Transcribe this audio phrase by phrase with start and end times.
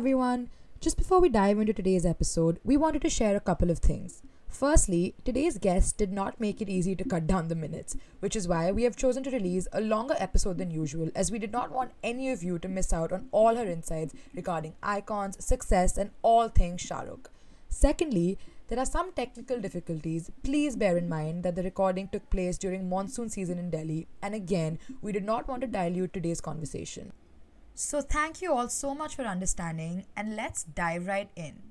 [0.00, 0.48] everyone.
[0.80, 4.22] Just before we dive into today's episode, we wanted to share a couple of things.
[4.48, 8.48] Firstly, today's guest did not make it easy to cut down the minutes, which is
[8.48, 11.70] why we have chosen to release a longer episode than usual, as we did not
[11.70, 16.12] want any of you to miss out on all her insights regarding icons, success, and
[16.22, 17.30] all things Shah Rukh.
[17.68, 20.30] Secondly, there are some technical difficulties.
[20.42, 24.34] Please bear in mind that the recording took place during monsoon season in Delhi, and
[24.34, 27.12] again, we did not want to dilute today's conversation.
[27.82, 31.62] So, thank you all so much for understanding, and let's dive right in.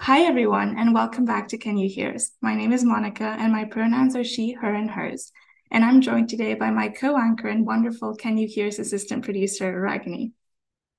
[0.00, 2.32] Hi, everyone, and welcome back to Can You Hear Us?
[2.40, 5.30] My name is Monica, and my pronouns are she, her, and hers.
[5.70, 9.22] And I'm joined today by my co anchor and wonderful Can You Hear Us assistant
[9.22, 10.32] producer, Ragini.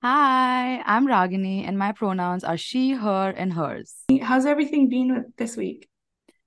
[0.03, 4.03] Hi, I'm Ragini, and my pronouns are she, her, and hers.
[4.21, 5.87] How's everything been with this week?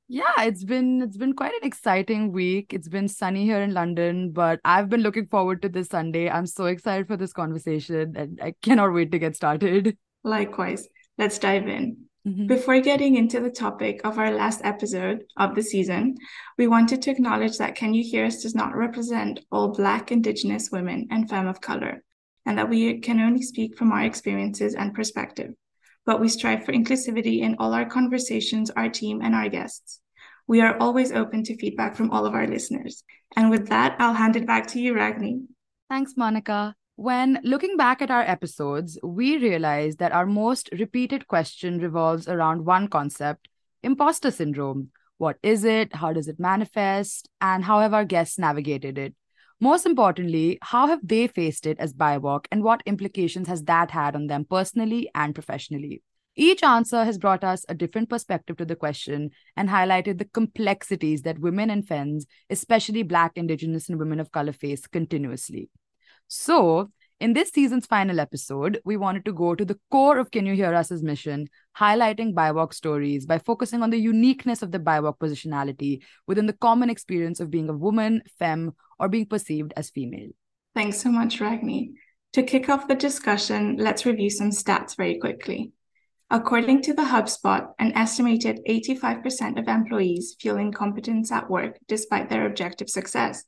[0.09, 2.75] Yeah, it's been it's been quite an exciting week.
[2.75, 6.29] It's been sunny here in London, but I've been looking forward to this Sunday.
[6.29, 9.97] I'm so excited for this conversation and I cannot wait to get started.
[10.23, 10.87] Likewise.
[11.17, 11.97] Let's dive in.
[12.29, 12.49] Mhm.
[12.49, 16.17] Before getting into the topic of our last episode of the season,
[16.59, 20.71] we wanted to acknowledge that Can You Hear Us does not represent all Black, Indigenous
[20.71, 22.03] women and femme of color,
[22.47, 25.53] and that we can only speak from our experiences and perspective.
[26.07, 30.01] But we strive for inclusivity in all our conversations, our team, and our guests.
[30.47, 33.03] We are always open to feedback from all of our listeners.
[33.35, 35.43] And with that, I'll hand it back to you, Ragini.
[35.91, 36.77] Thanks, Monica.
[36.95, 42.65] When looking back at our episodes, we realized that our most repeated question revolves around
[42.65, 43.49] one concept
[43.83, 44.91] imposter syndrome.
[45.19, 45.95] What is it?
[45.97, 47.29] How does it manifest?
[47.41, 49.15] And how have our guests navigated it?
[49.61, 54.15] Most importantly, how have they faced it as BIWOC and what implications has that had
[54.15, 56.03] on them personally and professionally?
[56.39, 61.23] Each answer has brought us a different perspective to the question and highlighted the complexities
[61.23, 65.71] that women and femmes, especially Black, Indigenous, and women of color, face continuously.
[66.29, 70.45] So, in this season's final episode, we wanted to go to the core of Can
[70.45, 71.49] You Hear Us' mission,
[71.79, 76.91] highlighting BIWOC stories by focusing on the uniqueness of the BIWOC positionality within the common
[76.91, 80.31] experience of being a woman, femme, or being perceived as female.
[80.75, 81.93] Thanks so much, Ragini.
[82.35, 85.73] To kick off the discussion, let's review some stats very quickly.
[86.29, 92.47] According to the HubSpot, an estimated 85% of employees feel incompetence at work despite their
[92.47, 93.45] objective success,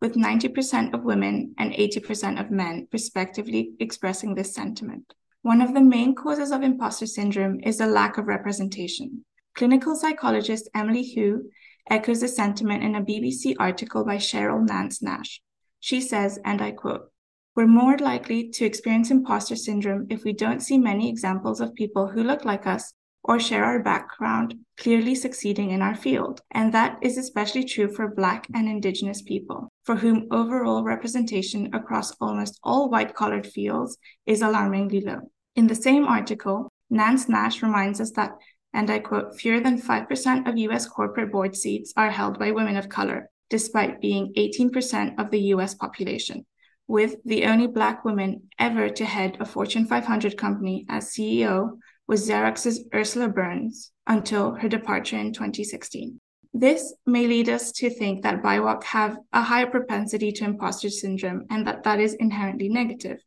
[0.00, 5.12] with 90% of women and 80% of men respectively expressing this sentiment.
[5.42, 9.24] One of the main causes of imposter syndrome is the lack of representation.
[9.54, 11.50] Clinical psychologist Emily Hu
[11.90, 15.40] echoes the sentiment in a BBC article by Cheryl Nance Nash.
[15.80, 17.10] She says, and I quote,
[17.54, 22.08] we're more likely to experience imposter syndrome if we don't see many examples of people
[22.08, 22.94] who look like us
[23.24, 26.40] or share our background clearly succeeding in our field.
[26.50, 32.12] And that is especially true for Black and Indigenous people, for whom overall representation across
[32.20, 35.20] almost all white collared fields is alarmingly low.
[35.54, 38.32] In the same article, Nance Nash reminds us that,
[38.72, 42.76] and I quote, fewer than 5% of US corporate board seats are held by women
[42.76, 46.46] of color, despite being 18% of the US population
[46.92, 52.28] with the only Black woman ever to head a Fortune 500 company as CEO was
[52.28, 56.20] Xerox's Ursula Burns until her departure in 2016.
[56.52, 61.46] This may lead us to think that BIWOC have a higher propensity to imposter syndrome
[61.48, 63.20] and that that is inherently negative.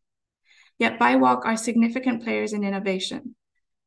[0.78, 3.36] Yet BIWOC are significant players in innovation.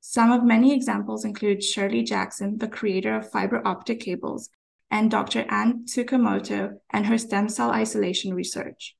[0.00, 4.48] Some of many examples include Shirley Jackson, the creator of fiber optic cables,
[4.90, 5.44] and Dr.
[5.50, 8.96] Anne Tsukamoto and her stem cell isolation research.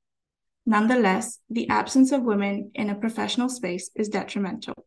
[0.65, 4.85] Nonetheless, the absence of women in a professional space is detrimental.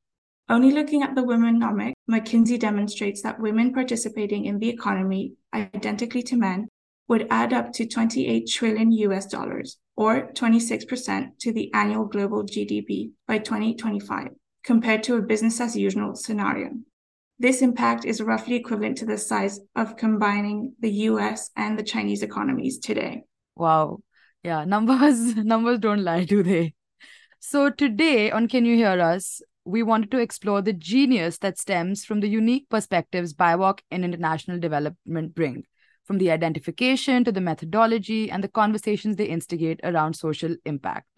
[0.49, 6.37] Only looking at the womenomic, McKinsey demonstrates that women participating in the economy identically to
[6.37, 6.69] men
[7.09, 13.11] would add up to 28 trillion US dollars, or 26% to the annual global GDP
[13.27, 14.29] by 2025,
[14.65, 16.71] compared to a business as usual scenario.
[17.39, 22.23] This impact is roughly equivalent to the size of combining the US and the Chinese
[22.23, 23.25] economies today.
[23.57, 23.99] Wow.
[24.43, 26.75] Yeah, numbers numbers don't lie, do they?
[27.41, 32.05] So today on Can You Hear Us, we wanted to explore the genius that stems
[32.05, 35.65] from the unique perspectives BIWOC and international development bring,
[36.05, 41.12] from the identification to the methodology and the conversations they instigate around social impact.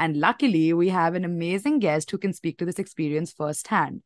[0.00, 4.00] And luckily, we have an amazing guest who can speak to this experience firsthand.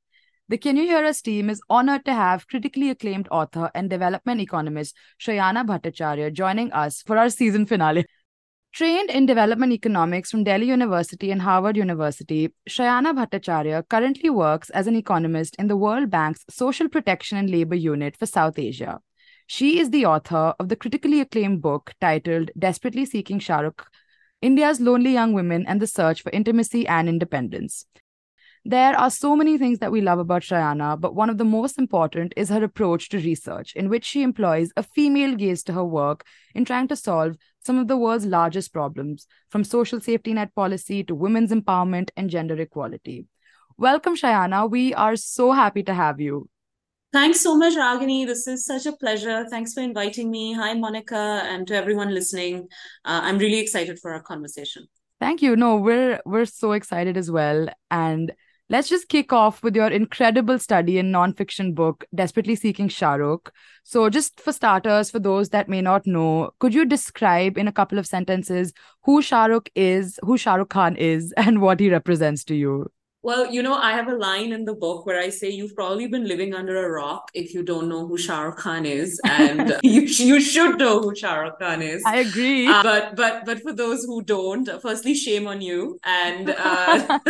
[0.48, 4.40] The Can You Hear Us team is honored to have critically acclaimed author and development
[4.40, 8.06] economist Shrayana Bhattacharya joining us for our season finale.
[8.72, 14.88] Trained in development economics from Delhi University and Harvard University, Shrayana Bhattacharya currently works as
[14.88, 18.98] an economist in the World Bank's Social Protection and Labor Unit for South Asia.
[19.46, 23.86] She is the author of the critically acclaimed book titled Desperately Seeking Shah Rukh
[24.44, 27.86] India's Lonely Young Women and the Search for Intimacy and Independence.
[28.62, 31.78] There are so many things that we love about Shrayana, but one of the most
[31.78, 35.82] important is her approach to research, in which she employs a female gaze to her
[35.82, 40.54] work in trying to solve some of the world's largest problems, from social safety net
[40.54, 43.26] policy to women's empowerment and gender equality.
[43.78, 44.70] Welcome, Shrayana.
[44.70, 46.50] We are so happy to have you.
[47.14, 48.26] Thanks so much, Ragini.
[48.26, 49.46] This is such a pleasure.
[49.48, 50.52] Thanks for inviting me.
[50.54, 52.66] Hi, Monica, and to everyone listening.
[53.04, 54.88] Uh, I'm really excited for our conversation.
[55.20, 55.54] Thank you.
[55.54, 57.68] No, we're we're so excited as well.
[57.88, 58.32] And
[58.70, 63.52] Let's just kick off with your incredible study and nonfiction book, Desperately Seeking Shah Rukh.
[63.84, 67.72] So, just for starters, for those that may not know, could you describe in a
[67.72, 68.72] couple of sentences
[69.02, 72.90] who Shah Rukh is, who Shah Rukh Khan is, and what he represents to you?
[73.24, 76.06] Well, you know, I have a line in the book where I say you've probably
[76.06, 79.78] been living under a rock if you don't know who Shah Rukh Khan is, and
[79.82, 82.02] you you should know who Shah Rukh Khan is.
[82.04, 82.68] I agree.
[82.68, 85.98] Uh, but but but for those who don't, firstly, shame on you.
[86.04, 87.18] And uh,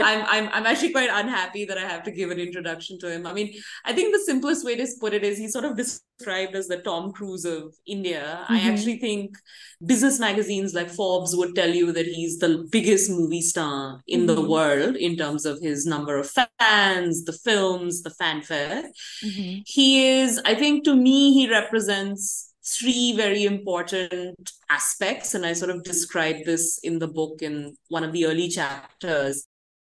[0.00, 3.26] I'm I'm I'm actually quite unhappy that I have to give an introduction to him.
[3.26, 3.52] I mean,
[3.84, 5.76] I think the simplest way to put it is he's sort of
[6.18, 8.40] described as the Tom Cruise of India.
[8.42, 8.52] Mm-hmm.
[8.52, 9.36] I actually think
[9.84, 14.34] business magazines like Forbes would tell you that he's the biggest movie star in mm-hmm.
[14.34, 18.84] the world in terms of his number of fans, the films, the fanfare.
[19.24, 19.60] Mm-hmm.
[19.66, 25.34] He is, I think, to me, he represents three very important aspects.
[25.34, 29.46] And I sort of describe this in the book in one of the early chapters.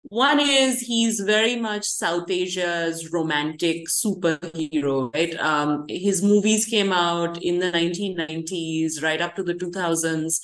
[0.09, 5.37] One is he's very much South Asia's romantic superhero, right?
[5.37, 10.39] Um, his movies came out in the 1990s, right up to the 2000s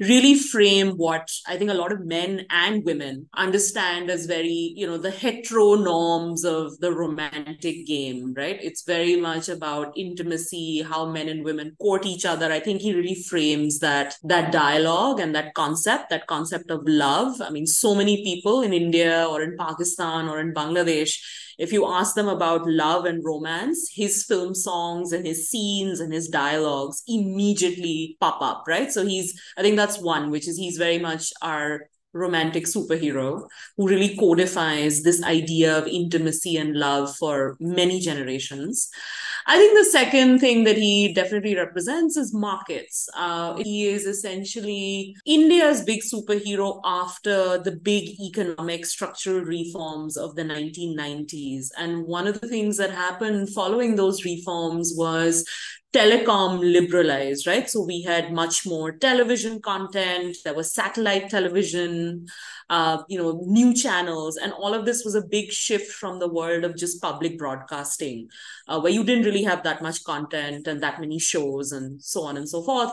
[0.00, 4.86] really frame what I think a lot of men and women understand as very, you
[4.86, 8.58] know, the hetero norms of the romantic game, right?
[8.62, 12.52] It's very much about intimacy, how men and women court each other.
[12.52, 17.40] I think he really frames that that dialogue and that concept, that concept of love.
[17.40, 21.18] I mean, so many people in India or in Pakistan or in Bangladesh
[21.58, 26.12] if you ask them about love and romance, his film songs and his scenes and
[26.12, 28.92] his dialogues immediately pop up, right?
[28.92, 33.46] So he's, I think that's one, which is he's very much our romantic superhero
[33.76, 38.88] who really codifies this idea of intimacy and love for many generations.
[39.50, 43.08] I think the second thing that he definitely represents is markets.
[43.14, 50.42] Uh, he is essentially India's big superhero after the big economic structural reforms of the
[50.42, 51.68] 1990s.
[51.78, 55.46] And one of the things that happened following those reforms was
[55.92, 57.68] telecom liberalized, right?
[57.68, 62.26] So we had much more television content, there was satellite television,
[62.68, 66.28] uh, you know, new channels, and all of this was a big shift from the
[66.28, 68.28] world of just public broadcasting,
[68.68, 72.22] uh, where you didn't really have that much content and that many shows and so
[72.22, 72.92] on and so forth.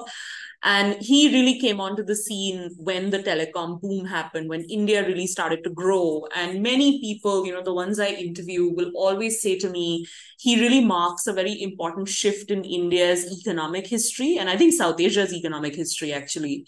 [0.66, 5.28] And he really came onto the scene when the telecom boom happened, when India really
[5.28, 6.26] started to grow.
[6.36, 10.08] And many people, you know, the ones I interview will always say to me,
[10.40, 14.38] he really marks a very important shift in India's economic history.
[14.40, 16.66] And I think South Asia's economic history, actually.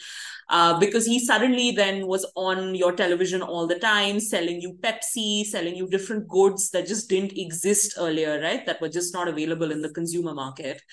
[0.49, 5.43] Uh, because he suddenly then was on your television all the time, selling you Pepsi,
[5.43, 8.65] selling you different goods that just didn't exist earlier, right?
[8.65, 10.83] That were just not available in the consumer market.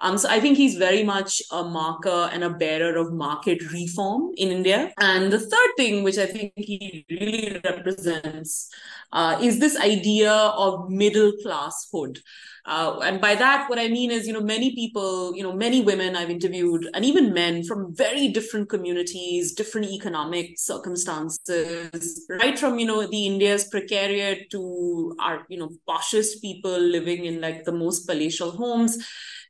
[0.00, 4.32] Um, so I think he's very much a marker and a bearer of market reform
[4.36, 4.92] in India.
[4.98, 8.70] And the third thing, which I think he really represents,
[9.12, 12.18] uh, is this idea of middle classhood.
[12.66, 15.82] Uh, and by that, what I mean is, you know, many people, you know, many
[15.82, 22.80] women I've interviewed, and even men from very different communities, different economic circumstances, right from,
[22.80, 27.72] you know, the India's precariat to our, you know, poshest people living in like the
[27.72, 28.98] most palatial homes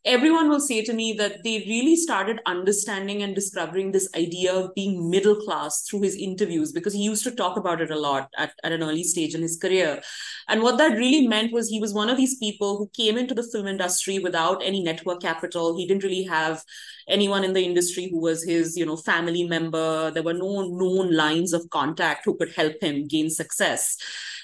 [0.05, 4.75] everyone will say to me that they really started understanding and discovering this idea of
[4.75, 8.29] being middle class through his interviews because he used to talk about it a lot
[8.37, 10.01] at, at an early stage in his career.
[10.49, 13.35] And what that really meant was he was one of these people who came into
[13.35, 15.77] the film industry without any network capital.
[15.77, 16.63] He didn't really have
[17.09, 20.11] anyone in the industry who was his, you know, family member.
[20.11, 23.97] There were no known lines of contact who could help him gain success.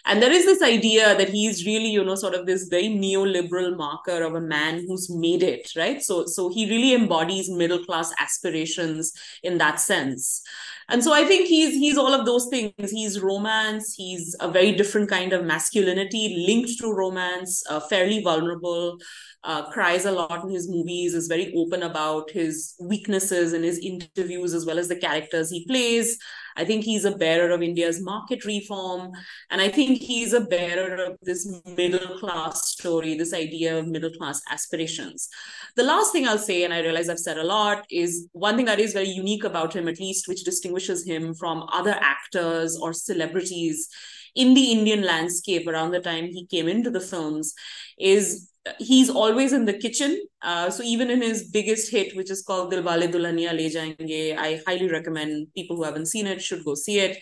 [0.04, 3.76] And there is this idea that he's really, you know, sort of this very neoliberal
[3.76, 6.02] marker of a man who's made it, right?
[6.02, 9.12] So, so he really embodies middle class aspirations
[9.44, 10.42] in that sense.
[10.88, 12.90] And so I think he's he's all of those things.
[12.90, 13.94] He's romance.
[13.94, 17.62] He's a very different kind of masculinity linked to romance.
[17.68, 18.98] Uh, fairly vulnerable.
[19.44, 21.14] Uh, cries a lot in his movies.
[21.14, 25.66] Is very open about his weaknesses in his interviews as well as the characters he
[25.66, 26.18] plays.
[26.56, 29.12] I think he's a bearer of India's market reform.
[29.50, 34.10] And I think he's a bearer of this middle class story, this idea of middle
[34.10, 35.28] class aspirations.
[35.76, 38.66] The last thing I'll say, and I realize I've said a lot, is one thing
[38.66, 42.92] that is very unique about him, at least, which distinguishes him from other actors or
[42.92, 43.88] celebrities
[44.34, 47.54] in the Indian landscape around the time he came into the films
[47.98, 50.20] is he's always in the kitchen.
[50.40, 54.60] Uh, so even in his biggest hit, which is called Dilwale Dulhania Le Jayenge, I
[54.66, 57.18] highly recommend people who haven't seen it should go see it.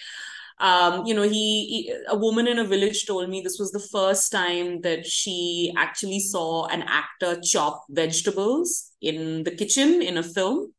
[0.58, 3.80] Um, you know, he, he, a woman in a village told me this was the
[3.80, 10.22] first time that she actually saw an actor chop vegetables in the kitchen in a
[10.22, 10.74] film,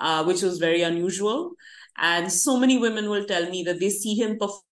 [0.00, 1.52] uh, which was very unusual.
[1.98, 4.62] And so many women will tell me that they see him perform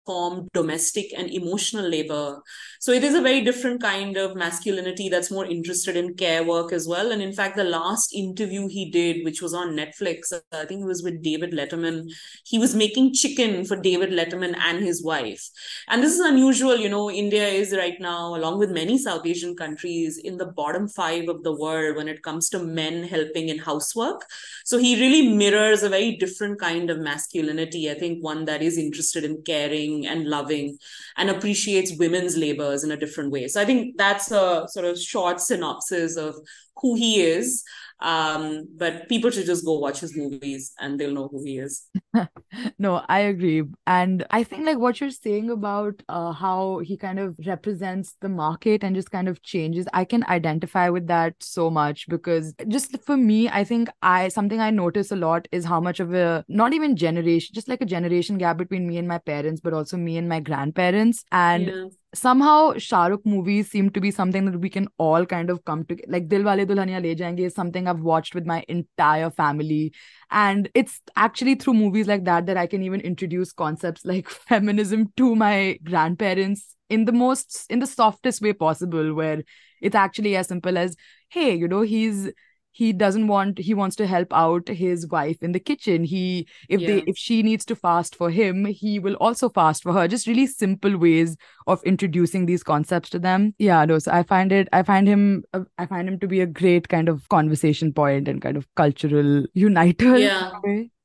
[0.52, 2.42] domestic and emotional labor.
[2.80, 6.73] So it is a very different kind of masculinity that's more interested in care work
[6.73, 7.12] as well.
[7.12, 10.87] And in fact, the last interview he did, which was on Netflix, I think it
[10.87, 12.11] was with David Letterman,
[12.45, 15.49] he was making chicken for David Letterman and his wife.
[15.88, 16.76] And this is unusual.
[16.76, 20.88] You know, India is right now, along with many South Asian countries, in the bottom
[20.88, 24.25] five of the world when it comes to men helping in housework.
[24.64, 27.90] So he really mirrors a very different kind of masculinity.
[27.90, 30.78] I think one that is interested in caring and loving
[31.16, 33.49] and appreciates women's labors in a different way.
[33.49, 36.37] So I think that's a sort of short synopsis of
[36.80, 37.62] who he is.
[38.00, 41.87] Um, but people should just go watch his movies and they'll know who he is.
[42.78, 43.62] no, I agree.
[43.87, 48.28] And I think like what you're saying about uh, how he kind of represents the
[48.28, 52.99] market and just kind of changes, I can identify with that so much because just
[53.02, 56.45] for me, I think I something I notice a lot is how much of a
[56.49, 59.97] not even generation, just like a generation gap between me and my parents, but also
[59.97, 61.25] me and my grandparents.
[61.33, 65.50] And yeah somehow Shah Rukh movies seem to be something that we can all kind
[65.50, 69.31] of come to like Dilwale Dulhania Le Jayenge is something I've watched with my entire
[69.31, 69.93] family.
[70.31, 75.12] And it's actually through movies like that that I can even introduce concepts like feminism
[75.17, 79.43] to my grandparents in the most in the softest way possible where
[79.81, 80.97] it's actually as simple as
[81.29, 82.31] hey you know he's
[82.73, 86.05] he doesn't want he wants to help out his wife in the kitchen.
[86.05, 86.87] He if yeah.
[86.87, 90.09] they if she needs to fast for him he will also fast for her.
[90.09, 91.37] Just really simple ways
[91.67, 93.55] of introducing these concepts to them.
[93.59, 95.43] Yeah no so i find it i find him
[95.79, 99.45] i find him to be a great kind of conversation point and kind of cultural
[99.55, 100.50] uniter yeah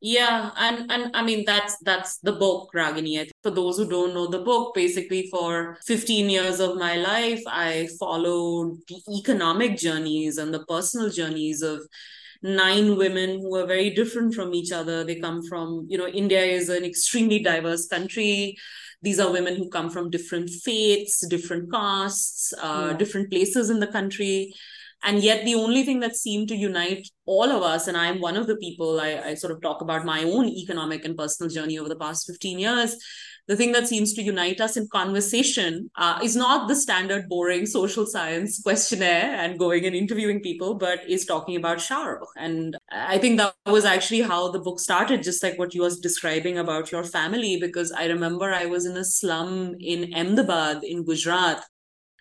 [0.06, 3.28] yeah, and and I mean that's that's the book, Ragini.
[3.42, 7.90] For those who don't know the book, basically for 15 years of my life, I
[8.00, 11.82] followed the economic journeys and the personal journeys of
[12.44, 15.04] nine women who are very different from each other.
[15.04, 18.58] They come from, you know, India is an extremely diverse country.
[19.02, 22.98] These are women who come from different faiths, different castes, uh, yeah.
[22.98, 24.54] different places in the country
[25.06, 28.36] and yet the only thing that seemed to unite all of us and i'm one
[28.36, 31.78] of the people I, I, sort of talk about my own economic and personal journey
[31.80, 32.98] over the past 15 years
[33.48, 37.68] the thing that seems to unite us in conversation uh, is not the standard boring
[37.68, 42.34] social science questionnaire and going and interviewing people but is talking about Shah Rukh.
[42.38, 46.00] and i think that was actually how the book started just like what you was
[46.00, 51.04] describing about your family because i remember i was in a slum in ahmedabad in
[51.04, 51.64] gujarat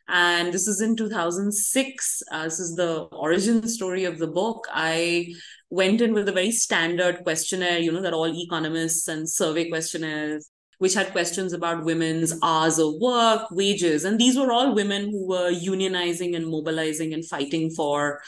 [0.09, 4.67] and this is in 2006 uh, this is the origin story of the book.
[4.71, 5.33] I
[5.71, 10.51] went in with a very standard questionnaire you know that all economists and survey questionnaires
[10.79, 15.27] which had questions about women's hours of work wages and these were all women who
[15.27, 18.21] were unionizing and mobilizing and fighting for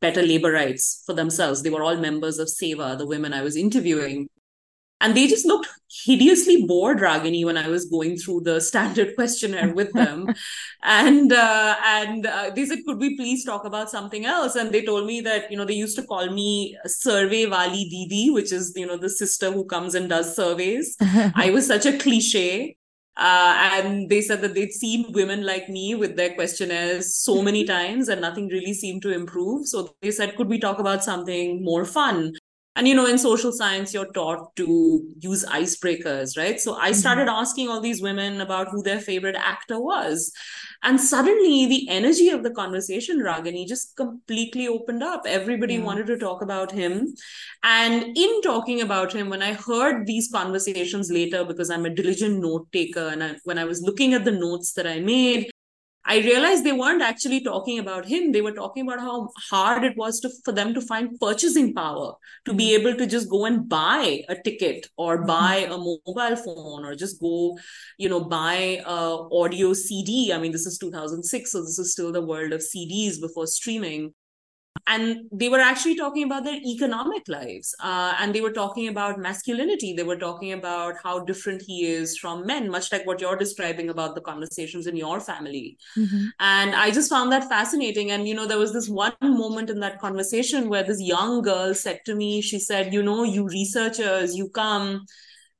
[0.00, 1.62] better labor rights for themselves.
[1.62, 4.28] They were all members of SEWA the women i was interviewing
[5.02, 5.68] and they just looked
[6.04, 10.26] hideously bored ragini when i was going through the standard questionnaire with them
[10.82, 14.84] and uh, and uh, they said could we please talk about something else and they
[14.84, 18.72] told me that you know they used to call me survey wali didi which is
[18.74, 20.96] you know the sister who comes and does surveys
[21.46, 22.76] i was such a cliche
[23.16, 27.64] uh, and they said that they'd seen women like me with their questionnaires so many
[27.76, 29.66] times and nothing really seemed to improve.
[29.66, 32.32] So they said, could we talk about something more fun?
[32.76, 36.94] And you know in social science you're taught to use icebreakers right so i mm-hmm.
[36.94, 37.40] started mm-hmm.
[37.40, 40.32] asking all these women about who their favorite actor was
[40.82, 45.84] and suddenly the energy of the conversation ragini just completely opened up everybody yeah.
[45.84, 47.14] wanted to talk about him
[47.62, 52.40] and in talking about him when i heard these conversations later because i'm a diligent
[52.40, 55.51] note taker and I, when i was looking at the notes that i made
[56.04, 58.32] I realized they weren't actually talking about him.
[58.32, 62.14] They were talking about how hard it was to for them to find purchasing power,
[62.44, 62.86] to be mm-hmm.
[62.86, 65.26] able to just go and buy a ticket or mm-hmm.
[65.26, 67.56] buy a mobile phone or just go,
[67.98, 70.32] you know, buy a audio CD.
[70.32, 74.12] I mean, this is 2006, so this is still the world of CDs before streaming.
[74.88, 79.18] And they were actually talking about their economic lives uh, and they were talking about
[79.18, 83.36] masculinity they were talking about how different he is from men much like what you're
[83.36, 86.30] describing about the conversations in your family Mhm.
[86.40, 89.80] and i just found that fascinating and you know there was this one moment in
[89.80, 94.34] that conversation where this young girl said to me she said you know you researchers
[94.36, 95.06] you come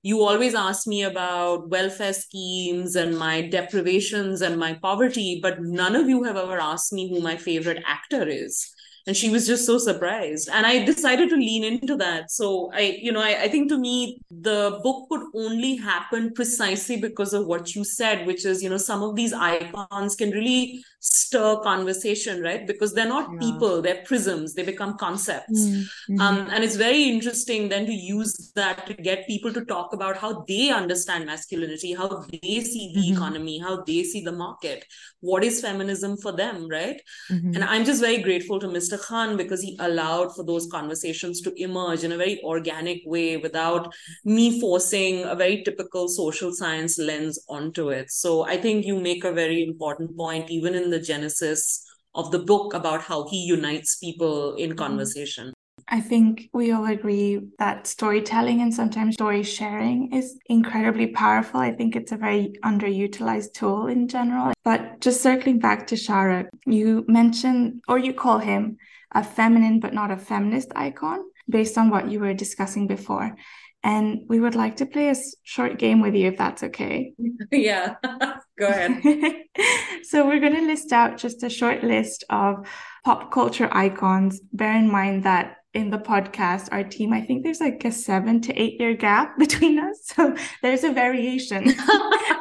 [0.02, 5.94] you always ask me about welfare schemes and my deprivations and my poverty, but none
[5.94, 8.74] of you have ever asked me who my favorite actor is.
[9.06, 10.48] And she was just so surprised.
[10.52, 12.30] And I decided to lean into that.
[12.30, 17.00] So I, you know, I, I think to me, the book could only happen precisely
[17.00, 20.84] because of what you said, which is, you know, some of these icons can really
[21.04, 22.64] stir conversation, right?
[22.64, 23.38] Because they're not Yeah.
[23.40, 25.60] people, they're prisms, they become concepts.
[25.66, 26.20] Mhm.
[26.20, 30.16] Um, and it's very interesting then to use that to get people to talk about
[30.16, 33.12] how they understand masculinity, how they see the Mhm.
[33.14, 34.84] economy, how they see the market,
[35.20, 37.02] what is feminism for them, right?
[37.30, 37.56] Mhm.
[37.56, 38.96] And I'm just very grateful to Mr.
[38.96, 43.92] Khan because he allowed for those conversations to emerge in a very organic way without
[44.24, 48.12] me forcing a very typical social science lens onto it.
[48.12, 51.84] So I think you make a very important point, even in the genesis
[52.14, 54.78] of the book, about how he unites people in mm-hmm.
[54.78, 55.52] conversation.
[55.88, 61.60] I think we all agree that storytelling and sometimes story sharing is incredibly powerful.
[61.60, 64.52] I think it's a very underutilized tool in general.
[64.64, 68.76] But just circling back to Shah Rukh, you mentioned, or you call him
[69.12, 73.36] a feminine but not a feminist icon based on what you were discussing before.
[73.84, 77.14] And we would like to play a short game with you if that's okay.
[77.50, 77.96] yeah,
[78.58, 79.02] go ahead.
[80.04, 82.66] so we're going to list out just a short list of
[83.04, 84.40] pop culture icons.
[84.52, 88.40] Bear in mind that in the podcast, our team, I think there's like a seven
[88.42, 89.98] to eight year gap between us.
[90.04, 91.74] So there's a variation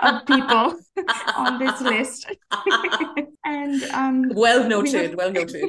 [0.03, 0.75] of people
[1.35, 2.29] on this list.
[3.45, 5.65] and um, well we noted, have- well noted.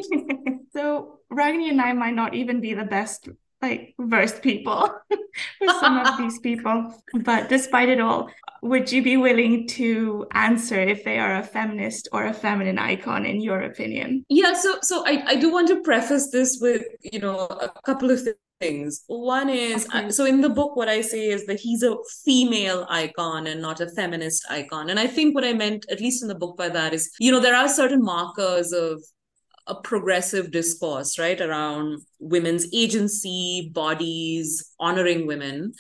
[0.74, 3.28] so Ragini and I might not even be the best
[3.62, 4.90] like worst people
[5.58, 6.94] for some of these people.
[7.14, 8.28] But despite it all,
[8.62, 13.24] would you be willing to answer if they are a feminist or a feminine icon
[13.24, 14.26] in your opinion?
[14.28, 18.10] Yeah, so so I, I do want to preface this with, you know, a couple
[18.10, 18.20] of
[18.60, 19.02] things.
[19.08, 23.46] One is, so in the book, what I say is that he's a female icon
[23.48, 24.90] and not a feminist icon.
[24.90, 27.32] And I think what I meant, at least in the book, by that is, you
[27.32, 29.02] know, there are certain markers of
[29.66, 35.72] a progressive discourse, right, around women's agency, bodies, honoring women,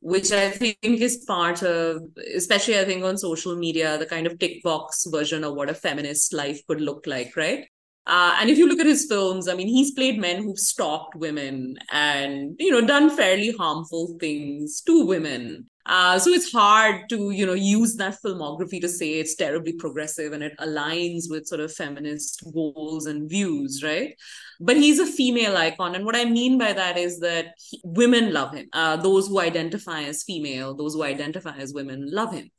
[0.00, 2.02] which I think is part of,
[2.34, 5.74] especially I think on social media, the kind of tick box version of what a
[5.74, 7.66] feminist life could look like, right?
[8.06, 11.16] Uh, and if you look at his films, I mean, he's played men who've stalked
[11.16, 15.70] women and, you know, done fairly harmful things to women.
[15.86, 20.32] Uh, so it's hard to, you know, use that filmography to say it's terribly progressive
[20.32, 24.14] and it aligns with sort of feminist goals and views, right?
[24.60, 25.94] But he's a female icon.
[25.94, 28.66] And what I mean by that is that he- women love him.
[28.72, 32.50] Uh, those who identify as female, those who identify as women love him.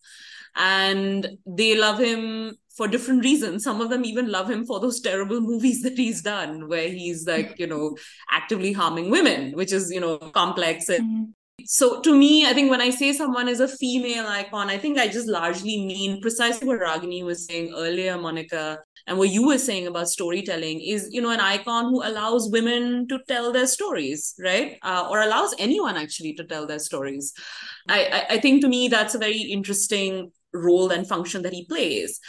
[0.56, 3.64] And they love him for different reasons.
[3.64, 7.26] Some of them even love him for those terrible movies that he's done, where he's
[7.26, 7.98] like, you know,
[8.30, 11.34] actively harming women, which is, you know, complex and Mhm.
[11.64, 14.98] So to me, I think when I say someone is a female icon, I think
[14.98, 19.58] I just largely mean precisely what Ragini was saying earlier, Monica, and what you were
[19.58, 24.36] saying about storytelling is, you know, an icon who allows women to tell their stories,
[24.44, 24.78] right?
[24.82, 27.34] Uh, or allows anyone actually to tell their stories.
[27.88, 31.66] I, I, I think to me that's a very interesting role and function that he
[31.66, 32.20] plays.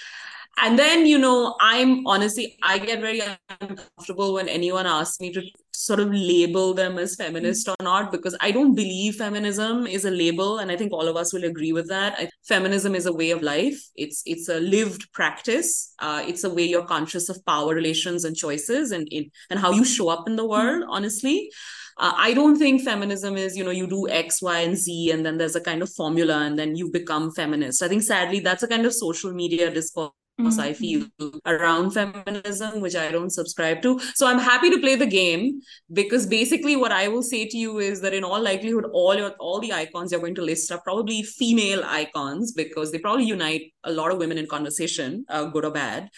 [0.58, 3.20] And then, you know, I'm honestly, I get very
[3.60, 5.42] uncomfortable when anyone asks me to
[5.72, 10.10] sort of label them as feminist or not, because I don't believe feminism is a
[10.10, 10.58] label.
[10.58, 12.14] And I think all of us will agree with that.
[12.18, 13.78] I, feminism is a way of life.
[13.96, 15.92] It's, it's a lived practice.
[15.98, 19.72] Uh, it's a way you're conscious of power relations and choices and, in, and how
[19.72, 21.50] you show up in the world, honestly.
[21.98, 25.24] Uh, I don't think feminism is, you know, you do X, Y, and Z, and
[25.24, 27.82] then there's a kind of formula, and then you become feminist.
[27.82, 31.06] I think sadly, that's a kind of social media discourse I feel
[31.46, 33.98] around feminism, which I don't subscribe to.
[34.14, 35.60] So I'm happy to play the game
[35.92, 39.30] because basically what I will say to you is that in all likelihood, all your
[39.40, 43.72] all the icons you're going to list are probably female icons because they probably unite
[43.84, 46.10] a lot of women in conversation, uh, good or bad.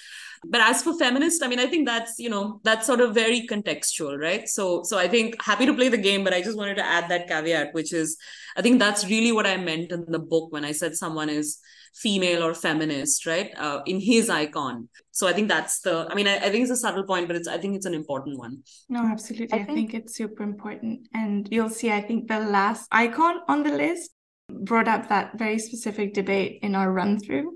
[0.45, 3.47] But as for feminist, I mean, I think that's you know that's sort of very
[3.47, 4.49] contextual, right?
[4.49, 7.09] So so I think happy to play the game, but I just wanted to add
[7.11, 8.17] that caveat, which is
[8.57, 11.61] I think that's really what I meant in the book when I said someone is
[11.95, 13.51] female or feminist, right?
[13.57, 14.89] Uh, in his icon.
[15.11, 16.07] So I think that's the.
[16.11, 17.95] I mean, I, I think it's a subtle point, but it's I think it's an
[17.95, 18.63] important one.
[18.89, 19.53] No, absolutely.
[19.53, 21.09] I I, think- think it's super important.
[21.15, 24.11] And you'll see, I think the last icon on the list
[24.51, 27.55] brought up that very specific debate in our run through.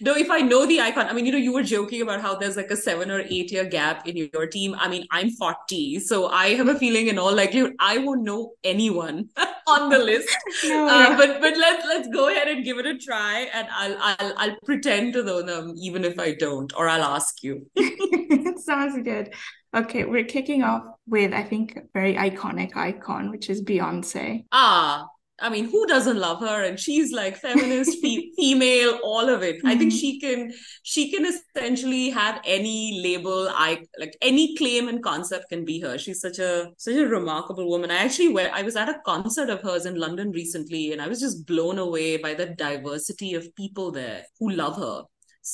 [0.00, 2.34] no, if I know the icon, I mean, you know, you were joking about how
[2.34, 4.74] there's like a seven or eight year gap in your team.
[4.78, 8.52] I mean, I'm 40, so I have a feeling in all likelihood I won't know
[8.64, 9.28] anyone
[9.70, 10.28] on the list.
[10.62, 13.96] No, Uh, but but let's let's go ahead and give it a try, and I'll
[14.00, 17.66] I'll I'll pretend to know them even if I don't, or I'll ask you.
[18.58, 19.34] Sounds good.
[19.74, 24.44] Okay, we're kicking off with, I think, a very iconic icon, which is Beyonce.
[24.52, 25.06] Ah,
[25.40, 26.64] I mean, who doesn't love her?
[26.64, 29.56] And she's like feminist, fe- female, all of it.
[29.64, 30.00] I think Mhm.
[30.00, 35.64] she can she can essentially have any label, I like any claim and concept can
[35.64, 35.98] be her.
[35.98, 37.90] She's such a such a remarkable woman.
[37.90, 41.08] I actually went, I was at a concert of hers in London recently, and I
[41.08, 45.02] was just blown away by the diversity of people there who love her.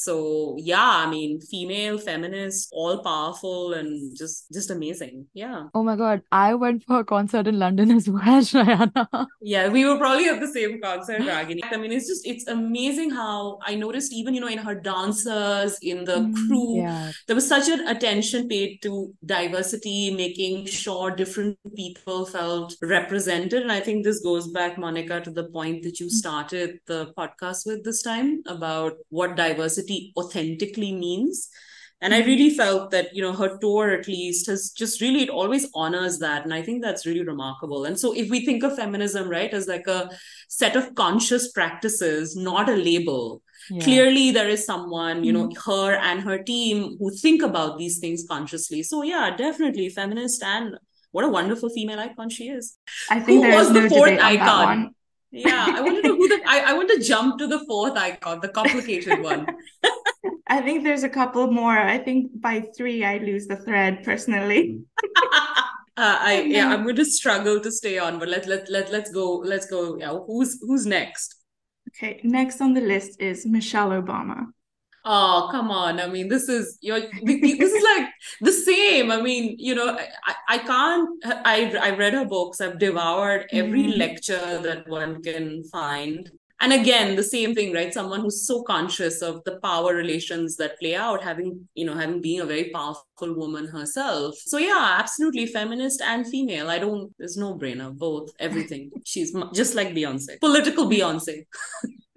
[0.03, 5.27] So yeah, I mean, female, feminist, all powerful, and just just amazing.
[5.35, 5.65] Yeah.
[5.75, 9.27] Oh my God, I went for a concert in London as well, Shrayana.
[9.41, 11.61] Yeah, we were probably at the same concert, Ragini.
[11.71, 15.79] I mean, it's just, it's amazing how I noticed even, you know, in her dancers,
[15.83, 17.13] in the Mm, crew, Yeah.
[17.27, 23.63] there was such an attention paid to diversity, making sure different people felt represented.
[23.63, 27.67] And I think this goes back, Monica, to the point that you started the podcast
[27.67, 29.86] with this time about what diversity
[30.17, 31.49] authentically means.
[32.03, 35.31] And I really felt that, you know, her tour at least has just really, it
[35.31, 36.45] always honors that.
[36.45, 37.87] And I think that's really remarkable.
[37.87, 40.11] And so if we think of feminism, right, as like a
[40.49, 43.83] set of conscious practices, not a label, Yeah.
[43.83, 45.71] clearly there is someone, you know, mm-hmm.
[45.71, 48.83] her and her team who think about these things consciously.
[48.83, 50.77] So yeah, definitely feminist and
[51.13, 52.77] what a wonderful female icon she is.
[53.11, 54.95] I think Who was is the no fourth debate on that icon?
[55.37, 55.53] One.
[55.53, 57.97] Yeah, I want to know who the I, I want to jump to the fourth
[57.97, 59.47] icon, the complicated one.
[60.49, 61.77] I think there's a couple more.
[61.77, 64.81] I think by three, I lose the thread personally.
[65.99, 68.93] Uh, I And yeah, I'm going to struggle to stay on, but let let let
[68.93, 69.37] let's go.
[69.37, 69.97] Let's go.
[69.97, 71.37] Yeah, who's who's next?
[71.89, 74.45] Okay, next on the list is Michelle Obama.
[75.09, 76.01] Oh, come on.
[76.01, 78.09] I mean, this is you're this is like
[78.41, 79.11] the same.
[79.13, 82.61] I mean, you know, I, I- can't I I read her books.
[82.61, 83.99] I've devoured every Mhm.
[83.99, 86.29] lecture that one can find.
[86.59, 87.93] And again, the same thing, right?
[87.93, 92.23] Someone who's so conscious of the power relations that play out, having, you know, having
[92.23, 94.35] been a very powerful woman herself.
[94.39, 96.71] So yeah, absolutely feminist and female.
[96.71, 98.91] I don't, there's no brainer, both, everything.
[99.05, 101.45] She's just like Beyonce, political Beyonce.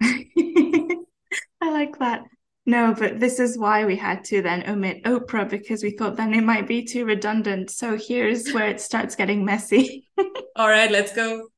[1.60, 2.24] I like that.
[2.70, 6.32] No, but this is why we had to then omit Oprah because we thought then
[6.32, 7.68] it might be too redundant.
[7.68, 10.06] So here's where it starts getting messy.
[10.56, 11.48] All right, let's go.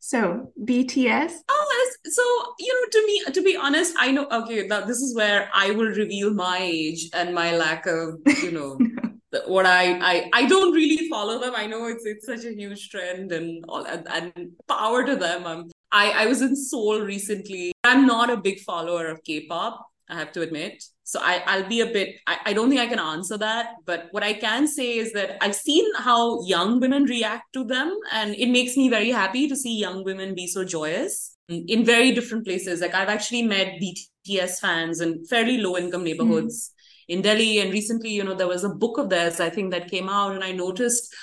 [0.00, 1.32] So BTS.
[1.48, 2.22] Oh, so
[2.58, 4.26] you know, to me, to be honest, I know.
[4.32, 8.50] Okay, now this is where I will reveal my age and my lack of, you
[8.50, 8.78] know,
[9.30, 11.54] the- what I I I don't really follow them.
[11.54, 15.46] I know it's it's such a huge trend and all, and, and power to them.
[15.46, 17.70] I'm I I was in Seoul recently.
[17.84, 19.84] I'm not a big follower of K-pop.
[20.08, 20.82] I have to admit.
[21.04, 23.76] So I, I'll be a bit, I, I don't think I can answer that.
[23.84, 27.94] But what I can say is that I've seen how young women react to them.
[28.12, 32.12] And it makes me very happy to see young women be so joyous in very
[32.12, 32.80] different places.
[32.80, 36.06] Like I've actually met BTS fans in fairly low income hmm.
[36.06, 36.72] neighborhoods
[37.08, 37.58] in Delhi.
[37.60, 40.34] And recently, you know, there was a book of theirs, I think, that came out.
[40.34, 41.14] And I noticed,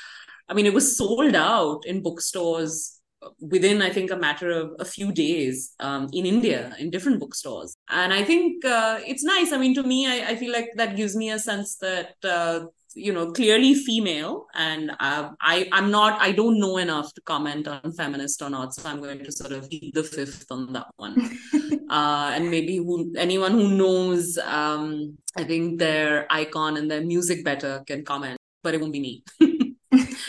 [0.50, 3.00] I mean, it was sold out in bookstores
[3.40, 7.76] within i think a matter of a few days um, in india in different bookstores.
[7.90, 9.52] And i think uh, it's nice.
[9.52, 12.66] I mean to me I, I feel like that gives me a sense that uh,
[12.94, 14.46] you know clearly female.
[14.54, 18.74] And uh, i i'm not i don't know enough to comment on feminist or not.
[18.74, 21.16] So i'm going to sort of be the fifth on that one.
[21.88, 27.44] Uh, and maybe who anyone who knows um, i think their icon and their music
[27.46, 29.24] better can comment but it won't be me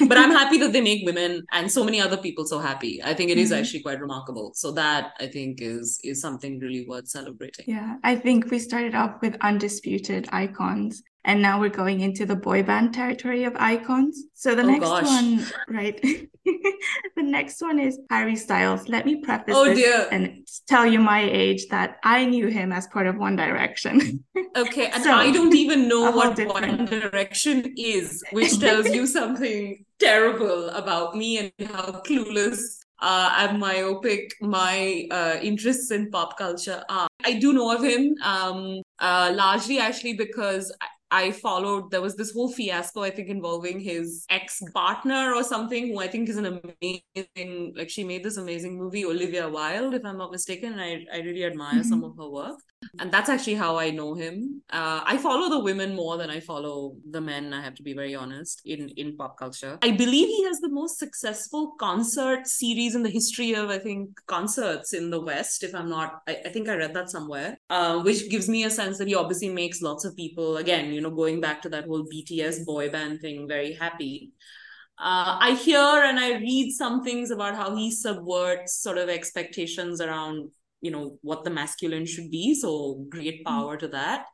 [0.08, 3.02] but I'm happy that they make women and so many other people so happy.
[3.02, 3.58] I think it is Mhm.
[3.58, 4.52] actually quite remarkable.
[4.54, 7.64] So that I think is is something really worth celebrating.
[7.68, 12.36] Yeah, I think we started off with undisputed icons, and now we're going into the
[12.36, 14.24] boy band territory of icons.
[14.34, 15.04] So the Oh, next gosh.
[15.04, 16.00] one, right?
[17.16, 18.88] the next one is Harry Styles.
[18.88, 20.08] Let me preface Oh, this dear.
[20.12, 24.24] and tell you my age that I knew him as part of One Direction.
[24.56, 29.06] Okay, and So, I don't even know what different- One Direction is, which tells you
[29.06, 32.58] something terrible about me and how clueless
[33.02, 37.06] uh, and myopic my uh, interests in pop culture are.
[37.22, 40.72] I do know of him, um, uh, largely actually because
[41.10, 45.88] I- followed, there was this whole fiasco, I think, involving his ex partner or something,
[45.88, 50.04] who I think is an amazing, like, she made this amazing movie, Olivia Wilde, if
[50.04, 50.72] I'm not mistaken.
[50.72, 51.88] And I, I really admire mm-hmm.
[51.88, 52.58] some of her work.
[52.98, 54.62] And that's actually how I know him.
[54.70, 57.52] Uh, I follow the women more than I follow the men.
[57.52, 59.78] I have to be very honest in in pop culture.
[59.82, 64.10] I believe he has the most successful concert series in the history of I think
[64.26, 65.62] concerts in the West.
[65.62, 68.70] If I'm not, I, I think I read that somewhere, uh, which gives me a
[68.70, 71.86] sense that he obviously makes lots of people again, you know, going back to that
[71.86, 74.32] whole BTS boy band thing, very happy.
[74.98, 80.00] Uh, I hear and I read some things about how he subverts sort of expectations
[80.00, 80.50] around
[80.86, 82.72] you know what the masculine should be so
[83.16, 83.52] great mm-hmm.
[83.52, 84.26] power to that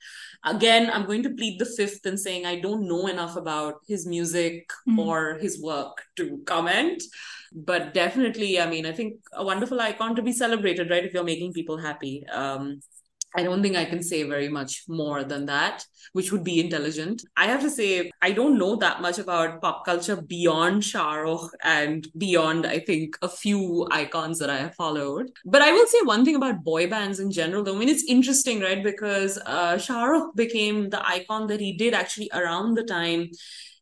[0.53, 4.07] again i'm going to plead the fifth in saying i don't know enough about his
[4.15, 4.99] music mm.
[5.07, 7.03] or his work to comment
[7.71, 11.31] but definitely i mean i think a wonderful icon to be celebrated right if you're
[11.33, 12.81] making people happy um
[13.37, 17.25] I don't think I can say very much more than that, which would be intelligent.
[17.37, 21.51] I have to say, I don't know that much about pop culture beyond Shah Rukh
[21.63, 25.31] and beyond, I think, a few icons that I have followed.
[25.45, 27.75] But I will say one thing about boy bands in general, though.
[27.75, 28.83] I mean, it's interesting, right?
[28.83, 33.31] Because uh, Shah Rukh became the icon that he did actually around the time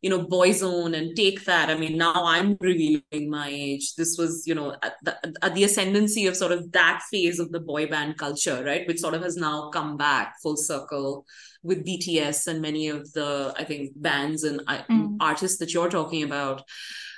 [0.01, 1.69] you know boyzone and take that.
[1.69, 3.95] I mean now i'm revealing my age.
[3.95, 7.51] This was you know at the, at the ascendancy of sort of that phase of
[7.51, 8.87] the boy band culture right?
[8.87, 11.25] Which sort of has now come back full circle
[11.63, 15.15] with bts and many of the i think bands and uh, mm.
[15.19, 16.63] artists that you're talking about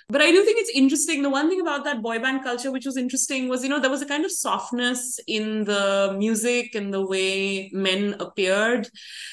[0.09, 1.21] but I do think it's interesting.
[1.21, 3.89] The one thing about that boy band culture, which was interesting, was you know there
[3.89, 8.89] was a kind of softness in the music and the way men appeared.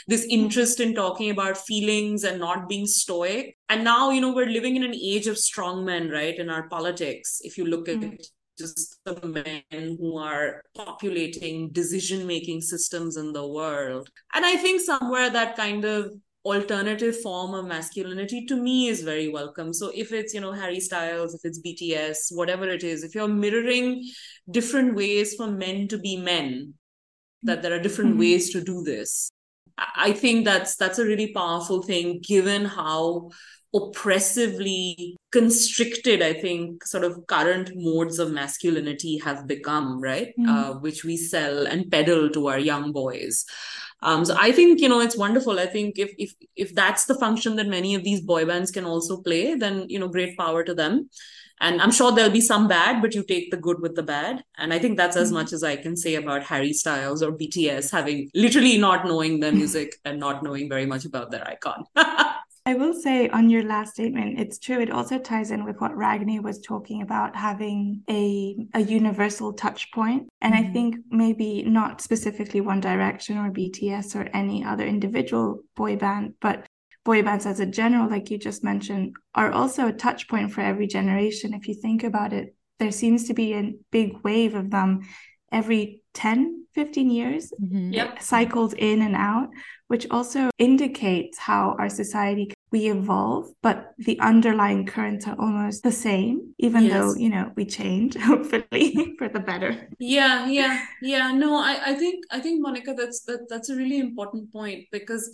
[0.07, 3.57] This interest in talking about feelings and not being stoic.
[3.69, 6.39] And now you know we're living in an age of strong men, right?
[6.39, 8.15] In our politics, if you look at mm-hmm
[8.61, 9.27] just the
[9.71, 14.11] men who are populating decision making systems in the world.
[14.35, 16.13] And I think somewhere that kind of
[16.45, 20.81] alternative form of masculinity to me is very welcome so if it's you know harry
[20.81, 24.03] styles if it's bts whatever it is if you're mirroring
[24.51, 26.73] different ways for men to be men
[27.43, 28.21] that there are different mm-hmm.
[28.21, 29.31] ways to do this
[29.77, 33.29] i think that's that's a really powerful thing given how
[33.73, 40.49] oppressively constricted i think sort of current modes of masculinity have become right mm-hmm.
[40.49, 43.45] uh, which we sell and peddle to our young boys
[44.03, 45.59] um, so I think you know it's wonderful.
[45.59, 48.85] I think if if if that's the function that many of these boy bands can
[48.85, 51.11] also play, then you know great power to them.
[51.63, 54.43] And I'm sure there'll be some bad, but you take the good with the bad.
[54.57, 55.37] And I think that's as mm-hmm.
[55.37, 59.53] much as I can say about Harry Styles or BTS having literally not knowing their
[59.63, 61.85] music and not knowing very much about their icon.
[62.67, 64.81] I will say on your last statement, it's true.
[64.81, 69.91] It also ties in with what Ragini was talking about having a, a universal touch
[69.93, 70.29] point.
[70.43, 70.71] And mm-hmm.
[70.71, 76.35] I think maybe not specifically One Direction or BTS or any other individual boy band,
[76.41, 76.67] but
[77.05, 80.61] boy bands as a general, like you just mentioned, are also a touch point for
[80.61, 81.55] every generation.
[81.55, 85.01] If you think about it, there seems to be a big wave of them
[85.51, 87.93] every 10, 15 years, mm-hmm.
[87.93, 88.23] yep.
[88.23, 89.49] cycled in and out,
[89.91, 95.91] which also indicates how our society we evolve, but the underlying currents are almost the
[95.91, 96.93] same, even yes.
[96.93, 99.89] though, you know, we change, hopefully, for the better.
[99.99, 101.33] Yeah, yeah, yeah.
[101.33, 105.29] No, I, I think I think Monica, that's that that's a really important point because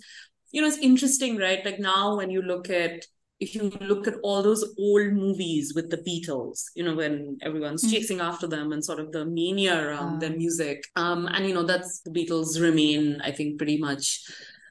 [0.49, 1.63] you know it's interesting, right?
[1.63, 3.05] Like now when you look at
[3.39, 7.85] if you look at all those old movies with the Beatles, you know, when everyone's
[7.85, 7.91] mm.
[7.91, 10.19] chasing after them and sort of the mania around uh.
[10.19, 10.83] their music.
[10.95, 14.23] Um, and you know, that's the Beatles remain, I think, pretty much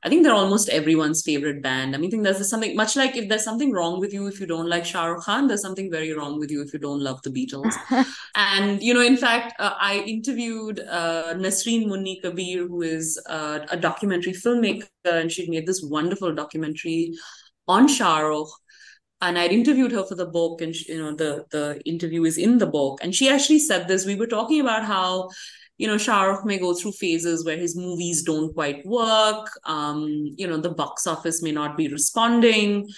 [0.06, 1.92] I think they're almost everyone's favorite band.
[1.92, 4.38] I mean, I think there's something much like if there's something wrong with you if
[4.38, 7.00] you don't like Shah Rukh Khan, there's something very wrong with you if you don't
[7.00, 7.74] love the Beatles.
[8.36, 13.66] and you know, in fact, uh, I interviewed uh, Nasreen Munni Kabir, who is uh,
[13.68, 17.12] a documentary filmmaker, and she made this wonderful documentary
[17.68, 18.50] on Shah Rukh
[19.20, 22.38] and I'd interviewed her for the book, and she, you know the the interview is
[22.38, 24.04] in the book, and she actually said this.
[24.04, 25.30] We were talking about how
[25.78, 29.48] you know Shah Rukh may go through phases where his movies don't quite work.
[29.64, 32.88] Um, you know the box office may not be responding,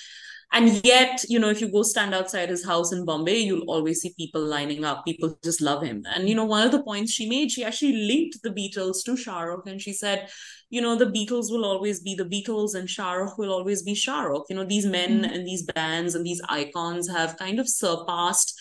[0.52, 4.00] and yet you know if you go stand outside his house in bombay you'll always
[4.00, 5.04] see people lining up.
[5.04, 6.04] People just love him.
[6.14, 9.16] And you know one of the points she made she actually linked the beatles to
[9.16, 10.28] Shah Rukh and she said
[10.70, 13.94] you know the beatles will always be the beatles and Shah Rukh will always be
[13.94, 15.32] Shah Rukh you know these men mm-hmm.
[15.32, 18.58] and these bands and these icons have kind of surpassed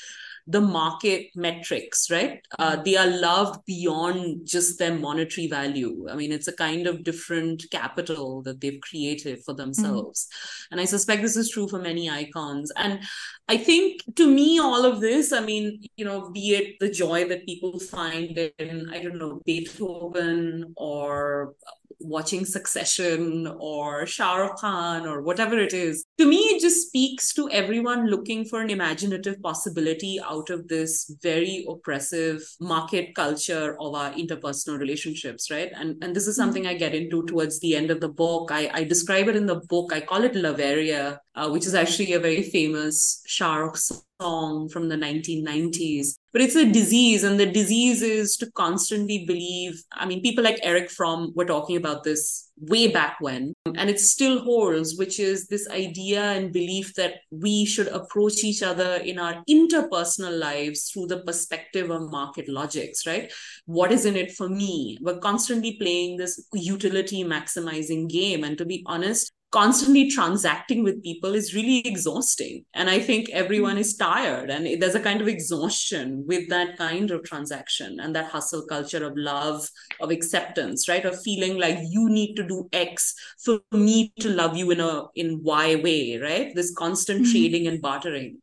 [0.48, 2.40] the market metrics, right?
[2.58, 6.08] Uh, they are loved beyond just their monetary value.
[6.10, 10.28] I mean, it's a kind of different capital that they've created for themselves.
[10.28, 10.68] Mm.
[10.72, 12.72] And I suspect this is true for many icons.
[12.78, 13.02] And
[13.50, 17.28] I think to me, all of this, I mean, you know, be it the joy
[17.28, 21.56] that people find in, I don't know, Beethoven or
[22.00, 26.06] watching Succession or Shah Rukh Khan or whatever it is.
[26.18, 31.12] To me, it just speaks to everyone looking for an imaginative possibility out of this
[31.22, 35.72] very oppressive market culture of our interpersonal relationships, right?
[35.76, 36.42] And and this is hmm.
[36.42, 38.52] something I get into towards the end of the book.
[38.52, 39.92] I, I describe it in the book.
[39.94, 43.78] I call it Loveria, uh, which is actually a very famous Shah Rukh
[44.20, 49.80] song from the 1990s but it's a disease and the disease is to constantly believe
[49.94, 54.00] i mean people like Erich Fromm were talking about this way back when and it
[54.00, 59.20] still holds which is this idea and belief that we should approach each other in
[59.20, 63.32] our interpersonal lives through the perspective of market logics right?
[63.66, 64.98] What is in it for me?
[65.02, 71.34] We're constantly playing this utility maximizing game and to be honest constantly transacting with people
[71.34, 72.66] is really exhausting.
[72.74, 77.12] And i think everyone is tired and there's a kind of exhaustion with that kind
[77.12, 79.68] of transaction and that hustle culture of love
[80.00, 81.06] of acceptance right?
[81.06, 85.06] Of feeling like you need to do x for me to love you in a
[85.16, 86.54] in y way right?
[86.54, 87.32] This constant mm-hmm.
[87.32, 88.42] trading and bartering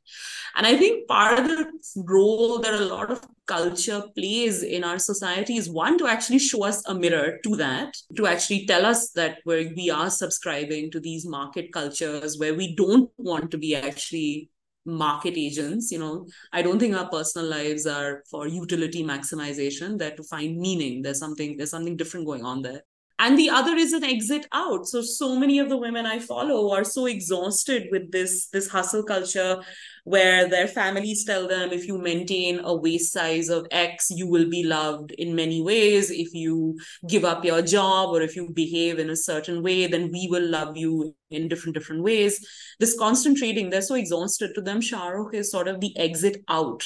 [0.56, 4.98] and I think part of the role that a lot of culture plays in our
[4.98, 9.10] society is one to actually show us a mirror to that, to actually tell us
[9.10, 13.74] that where we are subscribing to these market cultures where we don't want to be
[13.74, 14.50] actually
[14.86, 16.26] market agents you know.
[16.52, 19.98] I don't think our personal lives are for utility maximization.
[19.98, 21.00] They're to find meaning.
[21.00, 22.82] There's something there's something different going on there
[23.18, 24.86] and the other is an exit out.
[24.86, 29.04] So so many of the women i follow are so exhausted with this this hustle
[29.04, 29.62] culture
[30.04, 34.50] where their families tell them if you maintain a waist size of x you will
[34.50, 36.10] be loved in many ways.
[36.10, 40.10] If you give up your job or if you behave in a certain way then
[40.10, 42.44] we will love you in different different ways.
[42.80, 44.54] This constant trading they're so exhausted.
[44.54, 46.84] To them Shah Rukh is sort of the exit out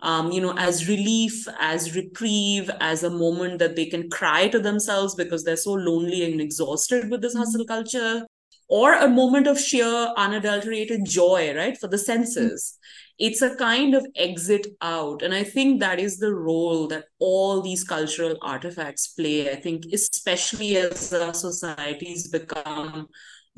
[0.00, 4.60] um, you know, as relief, as reprieve, as a moment that they can cry to
[4.60, 7.40] themselves because they're so lonely and exhausted with this mm-hmm.
[7.40, 8.26] hustle culture,
[8.68, 12.74] or a moment of sheer unadulterated joy, right, for the senses.
[12.74, 13.26] Mm-hmm.
[13.26, 15.22] It's a kind of exit out.
[15.22, 19.50] And I think that is the role that all these cultural artifacts play.
[19.50, 23.08] I think, especially as our societies become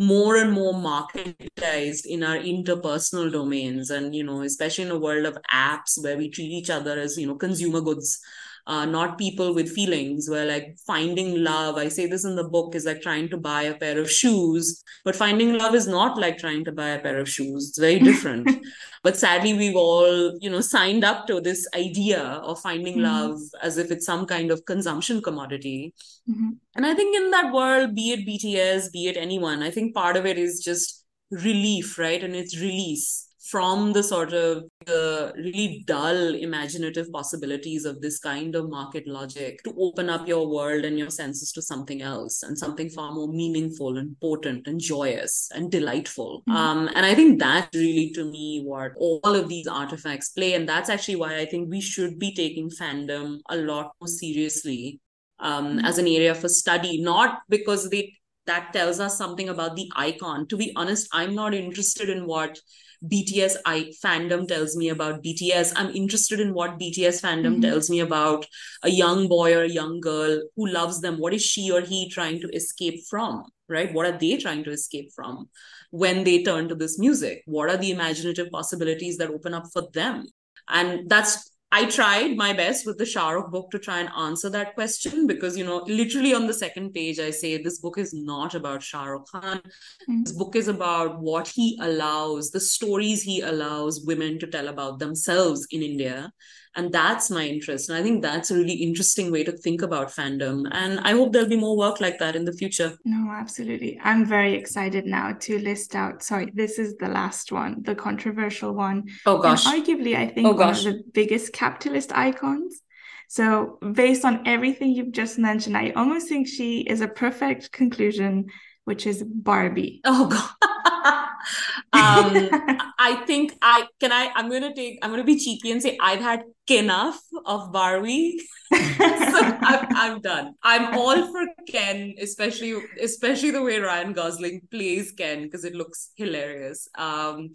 [0.00, 3.90] more and more marketized in our interpersonal domains.
[3.90, 7.18] And you know especially in a world of apps where we treat each other as
[7.18, 8.20] you know consumer goods
[8.66, 12.74] uh, not people with feelings where like finding love i say this in the book
[12.74, 16.38] is like trying to buy a pair of shoes but finding love is not like
[16.38, 17.68] trying to buy a pair of shoes.
[17.70, 18.48] It's very different.
[19.02, 23.04] But sadly we've all you know signed up to this idea of finding mm-hmm.
[23.04, 25.94] love as if it's some kind of consumption commodity.
[26.30, 26.50] Mm-hmm.
[26.76, 30.18] and i think in that world be it bts be it anyone i think part
[30.18, 32.22] of it is just relief right?
[32.22, 38.54] And it's release from the sort of the really dull imaginative possibilities of this kind
[38.54, 42.56] of market logic to open up your world and your senses to something else and
[42.56, 46.56] something far more meaningful and potent and joyous and delightful mm-hmm.
[46.56, 50.68] um, and i think that's really to me what all of these artifacts play and
[50.68, 55.00] that's actually why i think we should be taking fandom a lot more seriously
[55.40, 55.84] um, mm-hmm.
[55.84, 58.12] as an area for study not because they
[58.46, 62.58] that tells us something about the icon to be honest i'm not interested in what
[63.02, 65.72] BTS I, fandom tells me about BTS.
[65.74, 67.62] I'm interested in what BTS fandom mm-hmm.
[67.62, 68.46] tells me about
[68.82, 71.18] a young boy or a young girl who loves them.
[71.18, 73.44] What is she or he trying to escape from?
[73.68, 73.92] Right?
[73.94, 75.48] What are they trying to escape from
[75.90, 77.42] when they turn to this music?
[77.46, 80.26] What are the imaginative possibilities that open up for them?
[80.68, 84.50] And that's I tried my best with the Shah Rukh book to try and answer
[84.50, 88.12] that question because, you know, literally on the second page, I say this book is
[88.12, 89.58] not about Shah Rukh Khan.
[89.58, 90.22] Mm-hmm.
[90.24, 94.98] This book is about what he allows, the stories he allows women to tell about
[94.98, 96.32] themselves in India
[96.76, 97.88] and that's my interest.
[97.88, 100.68] And i think that's a really interesting way to think about fandom.
[100.72, 102.96] And i hope there'll be more work like that in the future.
[103.04, 103.98] No absolutely.
[104.02, 108.72] I'm very excited now to list out sorry this is the last one the controversial
[108.72, 109.08] one.
[109.26, 109.66] Oh gosh.
[109.66, 112.82] and arguably i think oh, one of the biggest capitalist icons.
[113.28, 118.46] So based on everything you've just mentioned i almost think she is a perfect conclusion
[118.84, 120.00] which is barbie.
[120.04, 120.50] Oh god
[121.92, 122.48] um,
[122.98, 126.20] I think I can I I'm gonna take I'm gonna be cheeky and say I've
[126.20, 128.40] had enough of Barbie.
[128.72, 130.54] so I'm, I'm done.
[130.62, 136.10] I'm all for Ken, especially especially the way Ryan Gosling plays Ken because it looks
[136.16, 136.88] hilarious.
[136.96, 137.50] Um,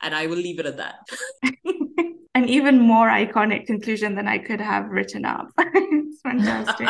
[0.00, 0.96] and I will leave it at that.
[2.34, 5.48] An even more iconic conclusion than I could have written up.
[5.58, 6.88] it's fantastic.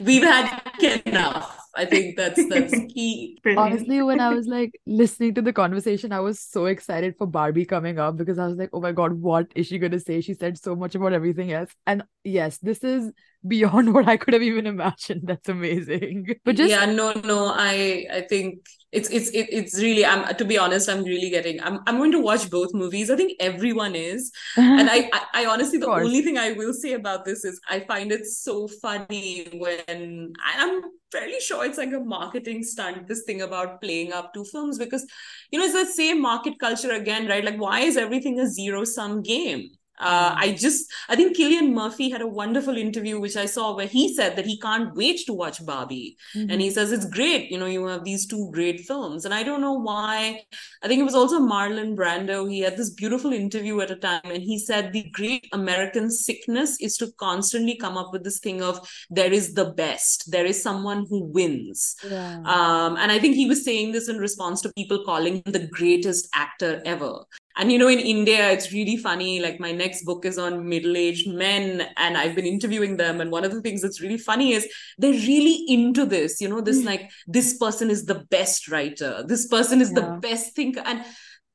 [0.00, 0.60] We've had
[1.06, 1.63] enough.
[1.76, 3.38] I think that's that's key.
[3.42, 3.72] Brilliant.
[3.72, 7.64] Honestly, when I was like listening to the conversation, I was so excited for Barbie
[7.64, 10.20] coming up because I was like, oh my god, what is she gonna say?
[10.20, 11.70] She said so much about everything else.
[11.86, 13.12] And yes, this is
[13.46, 15.22] beyond what I could have even imagined.
[15.24, 16.34] That's amazing.
[16.44, 20.44] But just yeah, no, no, I I think it's it's it, it's really I'm to
[20.44, 23.10] be honest, I'm really getting I'm I'm going to watch both movies.
[23.10, 24.30] I think everyone is.
[24.56, 27.80] And I I, I honestly the only thing I will say about this is I
[27.80, 33.42] find it so funny when I'm fairly sure it's like a marketing stunt, this thing
[33.42, 35.06] about playing up two films because
[35.50, 37.44] you know it's the same market culture again, right?
[37.44, 39.70] Like why is everything a zero sum game?
[39.98, 43.86] Uh, I just, I think Cillian Murphy had a wonderful interview, which I saw where
[43.86, 46.16] he said that he can't wait to watch Barbie.
[46.34, 46.50] Mm-hmm.
[46.50, 47.50] And he says, it's great.
[47.50, 49.24] You know, you have these two great films.
[49.24, 50.42] And I don't know why.
[50.82, 52.50] I think it was also Marlon Brando.
[52.50, 56.80] He had this beautiful interview at a time and he said, the great American sickness
[56.80, 60.62] is to constantly come up with this thing of there is the best, there is
[60.62, 61.96] someone who wins.
[62.08, 62.40] Yeah.
[62.44, 65.68] Um, and I think he was saying this in response to people calling him the
[65.68, 67.24] greatest actor ever
[67.56, 71.28] and you know in india it's really funny like my next book is on middle-aged
[71.28, 74.66] men and i've been interviewing them and one of the things that's really funny is
[74.98, 76.86] they're really into this you know this mm.
[76.86, 80.00] like this person is the best writer this person is yeah.
[80.00, 81.04] the best thinker and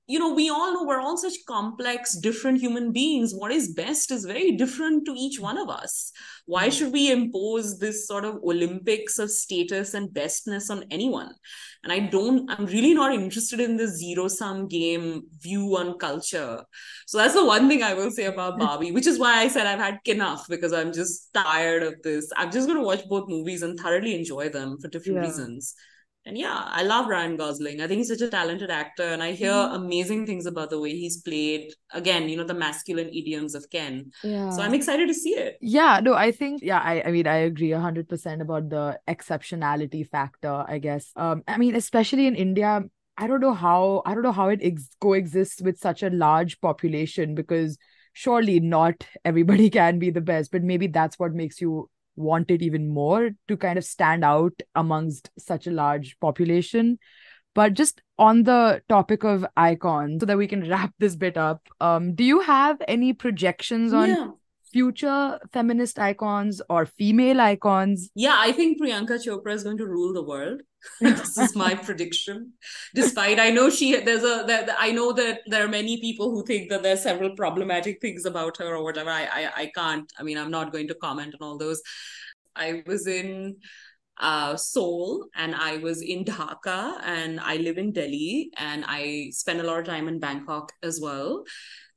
[0.09, 3.31] you know we all know we're all such complex different human beings.
[3.31, 6.11] What is best is very different to each one of us.
[6.47, 6.73] Why mm.
[6.75, 11.31] should we impose this sort of olympics of status and bestness on anyone?
[11.83, 16.63] And i don't i'm really not interested in this zero sum game view on culture.
[17.05, 19.67] So that's the one thing i will say about barbie which is why i said
[19.67, 22.31] i've had enough because i'm just tired of this.
[22.35, 25.27] I'm just going to watch both movies and thoroughly enjoy them for different yeah.
[25.27, 25.75] reasons
[26.29, 27.81] and yeah, I love Ryan Gosling.
[27.81, 29.83] I think he's such a talented actor, and I hear mm-hmm.
[29.83, 31.73] amazing things about the way he's played.
[31.91, 34.11] Again, you know, the masculine idioms of Ken.
[34.23, 34.51] Yeah.
[34.51, 35.57] So I'm excited to see it.
[35.59, 40.07] Yeah, no, I think yeah, I, I mean I agree hundred percent about the exceptionality
[40.07, 40.63] factor.
[40.67, 41.11] I guess.
[41.15, 42.83] Um, I mean, especially in India,
[43.17, 46.61] I don't know how I don't know how it ex- coexists with such a large
[46.61, 47.79] population because
[48.13, 51.89] surely not everybody can be the best, but maybe that's what makes you
[52.19, 56.99] want it even more to kind of stand out amongst such a large population.
[57.55, 61.67] But just on the topic of icons, so that we can wrap this bit up,
[61.79, 64.27] um, do you have any projections on yeah.
[64.71, 68.09] future feminist icons or female icons?
[68.15, 70.61] Yeah, I think Priyanka Chopra is going to rule the world.
[71.01, 72.53] this is my prediction.
[72.95, 76.43] Despite I know she there's a that I know that there are many people who
[76.45, 79.09] think that there's several problematic things about her or whatever.
[79.09, 80.11] I I, I can't.
[80.17, 81.81] I mean, I'm not going to comment on all those.
[82.55, 83.57] I was in
[84.19, 89.61] uh, Seoul and I was in Dhaka and I live in Delhi and I spend
[89.61, 91.45] a lot of time in Bangkok as well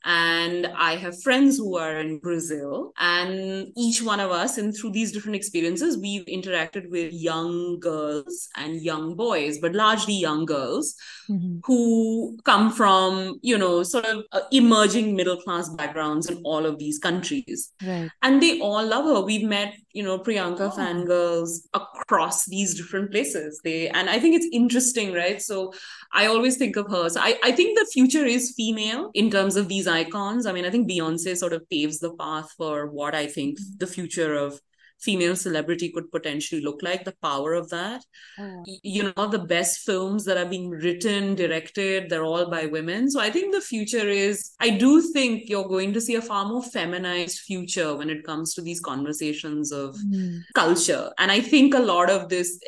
[0.05, 2.93] and I have friends who are in Brazil.
[2.99, 8.49] And each one of us, and through these different experiences, we've interacted with young girls
[8.57, 10.97] and young boys, but largely young girls
[11.29, 11.59] mm-hmm.
[11.65, 16.79] who come from, you know, sort of uh, emerging middle class backgrounds in all of
[16.79, 17.73] these countries.
[17.85, 18.11] Right.
[18.23, 19.21] And they all love her.
[19.21, 20.77] We've met, you know, Priyanka oh.
[20.77, 23.61] fangirls across these different places.
[23.63, 25.41] They, and I think it's interesting, right?
[25.41, 25.73] So
[26.13, 27.09] I always think of her.
[27.09, 30.47] So I, I think the future is female in terms of these icons.
[30.47, 33.77] I mean, I think Beyonce sort of paves the path for what I think mm-hmm.
[33.79, 34.61] the future of
[35.03, 38.05] female celebrity could potentially look like the power of that
[38.39, 38.63] oh.
[38.83, 43.21] you know the best films that are being written directed they're all by women so
[43.21, 46.63] i think the future is i do think you're going to see a far more
[46.63, 50.41] feminized future when it comes to these conversations of mm.
[50.55, 52.61] culture and i think a lot of this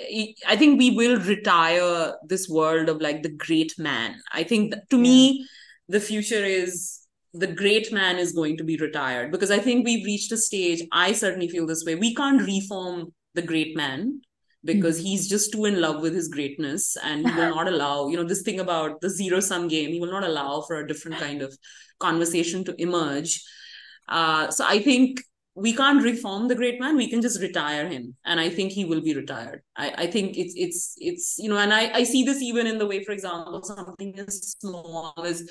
[0.49, 4.97] i think we will retire this world of like the great man i think to
[4.97, 5.03] yeah.
[5.03, 5.47] me
[5.89, 7.04] the future is
[7.35, 10.83] the great man is going to be retired because I think we've reached a stage.
[10.93, 11.97] I certainly feel this way.
[11.97, 14.21] We can't reform the great man
[14.65, 15.07] because mm-hmm.
[15.07, 18.25] he's just too in love with his greatness and he will not allow, you know,
[18.25, 21.43] this thing about the zero sum game, he will not allow for a different kind
[21.43, 21.57] of
[21.99, 23.43] conversation to emerge.
[24.09, 25.21] Uh, so I think
[25.57, 28.85] we can't reform the great man we can just retire him and i think he
[28.85, 32.25] will be retired i, I think it's it's it's you know and I, I see
[32.25, 35.49] this even in the way for example something as small as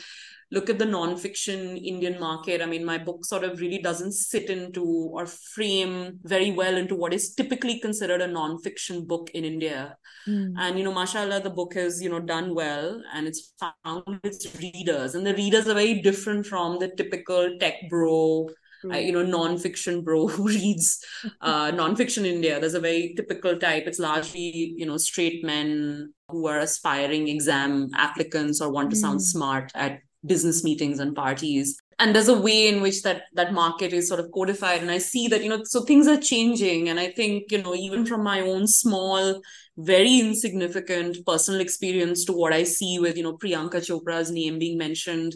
[0.54, 4.52] look at the non-fiction Indian market, I mean, my book sort of really doesn't sit
[4.52, 9.98] into or frame very well into what is typically considered a non-fiction book in India.
[10.28, 10.54] Mm.
[10.58, 14.56] And, you know, mashallah, the book has, you know, done well and it's found its
[14.60, 15.16] readers.
[15.16, 18.48] And the readers are very different from the typical tech bro,
[18.86, 21.04] uh, you know, non-fiction bro who reads
[21.42, 22.60] uh, non-fiction India.
[22.60, 23.88] There's a very typical type.
[23.88, 29.16] It's largely, you know, straight men who are aspiring exam applicants or want to sound
[29.16, 29.32] hmm.
[29.34, 31.78] smart at business meetings and parties.
[32.00, 34.82] And there's a way in which that that market is sort of codified.
[34.82, 36.90] And i see that you know so things are changing.
[36.90, 39.42] And i think you know even from my own small
[39.78, 44.78] very insignificant personal experience to what i see with you know priyanka chopra's name being
[44.78, 45.34] mentioned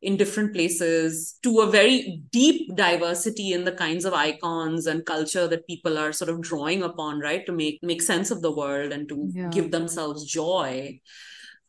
[0.00, 5.46] in different places to a very deep diversity in the kinds of icons and culture
[5.48, 8.92] that people are sort of drawing upon right to make make sense of the world
[8.92, 9.48] and to Yeah.
[9.50, 10.98] give themselves joy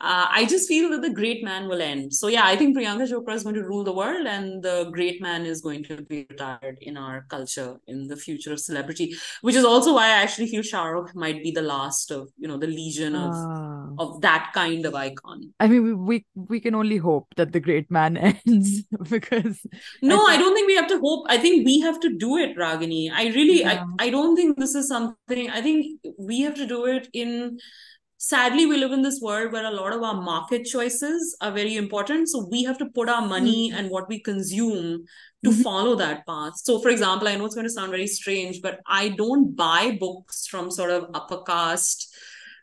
[0.02, 2.14] uh, I just feel that the great man will end.
[2.14, 5.22] So yeah, I think Priyanka Chopra is going to rule the world, and the great
[5.22, 9.16] man is going to be retired in our culture in the future of celebrity.
[9.42, 12.48] Which is also why I actually feel Shah Rukh might be the last of you
[12.48, 13.88] know the legion of Ah.
[14.00, 15.54] of that kind of icon.
[15.62, 19.62] I mean, we, we we can only hope that the great man ends because
[20.02, 21.26] No, I, think- don't think we have to hope.
[21.30, 23.12] I think we have to do it, Ragini.
[23.14, 23.86] I really, Yeah.
[24.00, 25.50] I, I don't think this is something.
[25.50, 27.60] I think we have to do it in.
[28.26, 31.76] Sadly, we live in this world where a lot of our market choices are very
[31.76, 32.28] important.
[32.28, 35.06] So we have to put our money and what we consume
[35.44, 35.62] to Mhm.
[35.62, 36.54] follow that path.
[36.58, 39.96] So, for example, I know it's going to sound very strange, but I don't buy
[40.00, 42.15] books from sort of upper caste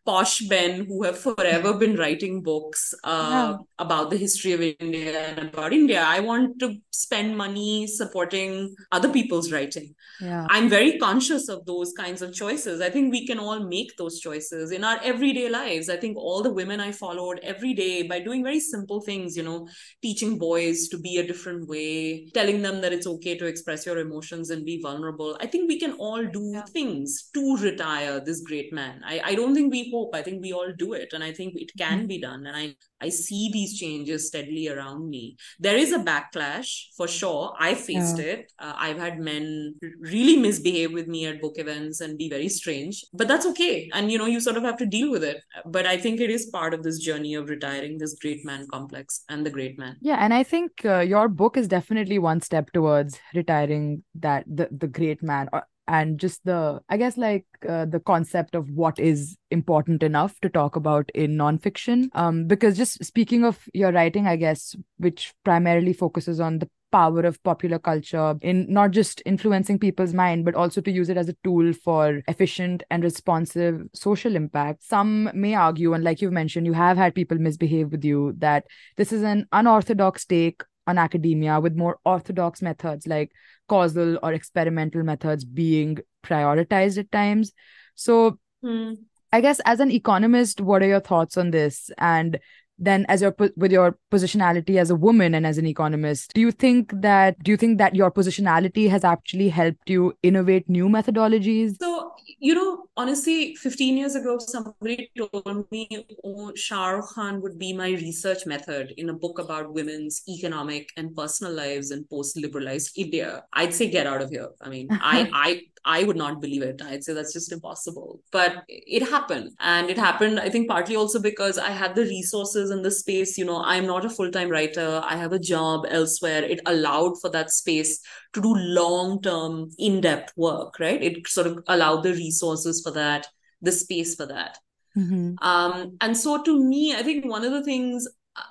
[0.04, 5.38] posh men who have forever been writing books uh, about the history of India and
[5.48, 6.02] about India.
[6.02, 9.94] I want to spend money supporting other people's writing.
[10.20, 10.46] yeah.
[10.50, 12.80] I'm very conscious of those kinds of choices.
[12.80, 15.88] I think we can all make those choices in our everyday lives.
[15.88, 19.44] I think all the women I followed every day by doing very simple things, you
[19.44, 19.68] know,
[20.02, 23.98] teaching boys to be a different way, telling them that it's okay to express your
[23.98, 25.36] emotions and be vulnerable.
[25.40, 26.64] I think we can all do Yeah.
[26.64, 29.00] things to retire this great man.
[29.04, 31.12] I, I don't think we hope, I think we all do it.
[31.12, 32.46] And I think it can be done.
[32.46, 35.36] And I, I see these changes steadily around me.
[35.60, 37.54] There is a backlash for sure.
[37.58, 38.24] I faced Yeah.
[38.32, 38.52] it.
[38.58, 43.04] Uh, I've had men really misbehave with me at book events and be very strange,
[43.12, 43.90] but that's okay.
[43.92, 45.42] And you know, you sort of have to deal with it.
[45.66, 49.22] But I think it is part of this journey of retiring this great man complex
[49.28, 49.96] and the great man.
[50.00, 54.68] Yeah, and I think uh, your book is definitely one step towards retiring that the
[54.70, 58.98] the great man or, and just the I guess like uh, the concept of what
[58.98, 62.08] is important enough to talk about in nonfiction.
[62.14, 67.20] Um, because just speaking of your writing, I guess, which primarily focuses on the power
[67.20, 71.28] of popular culture in not just influencing people's mind but also to use it as
[71.28, 76.66] a tool for efficient and responsive social impact some may argue and like you've mentioned
[76.66, 78.64] you have had people misbehave with you that
[78.98, 83.30] this is an unorthodox take on academia with more orthodox methods like
[83.68, 87.52] causal or experimental methods being prioritized at times
[87.94, 88.92] so Hmm.
[89.32, 91.90] I guess as an economist, what are your thoughts on this?
[91.98, 92.38] And
[92.78, 96.50] then as your with your positionality as a woman and as an economist, do you
[96.50, 101.76] think that do you think that your positionality has actually helped you innovate new methodologies?
[101.80, 105.88] So, you know, honestly, 15 years ago, somebody told me,
[106.24, 110.90] oh, Shah Rukh Khan would be my research method in a book about women's economic
[110.96, 113.44] and personal lives in post-liberalized India.
[113.52, 114.48] I'd say, get out of here.
[114.60, 116.82] I mean, I, I, I would not believe it.
[116.82, 118.20] I'd say that's just impossible.
[118.30, 119.52] But it happened.
[119.60, 123.38] And it happened, I think, partly also because I had the resources and the space.
[123.38, 125.00] You know, I'm not a full-time writer.
[125.04, 126.42] I have a job elsewhere.
[126.42, 128.00] It allowed for that space
[128.34, 131.02] to do long-term, in-depth work, right?
[131.02, 133.26] It sort of allowed the resources for that,
[133.60, 134.58] the space for that.
[134.96, 135.36] Mhm.
[135.40, 138.06] Um, and so to me, I think one of the things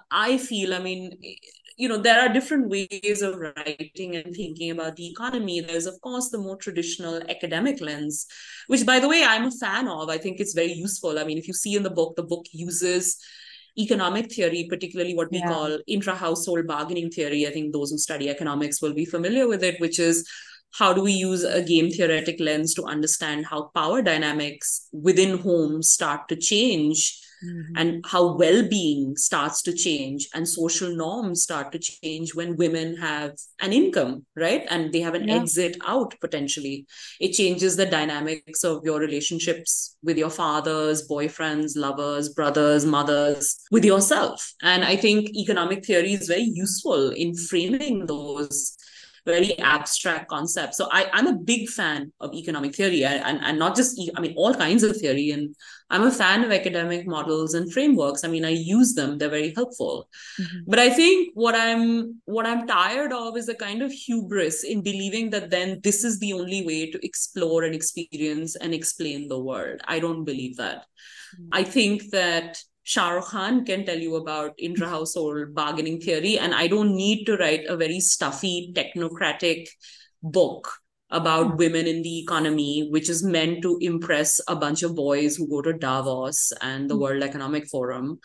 [0.10, 1.18] I feel, I mean,
[1.78, 5.62] you know, there are different ways of writing and thinking about the economy.
[5.62, 8.28] There's, of course, the more traditional academic lens,
[8.68, 10.10] which, by the way, I'm a fan of.
[10.10, 11.18] I think it's very useful.
[11.18, 13.18] I mean, if you see in the book, the book uses
[13.80, 15.48] economic theory, particularly what we Yeah.
[15.48, 17.48] call intra household bargaining theory.
[17.48, 20.28] I think those who study economics will be familiar with it, which is
[20.80, 25.90] how do we use a game theoretic lens to understand how power dynamics within homes
[25.92, 27.74] start to change Mhm.
[27.76, 33.32] and how well-being starts to change and social norms start to change when women have
[33.60, 35.38] an income right and they have an Yeah.
[35.42, 36.86] exit out potentially
[37.20, 43.84] it changes the dynamics of your relationships with your fathers boyfriends lovers brothers mothers with
[43.92, 48.78] yourself and i think economic theory is very useful in framing those
[49.26, 53.76] very abstract concepts so I, i'm a big fan of economic theory and, and, not
[53.76, 55.56] just I mean all kinds of theory and
[55.92, 58.24] I'm a fan of academic models and frameworks.
[58.24, 60.08] I mean, I use them; they're very helpful.
[60.40, 60.64] Mhm.
[60.66, 64.82] But I think what I'm what I'm tired of is a kind of hubris in
[64.82, 69.40] believing that then this is the only way to explore and experience and explain the
[69.40, 69.82] world.
[69.84, 70.86] I don't believe that.
[71.38, 71.50] Mm.
[71.52, 76.68] I think that Shah Rukh Khan can tell you about intra-household bargaining theory, and I
[76.68, 79.70] don't need to write a very stuffy technocratic
[80.22, 80.68] book
[81.10, 81.56] about Hmm.
[81.56, 85.62] women in the economy, which is meant to impress a bunch of boys who go
[85.62, 87.02] to Davos and the Hmm.
[87.02, 88.20] World Economic Forum.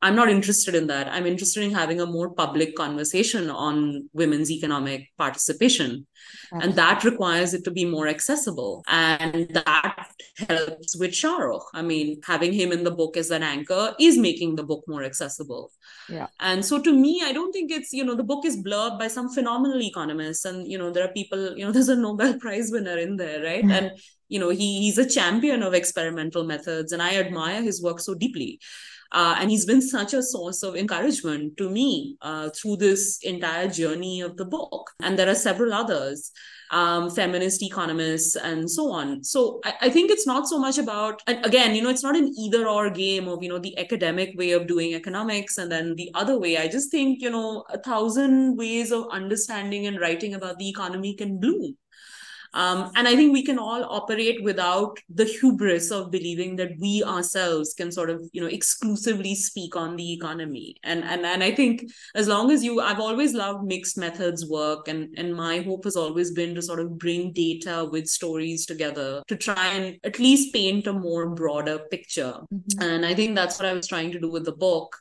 [0.00, 1.08] I'm not interested in that.
[1.08, 6.06] I'm interested in having a more public conversation on women's economic participation.
[6.44, 6.68] Absolutely.
[6.68, 8.84] And that requires it to be more accessible.
[8.86, 10.06] And that
[10.48, 11.64] helps with Shahrukh.
[11.74, 15.02] I mean, having him in the book as an anchor is making the book more
[15.02, 15.72] accessible.
[16.08, 16.28] Yeah.
[16.38, 19.08] And so to me, I don't think it's, you know, the book is blurbed by
[19.08, 20.44] some phenomenal economists.
[20.44, 23.42] And, you know, there are people, you know, there's a Nobel Prize winner in there,
[23.42, 23.64] right?
[23.64, 23.70] Mm-hmm.
[23.70, 23.90] and,
[24.28, 26.92] you know, he, he's a champion of experimental methods.
[26.92, 28.60] And I admire his work so deeply.
[29.12, 33.68] Uh, and he's been such a source of encouragement to me uh, through this entire
[33.68, 34.90] journey of the book.
[35.02, 36.30] And there are several others.
[36.70, 39.24] Um, feminist economists and so on.
[39.24, 42.14] So I, I, think it's not so much about, and again, you know, it's not
[42.14, 45.94] an either or game of, you know, the academic way of doing economics and then
[45.94, 46.58] the other way.
[46.58, 51.14] I just think, you know, a thousand ways of understanding and writing about the economy
[51.14, 51.78] can bloom.
[52.54, 57.02] Um, and I think we can all operate without the hubris of believing that we
[57.04, 60.76] ourselves can sort of, you know, exclusively speak on the economy.
[60.82, 64.88] And and and I think as long as you, I've always loved mixed methods work,
[64.88, 69.22] and and my hope has always been to sort of bring data with stories together
[69.28, 72.34] to try and at least paint a more broader picture.
[72.52, 72.82] Mm-hmm.
[72.82, 74.96] And I think that's what I was trying to do with the book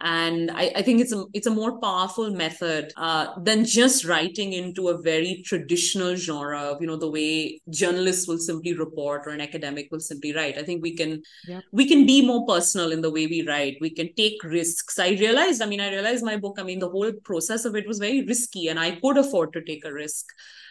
[0.00, 4.52] and I, I, think it's a it's a more powerful method uh, than just writing
[4.52, 9.30] into a very traditional genre of you know the way journalists will simply report or
[9.30, 10.56] an academic will simply write.
[10.56, 11.60] I think we can yeah.
[11.72, 13.78] we can be more personal in the way we write.
[13.80, 14.98] We can take risks.
[14.98, 15.62] I realized.
[15.62, 16.58] I mean, I realized my book.
[16.58, 19.62] I mean, the whole process of it was very risky, and I could afford to
[19.62, 20.26] take a risk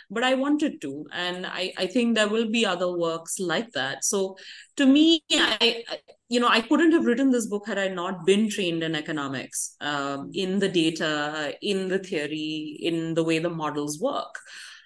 [0.09, 1.05] but I wanted to.
[1.11, 4.05] And I, I think there will be other works like that.
[4.05, 4.37] So
[4.77, 5.83] to me, I,
[6.29, 9.75] you know, I couldn't have written this book had I not been trained in economics,
[9.79, 14.35] um, in the data, in the theory, in the way the models work.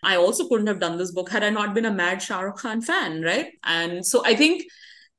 [0.04, 2.58] I also couldn't have done this book had I not been a mad Shah Rukh
[2.58, 3.54] Khan fan, right?
[3.64, 4.64] And so I think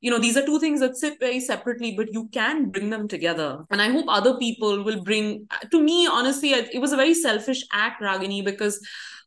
[0.02, 3.06] you know these are two things that sit very separately but you can bring them
[3.06, 7.14] together and i hope other people will bring to me honestly it was a very
[7.14, 8.84] selfish act ragini because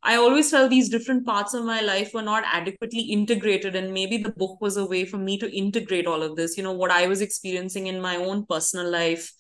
[0.08, 3.76] I always felt these different parts of my life were not adequately integrated.
[3.76, 6.64] And maybe the book was a way for me to integrate all of this, you
[6.64, 9.34] know, what I was experiencing in my own personal life,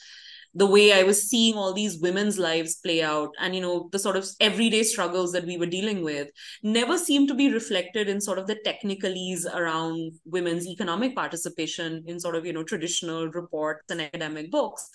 [0.55, 3.99] the way I was seeing all these women's lives play out, and, you know, the
[3.99, 6.29] sort of everyday struggles that we were dealing with
[6.63, 12.19] never seemed to be reflected in sort of the technicalities around women's economic participation in
[12.19, 14.89] sort of, you know, traditional reports and academic books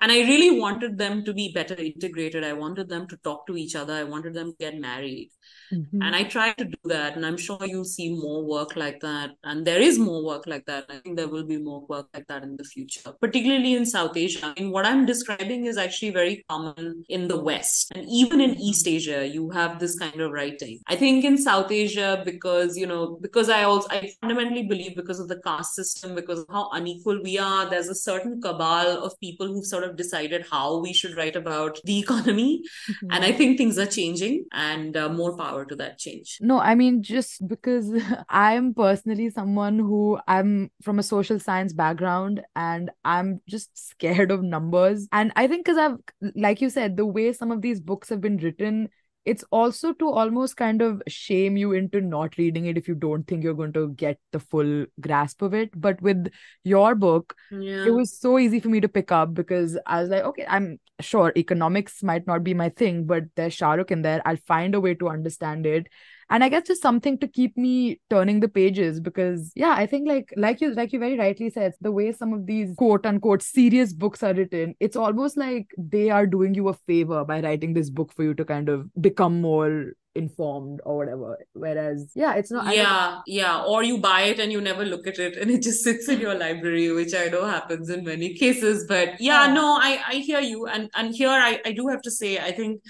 [0.00, 2.44] and i really wanted them to be better integrated.
[2.44, 3.94] I wanted them to talk to each other.
[3.94, 5.30] I wanted them to get married
[5.72, 6.02] Mm-hmm.
[6.02, 7.16] And I try to do that.
[7.16, 9.30] And I'm sure you'll see more work like that.
[9.44, 10.86] And there is more work like that.
[10.88, 14.16] I think there will be more work like that in the future, particularly in South
[14.16, 14.52] Asia.
[14.56, 17.92] I mean, what I'm describing is actually very common in the West.
[17.94, 20.80] And even in East Asia, you have this kind of writing.
[20.86, 25.20] I think in South Asia, because, you know, because I also, I fundamentally believe because
[25.20, 29.18] of the caste system, because of how unequal we are, there's a certain cabal of
[29.20, 32.62] people who've sort of decided how we should write about the economy.
[32.90, 33.06] Mm-hmm.
[33.10, 36.38] And I think things are changing and uh, more power power to that change.
[36.40, 37.90] No i mean just because
[38.28, 44.42] i'm personally someone who i'm from a social science background and i'm just scared of
[44.42, 45.08] numbers.
[45.12, 45.98] And i think because i've
[46.34, 48.88] like you said the way some of these books have been written
[49.24, 53.26] it's also to almost kind of shame you into not reading it if you don't
[53.26, 55.70] think you're going to get the full grasp of it.
[55.78, 56.30] But with
[56.64, 57.84] your book, yeah.
[57.84, 60.80] it was so easy for me to pick up because I was like, okay, I'm
[61.00, 64.22] sure economics might not be my thing, but there's Shahrukh in there.
[64.24, 65.86] I'll find a way to understand it
[66.30, 70.08] and i guess just something to keep me turning the pages because yeah i think
[70.08, 73.42] like like you like you very rightly said the way some of these quote unquote
[73.42, 77.74] serious books are written it's almost like they are doing you a favor by writing
[77.74, 81.38] this book for you to kind of become more informed or whatever.
[81.52, 83.62] Whereas yeah it's not yeah yeah.
[83.62, 86.20] Or you buy it and you never look at it and it just sits in
[86.20, 88.86] your library which i know happens in many cases.
[88.88, 89.54] But yeah, yeah.
[89.54, 90.66] no i i hear you.
[90.66, 92.82] And and here i i do have to say i think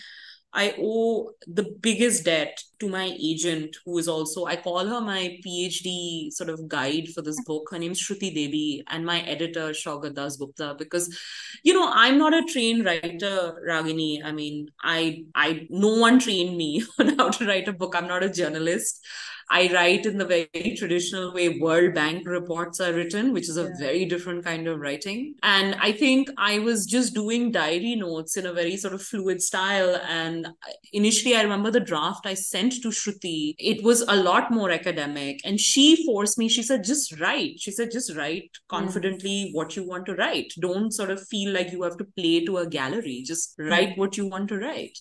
[0.52, 5.38] I owe the biggest debt to my agent, who is also, I call her my
[5.46, 7.68] PhD sort of guide for this book.
[7.70, 11.16] Her name's Shruti Debi, and my editor, Shougat Das Gupta, because,
[11.62, 14.24] you know, I'm not a trained writer, Ragini.
[14.24, 17.94] I mean, I, I, no one trained me on how to write a book.
[17.96, 19.04] I'm not a journalist.
[19.50, 23.64] I write in the very traditional way World Bank reports are written, which is a
[23.64, 23.78] yeah.
[23.80, 25.34] very different kind of writing.
[25.42, 29.42] And I think I was just doing diary notes in a very sort of fluid
[29.42, 30.00] style.
[30.08, 30.46] And
[30.92, 33.56] initially, I remember the draft I sent to Shruti.
[33.58, 35.40] It was a lot more academic.
[35.44, 37.58] And she forced me, she said, just write.
[37.58, 38.68] She said, just write mm.
[38.68, 40.52] confidently what you want to write.
[40.60, 43.24] Don't sort of feel like you have to play to a gallery.
[43.26, 43.68] Just mm.
[43.68, 44.96] write what you want to write.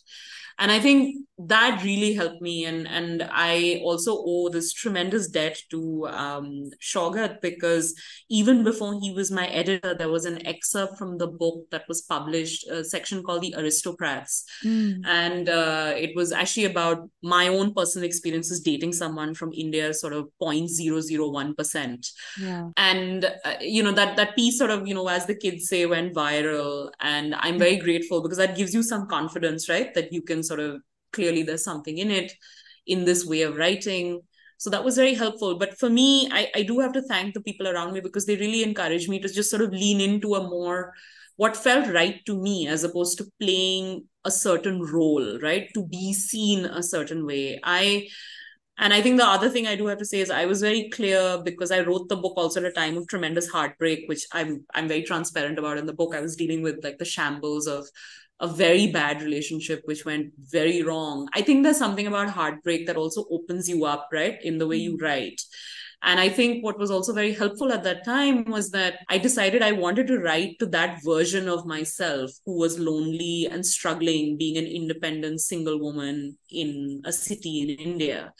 [0.60, 5.58] And I think that really helped me and and i also owe this tremendous debt
[5.70, 7.96] to um Shougat because
[8.30, 12.02] even before he was my editor there was an excerpt from the book that was
[12.02, 15.02] published a section called the aristocrats Mm.
[15.06, 20.12] and uh, it was actually about my own personal experiences dating someone from india sort
[20.12, 22.12] of 0.001%
[22.42, 22.70] Yeah.
[22.76, 25.86] and uh, you know that that piece sort of you know as the kids say
[25.86, 30.22] went viral and i'm very grateful because that gives you some confidence right that you
[30.22, 30.82] can sort of
[31.12, 32.32] clearly there's something in it
[32.88, 34.22] in this way of writing.
[34.58, 35.58] So that was very helpful.
[35.58, 38.36] But for me I, I do have to thank the people around me because they
[38.36, 40.94] really encouraged me to just sort of lean into a more
[41.38, 45.70] what felt right to me as opposed to playing a certain role right?
[45.74, 47.60] To be seen a certain way.
[47.64, 48.08] I
[48.82, 50.90] and I think the other thing I do have to say is I was very
[50.90, 54.66] clear because I wrote the book also at a time of tremendous heartbreak, which I'm
[54.74, 56.16] I'm very transparent about in the book.
[56.16, 57.86] I was dealing with like the shambles of
[58.40, 61.28] a very bad relationship which went very wrong.
[61.34, 64.78] I think there's something about heartbreak that also opens you up, right, in the way
[64.78, 65.04] you mm-hmm.
[65.04, 65.42] write.
[66.02, 69.62] And I think what was also very helpful at that time was that I decided
[69.62, 74.58] I wanted to write to that version of myself who was lonely and struggling being
[74.58, 78.34] an independent single woman in a city in India.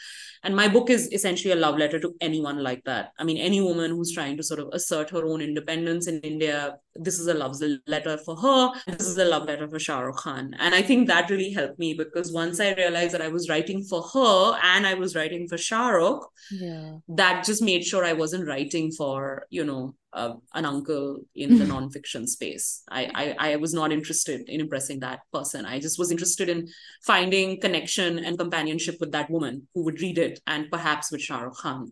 [0.44, 3.12] And my book is essentially a love letter to anyone like that.
[3.20, 6.78] I mean, any woman who's trying to sort of assert her own independence in India,
[6.96, 8.72] this is a love letter for her.
[8.88, 10.56] This is a love letter for Shah Rukh Khan.
[10.60, 13.84] And I think that really helped me because once I realized that I was writing
[13.84, 16.94] for her and I was writing for Shah Rukh, Yeah.
[17.10, 21.66] that just made sure I wasn't writing for, you know, uh, an uncle in the
[21.74, 22.84] nonfiction space.
[22.90, 25.66] I, I I was not interested in impressing that person.
[25.66, 26.68] I just was interested in
[27.04, 31.42] finding connection and companionship with that woman who would read it, and perhaps with Shah
[31.42, 31.92] Rukh Khan.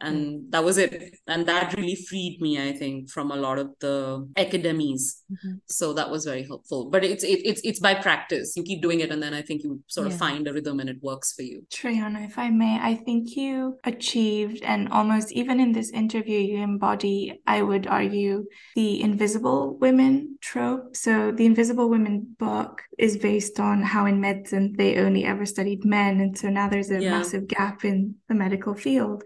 [0.00, 1.16] And that was it.
[1.26, 5.22] And that really freed me, I think, from a lot of the academies.
[5.30, 5.60] Mhm.
[5.66, 6.88] So that was very helpful.
[6.90, 8.54] But it's it, it's it's by practice.
[8.56, 10.88] You keep doing it, and then I think you sort of find a rhythm, and
[10.88, 11.66] it works for you.
[11.74, 16.58] Shrayana, if I may, I think you achieved, and almost even in this interview, you
[16.62, 18.44] embody, I would argue,
[18.76, 20.94] the invisible women trope.
[20.94, 25.84] So, the Invisible Women book is based on how in medicine they only ever studied
[25.84, 26.20] men.
[26.20, 27.10] And so now there's a Yeah.
[27.10, 29.24] massive gap in the medical field.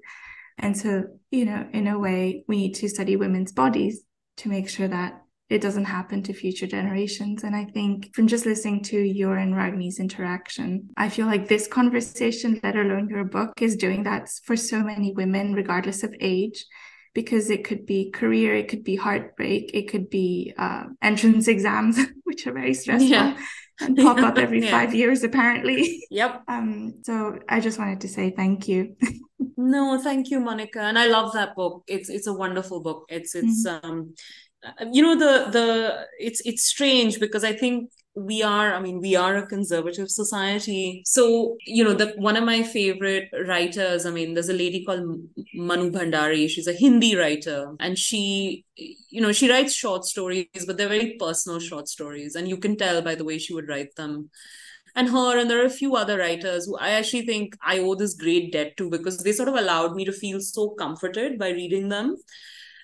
[0.63, 4.03] And so, you know, in a way, we need to study women's bodies
[4.39, 5.19] to make sure that
[5.51, 7.43] it doesn't happen to future generations.
[7.45, 11.67] And I think from just listening to your and Ragini's interaction, I feel like this
[11.67, 16.65] conversation, let alone your book, is doing that for so many women, regardless of age.
[17.15, 21.99] Because it could be career, it could be heartbreak, it could be uh, entrance exams,
[22.25, 23.37] which are very stressful Yeah.
[23.81, 24.71] and pop up every Yeah.
[24.71, 26.03] five years, apparently.
[26.11, 26.45] Yep.
[26.49, 28.97] Um, so I just wanted to say thank you.
[29.57, 30.81] No, thank you, Monica.
[30.81, 31.85] And I love that book.
[31.87, 33.05] It's it's a wonderful book.
[33.09, 34.15] It's it's um
[34.65, 39.01] uh, you know the the it's it's strange because I think we are I mean
[39.01, 41.03] we are a conservative society.
[41.05, 45.21] So, you know, the one of my favorite writers, I mean, there's a lady called
[45.55, 46.49] Manu Bhandari.
[46.49, 51.17] She's a Hindi writer and she you know, she writes short stories, but they're very
[51.19, 54.31] personal short stories and you can tell by the way she would write them
[54.95, 57.95] and her and there are a few other writers who I actually think I owe
[57.95, 61.51] this great debt to because they sort of allowed me to feel so comforted by
[61.51, 62.17] reading them.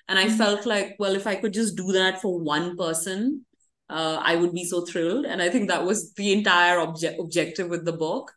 [0.07, 0.37] And I Mhm.
[0.37, 3.45] felt like, well, if I could just do that for one person,
[3.89, 5.25] uh, I would be so thrilled.
[5.25, 8.31] And I think that was the entire object objective with the book.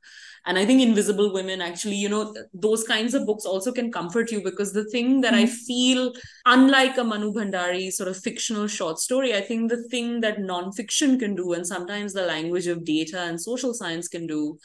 [0.44, 3.92] And I think Invisible Women actually, you know, th- those kinds of books also can
[3.92, 5.48] comfort you because the thing that I Mhm.
[5.66, 6.12] feel,
[6.46, 11.18] unlike a Manu Bhandari sort of fictional short story, I think the thing that nonfiction
[11.18, 14.58] can do, and sometimes the language of data and social science can do,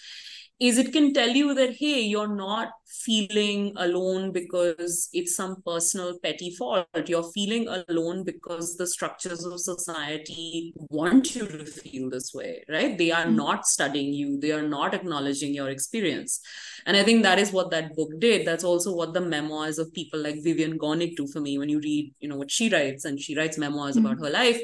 [0.59, 6.17] is it can tell you that hey you're not feeling alone because it's some personal
[6.23, 6.87] petty fault.
[7.05, 12.97] You're feeling alone because the structures of society want you to feel this way right?
[12.97, 13.35] They are Mhm.
[13.35, 14.39] not studying you.
[14.39, 16.39] They are not acknowledging your experience.
[16.87, 18.47] And i think that is what that book did.
[18.47, 21.57] That's also what the memoirs of people like vivian gornick do for me.
[21.59, 24.05] When you read you know what she writes and she writes memoirs Mhm.
[24.05, 24.61] about her life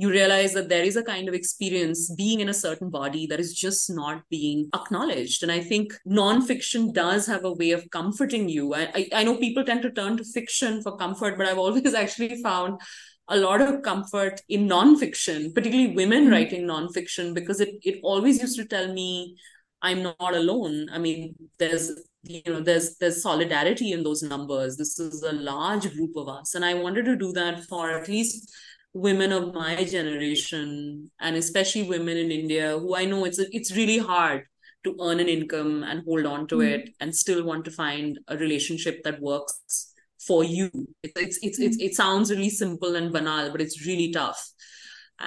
[0.00, 3.40] you realize that there is a kind of experience being in a certain body that
[3.40, 5.42] is just not being acknowledged.
[5.42, 8.74] And I think nonfiction does have a way of comforting you.
[8.74, 11.94] I, I, I know people tend to turn to fiction for comfort, but I've always
[11.94, 12.80] actually found
[13.28, 16.32] a lot of comfort in nonfiction, particularly women Mhm.
[16.32, 19.36] writing nonfiction, because it, it always used to tell me
[19.82, 20.88] I'm not alone.
[20.92, 21.92] I mean, there's
[22.22, 24.76] you know there's there's solidarity in those numbers.
[24.76, 26.54] This is a large group of us.
[26.54, 28.50] And I wanted to do that for at least
[28.92, 33.98] women of my generation and especially women in India who I know it's it's really
[33.98, 34.44] hard
[34.84, 36.70] to earn an income and hold on to Mm.
[36.74, 39.92] it and still want to find a relationship that works
[40.26, 40.70] for you.
[41.02, 44.42] It, it's it's it's it sounds really simple and banal, but it's really tough.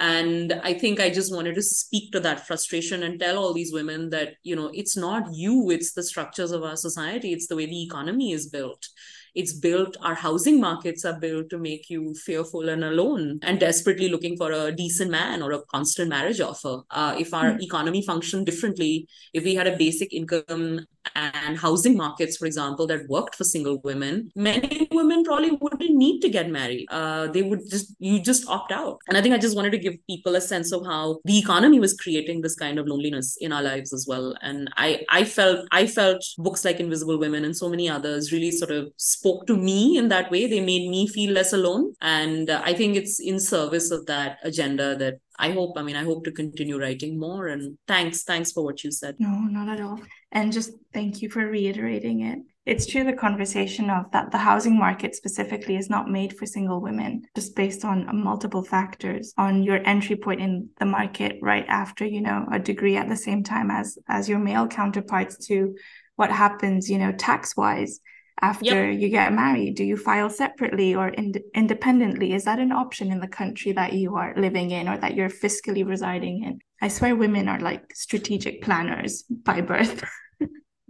[0.04, 3.74] and i think i just wanted to speak to that frustration and tell all these
[3.74, 7.56] women that you know it's not you it's the structures of our society it's the
[7.60, 8.88] way the economy is built
[9.36, 14.10] it's built our housing markets are built to make you fearful and alone and desperately
[14.10, 17.62] looking for a decent man or a constant marriage offer uh, if our mm-hmm.
[17.62, 20.86] economy functioned differently if we had a basic income
[21.16, 26.20] and housing markets for example that worked for single women many women probably wouldn't need
[26.22, 29.38] to get married uh, they would just you just opt out and i think i
[29.38, 32.80] just wanted to give people a sense of how the economy was creating this kind
[32.80, 36.80] of loneliness in our lives as well and i i felt i felt books like
[36.80, 40.48] invisible women and so many others really sort of spoke to me in that way.
[40.48, 41.94] They made me feel less alone.
[42.02, 45.96] And uh, I think it's in service of that agenda that I hope, I mean,
[45.96, 47.48] I hope to continue writing more.
[47.48, 49.16] And thanks, thanks for what you said.
[49.20, 50.00] No, not at all.
[50.32, 52.40] And just thank you for reiterating it.
[52.66, 56.80] It's true the conversation of that the housing market specifically is not made for single
[56.80, 62.06] women, just based on multiple factors on your entry point in the market right after,
[62.06, 65.76] you know, a degree at the same time as as your male counterparts to
[66.16, 68.00] what happens, you know, tax wise
[68.42, 69.00] after yep.
[69.00, 69.76] you get married?
[69.76, 72.34] Do you file separately or in- independently?
[72.34, 75.30] Is that an option in the country that you are living in or that you're
[75.30, 76.60] fiscally residing in?
[76.82, 80.04] I swear women are like strategic planners by birth.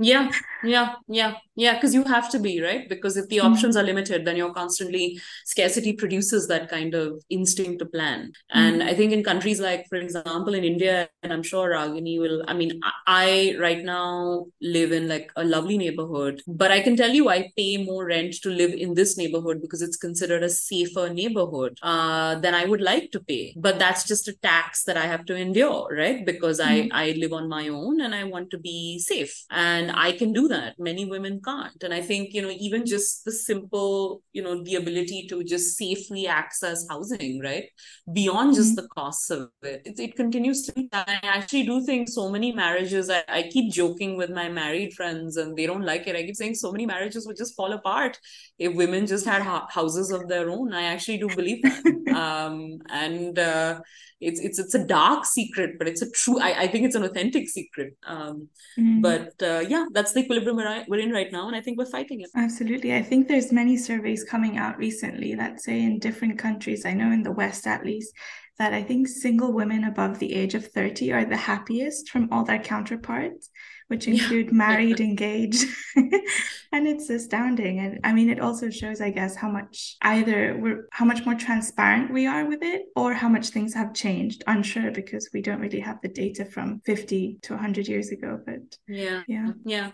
[0.03, 0.31] yeah,
[0.63, 3.53] yeah, yeah yeah because you have to be right because if the mm-hmm.
[3.53, 8.59] options are limited then you're constantly scarcity produces that kind of instinct to plan mm-hmm.
[8.59, 12.43] and i think in countries like for example in india and i'm sure ragini will
[12.47, 17.11] i mean i right now live in like a lovely neighborhood but i can tell
[17.11, 21.09] you i pay more rent to live in this neighborhood because it's considered a safer
[21.09, 25.05] neighborhood uh, than i would like to pay but that's just a tax that i
[25.05, 26.91] have to endure right because mm-hmm.
[26.93, 30.33] i i live on my own and i want to be safe and i can
[30.33, 30.75] do that.
[30.79, 31.83] Many women can't.
[31.83, 35.77] And i think you know even just the simple you know the ability to just
[35.77, 37.65] safely access housing right?
[38.11, 38.55] Beyond mm-hmm.
[38.55, 39.81] just the costs of it.
[39.85, 43.71] it it, continues to be i actually do think so many marriages I, I keep
[43.71, 46.15] joking with my married friends and they don't like it.
[46.15, 48.19] I keep saying so many marriages would just fall apart
[48.59, 50.73] if women just had ha- houses of their own.
[50.73, 51.83] I actually do believe that.
[52.13, 53.79] Um and uh
[54.23, 57.03] it's it's it's a dark secret but it's a true i, I think it's an
[57.03, 57.95] authentic secret.
[58.05, 59.01] Um mm.
[59.01, 61.85] but uh, yeah that's the equilibrium we're, we're in right now and i think we're
[61.85, 62.29] fighting it.
[62.35, 62.95] Absolutely.
[62.95, 67.11] I think there's many surveys coming out recently that say in different countries i know
[67.11, 68.13] in the west at least
[68.59, 72.43] that i think single women above the age of 30 are the happiest from all
[72.43, 73.49] their counterparts
[73.87, 74.53] which include yeah.
[74.53, 75.65] married, engaged.
[75.95, 77.79] and it's astounding.
[77.79, 81.35] And I mean, it also shows, I guess, how much either we're how much more
[81.35, 84.43] transparent we are with it or how much things have changed.
[84.47, 88.39] Unsure because we don't really have the data from 50 to 100 years ago.
[88.45, 89.23] But yeah.
[89.27, 89.51] Yeah.
[89.65, 89.91] Yeah.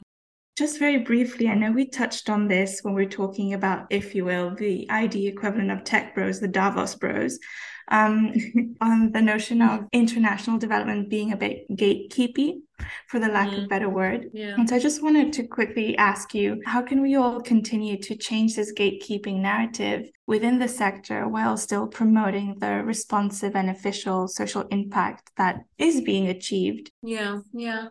[0.58, 4.14] Just very briefly, I know we touched on this when we are talking about, if
[4.14, 7.40] you will, the ID equivalent of tech bros, the Davos bros
[7.90, 8.34] um,
[8.82, 12.62] on the notion of international development being a bit gatekeepy
[13.08, 13.64] for the lack mm.
[13.64, 14.30] of better word.
[14.34, 14.56] Yeah.
[14.58, 18.16] And so I just wanted to quickly ask you how can we all continue to
[18.16, 24.62] change this gatekeeping narrative within the sector while still promoting the responsive and official social
[24.72, 26.92] impact that is being achieved?
[27.02, 27.88] Yeah, yeah.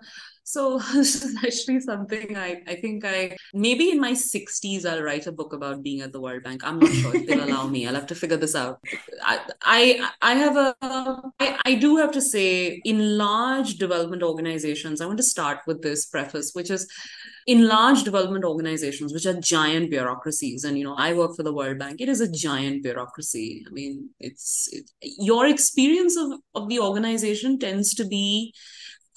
[0.49, 5.27] So this is actually something I, I think I maybe in my 60s I'll write
[5.27, 6.63] a book about being at the World Bank.
[6.65, 7.87] I'm not sure if they'll allow me.
[7.87, 8.81] I'll have to figure this out.
[9.23, 10.75] I I, I have a
[11.39, 15.83] I, I do have to say in large development organizations, I want to start with
[15.83, 16.89] this preface, which is
[17.47, 21.53] in large development organizations, which are giant bureaucracies, and you know, I work for the
[21.53, 23.65] World Bank, it is a giant bureaucracy.
[23.67, 28.55] I mean, it's it, your experience of, of the organization tends to be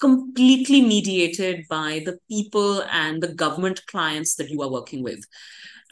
[0.00, 5.24] completely mediated by the people and the government clients that you are working with.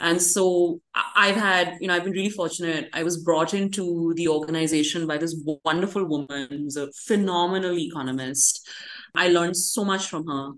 [0.00, 0.80] And so
[1.14, 2.88] I've had, you know, I've been really fortunate.
[2.94, 8.66] I was brought into the organization by this wonderful woman who's a phenomenal economist.
[9.14, 10.52] I learned so much from her.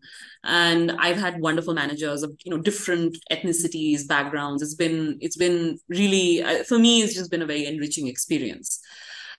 [0.44, 4.62] And I've had wonderful managers of, you know, different ethnicities, backgrounds.
[4.62, 8.80] It's been, it's been really, uh, for me, it's just been a very enriching experience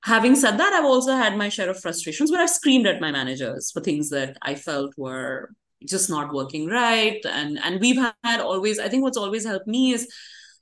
[0.04, 3.12] having said that, I've also had my share of frustrations where I've screamed at my
[3.12, 5.52] managers for things that I felt were
[5.86, 7.20] just not working right.
[7.26, 10.08] And and we've had always, I think what's always helped me is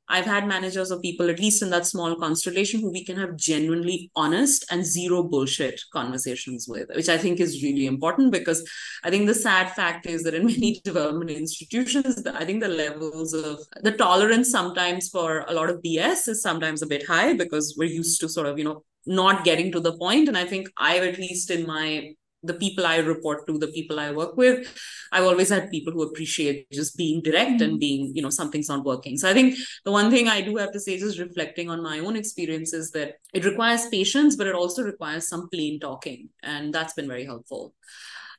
[0.09, 3.37] I've had managers or people, at least in that small constellation, who we can have
[3.37, 8.67] genuinely honest and zero bullshit conversations with, which I think is really important because
[9.03, 13.33] I think the sad fact is that in many development institutions, I think the levels
[13.33, 17.75] of the tolerance sometimes for a lot of BS is sometimes a bit high because
[17.77, 20.27] we're used to sort of, you know, not getting to the point.
[20.27, 22.13] And i think i've at least in my
[22.43, 24.67] the people I report to, the people I work with,
[25.11, 27.63] I've always had people who appreciate just being direct mm-hmm.
[27.63, 29.17] and being, you know, something's not working.
[29.17, 31.99] So I think the one thing I do have to say, just reflecting on my
[31.99, 36.29] own experience, is that it requires patience, but it also requires some plain talking.
[36.43, 37.73] And that's been very helpful.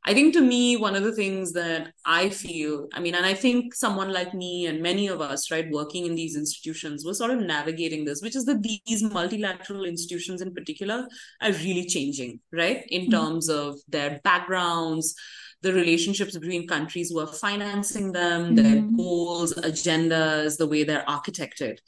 [0.04, 3.34] I think to me, one of the things that I feel, I mean, and I
[3.34, 7.30] think someone like me and many of us, right, working in these institutions, were sort
[7.30, 11.06] of navigating this, which is that these multilateral institutions in particular
[11.40, 13.12] are really changing, right, in mm-hmm.
[13.12, 15.14] terms of their backgrounds,
[15.62, 18.56] the relationships between countries who are financing them, mm-hmm.
[18.56, 21.78] their goals, agendas, the way they're architected.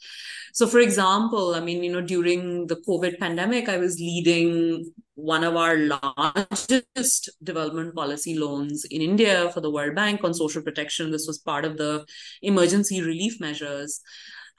[0.53, 5.43] So, for example, I mean, you know, during the COVID pandemic, I was leading one
[5.43, 11.11] of our largest development policy loans in India for the World Bank on social protection.
[11.11, 12.05] This was part of the
[12.41, 14.01] emergency relief measures.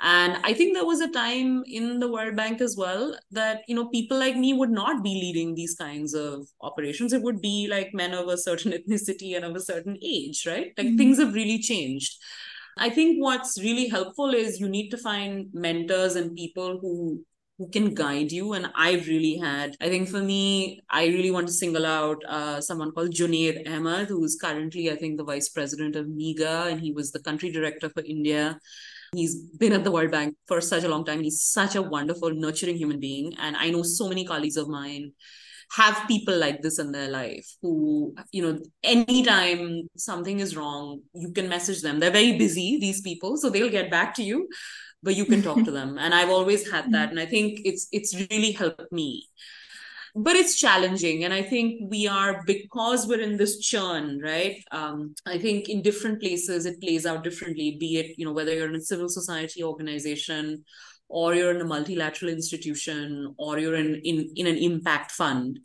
[0.01, 3.74] And I think there was a time in the World Bank as well that, you
[3.74, 7.14] know, people like me would not be leading these kinds of operations.
[7.14, 10.72] It would be like men of a certain ethnicity and of a certain age, right?
[10.76, 10.97] Like mm-hmm.
[10.99, 12.16] things have really changed.
[12.76, 17.24] I think what's really helpful is you need to find mentors and people who
[17.59, 21.47] who can guide you and i've really had i think for me i really want
[21.47, 25.97] to single out uh, someone called junaid ahmed who's currently i think the vice president
[25.97, 28.61] of MIGA and he was the country director for india
[29.14, 31.22] he's been at the world bank for such a long time.
[31.22, 33.34] He's such a wonderful nurturing human being.
[33.38, 35.12] And i know so many colleagues of mine
[35.72, 41.32] have people like this in their life who you know anytime something is wrong you
[41.32, 41.98] can message them.
[41.98, 44.48] They're very busy these people so they'll get back to you
[45.02, 45.98] but you can talk to them.
[45.98, 47.09] And i've always had that.
[47.09, 47.18] Mm-hmm.
[47.18, 49.26] And i think it's it's really helped me
[50.16, 51.24] but it's challenging.
[51.24, 54.56] And i think we are because we're in this churn right?
[54.72, 58.54] Um, i think in different places it plays out differently be it you know whether
[58.54, 60.64] you're in a civil society organization
[61.08, 65.60] or you're in a multilateral institution or you're in, in, in an impact fund.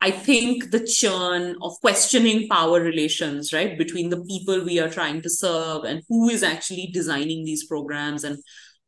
[0.00, 5.22] I think the churn of questioning power relations, right, between the people we are trying
[5.22, 8.38] to serve and who is actually designing these programs and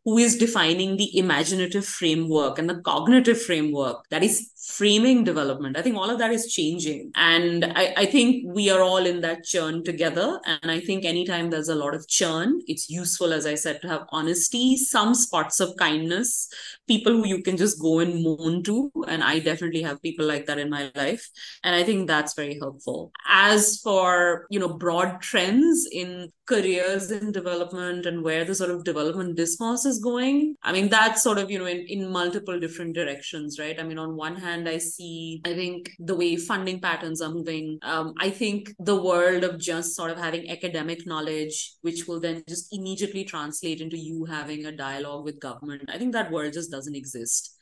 [0.05, 5.77] who is defining the imaginative framework and the cognitive framework that is framing development.
[5.77, 7.13] I think all of that is changing.
[7.15, 10.41] And I, I, think we are all in that churn together.
[10.45, 13.89] And I think anytime there's a lot of churn, it's useful, as I said, to
[13.89, 16.49] have honesty, some spots of kindness,
[16.89, 18.91] people who you can just go and moan to.
[19.07, 21.29] And I definitely have people like that in my life.
[21.63, 23.13] And I think that's very helpful.
[23.29, 28.85] As for, you know, broad trends in careers in development and where the sort of
[28.85, 32.95] development discourse is going, I mean, that's sort of, you know, in, in multiple different
[32.95, 33.79] directions, right?
[33.79, 37.79] I mean, on one hand, I see, I think the way funding patterns are moving.
[37.83, 42.43] Um, I think the world of just sort of having academic knowledge, which will then
[42.49, 45.89] just immediately translate into you having a dialogue with government.
[45.89, 47.57] I think that world just doesn't exist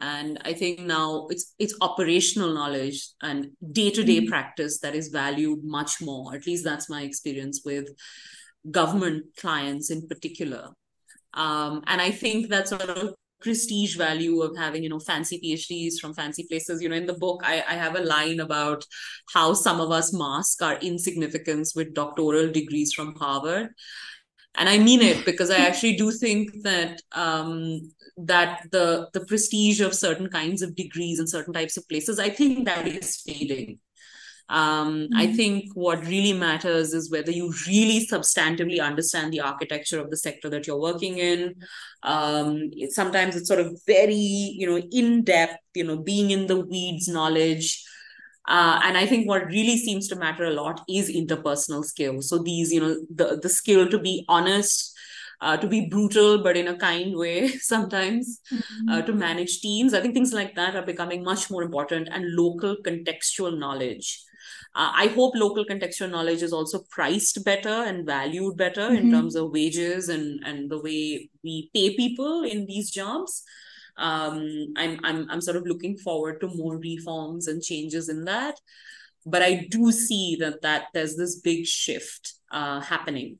[0.00, 4.28] and i think now it's it's operational knowledge and day-to-day mm-hmm.
[4.28, 7.86] practice that is valued much more at least that's my experience with
[8.70, 10.70] government clients in particular
[11.34, 13.14] um, and i think that sort of
[13.44, 16.82] prestige value of having you know fancy phds from fancy places.
[16.82, 18.84] You know in the book I, I have a line about
[19.32, 23.68] how some of us mask our insignificance with doctoral degrees from harvard.
[24.56, 27.54] And i mean it because i actually do think that um,
[28.16, 32.28] that the the prestige of certain kinds of degrees and certain types of places i
[32.30, 33.80] think that is fading
[34.48, 35.16] um, mm-hmm.
[35.16, 40.16] i think what really matters is whether you really substantively understand the architecture of the
[40.16, 41.54] sector that you're working in
[42.02, 46.46] um, it, sometimes it's sort of very you know in depth you know being in
[46.46, 47.84] the weeds knowledge
[48.46, 52.28] uh, and I think what really seems to matter a lot is interpersonal skills.
[52.28, 54.94] So these, you know, the the skill to be honest,
[55.40, 58.88] uh, to be brutal but in a kind way sometimes, mm-hmm.
[58.88, 59.94] uh, to manage teams.
[59.94, 64.22] I think things like that are becoming much more important, and local contextual knowledge.
[64.76, 68.96] Uh, I hope local contextual knowledge is also priced better and valued better mm-hmm.
[68.96, 73.44] in terms of wages and and the way we pay people in these jobs.
[73.96, 78.60] Um, I'm, I'm i'm sort of looking forward to more reforms and changes in that.
[79.24, 83.38] But i do see that that there's this big shift uh, happening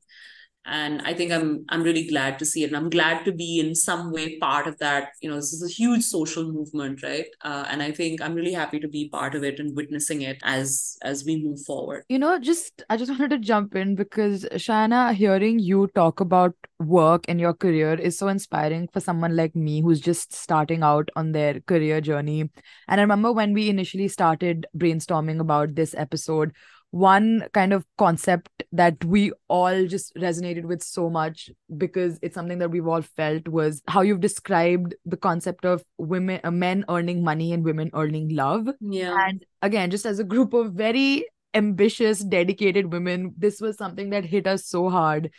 [0.67, 2.69] and i think i'm i'm really glad to see it.
[2.69, 5.11] And i'm glad to be in some way part of that.
[5.21, 7.27] You know this is a huge social movement right?
[7.43, 10.39] Uh, and i think i'm really happy to be part of it and witnessing it
[10.43, 12.05] as as we move forward.
[12.09, 16.55] You know just i just wanted to jump in because Shrayana hearing you talk about
[16.79, 21.09] work and your career is so inspiring for someone like me who's just starting out
[21.17, 22.51] on their career journey.
[22.89, 26.53] And i remember when we initially started brainstorming about this episode
[26.95, 32.59] one kind of concept that we all just resonated with so much because it's something
[32.59, 37.25] that we've all felt was how you've described the concept of women uh, men earning
[37.25, 39.17] money and women earning love Yeah.
[39.27, 44.25] and again just as a group of very ambitious dedicated women this was something that
[44.25, 45.31] hit us so hard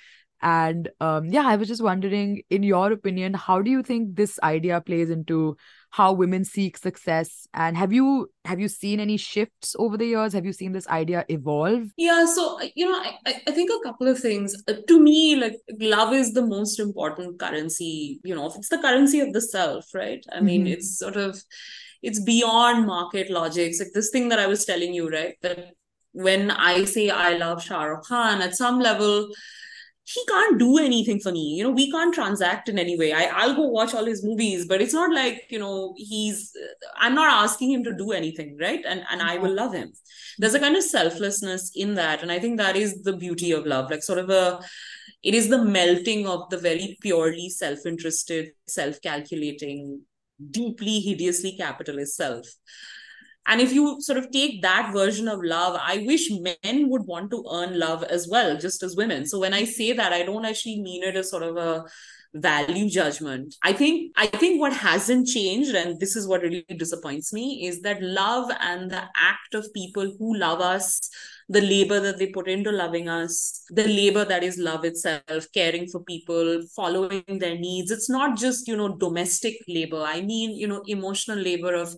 [0.41, 4.37] and um, yeah i was just wondering in your opinion how do you think this
[4.43, 5.55] idea plays into
[5.97, 8.07] how women seek success and have you
[8.51, 12.25] have you seen any shifts over the years have you seen this idea evolve Yeah,
[12.35, 12.43] so
[12.79, 14.55] you know, I, I think a couple of things.
[14.67, 15.55] Uh, to me, like
[15.95, 20.23] love is the most important currency, you know, it's the currency of the self, right?
[20.37, 20.73] I mean, Mhm.
[20.73, 21.41] it's sort of
[22.07, 23.79] it's beyond market logics.
[23.79, 25.35] Like this thing that I was telling you, right?
[25.45, 25.59] That
[26.27, 29.15] when I say I love Shah Rukh Khan, at some level,
[30.07, 31.55] he can't do anything for me.
[31.55, 33.11] You know, we can't transact in any way.
[33.11, 36.51] I, I'll go watch all his movies, but it's not like, you know, he's
[36.97, 38.83] I'm not asking him to do anything, right?
[38.85, 39.93] And and I will love him
[40.37, 43.65] there's a kind of selflessness in that and i think that is the beauty of
[43.65, 44.59] love like sort of a
[45.23, 50.01] it is the melting of the very purely self-interested self-calculating
[50.51, 52.45] deeply hideously capitalist self
[53.47, 57.31] and if you sort of take that version of love i wish men would want
[57.31, 59.25] to earn love as well just as women.
[59.25, 61.85] So when i say that i don't actually mean it as sort of a
[62.33, 63.55] value judgment.
[63.63, 67.81] I think i think what hasn't changed and this is what really disappoints me is
[67.81, 71.09] that love and the act of people who love us
[71.47, 75.87] the labor that they put into loving us the labor that is love itself caring
[75.87, 80.67] for people following their needs it's not just you know domestic labor i mean you
[80.67, 81.95] know emotional labor of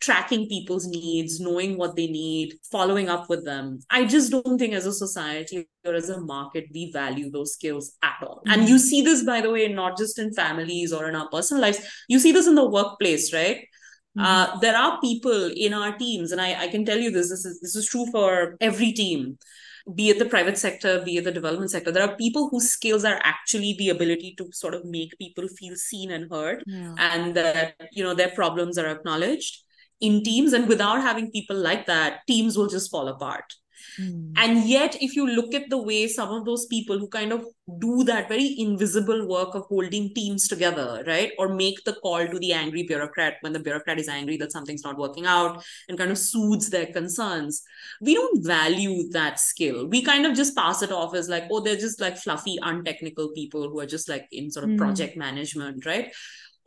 [0.00, 3.80] tracking people's needs, knowing what they need, following up with them.
[3.90, 7.94] I just don't think as a society or as a market, we value those skills
[8.02, 8.42] at all.
[8.46, 8.60] Mm-hmm.
[8.60, 11.62] And you see this, by the way, not just in families or in our personal
[11.62, 13.66] lives, you see this in the workplace, right?
[14.16, 14.24] Mm-hmm.
[14.24, 17.44] Uh, there are people in our teams, and I, I can tell you this, this
[17.44, 19.38] is this is true for every team
[19.94, 23.04] be it the private sector, be it the development sector, there are people whose skills
[23.04, 26.94] are actually the ability to sort of make people feel seen and heard, yeah.
[26.98, 29.62] and that you know their problems are acknowledged
[30.00, 33.44] in teams and without having people like that teams will just fall apart
[34.00, 34.32] mm.
[34.36, 37.44] and yet if you look at the way some of those people who kind of
[37.80, 42.38] do that very invisible work of holding teams together right or make the call to
[42.38, 46.10] the angry bureaucrat when the bureaucrat is angry that something's not working out and kind
[46.10, 47.62] of soothes their concerns
[48.00, 51.60] we don't value that skill we kind of just pass it off as like oh
[51.60, 54.78] they're just like fluffy untechnical people who are just like in sort of mm.
[54.78, 56.12] project management right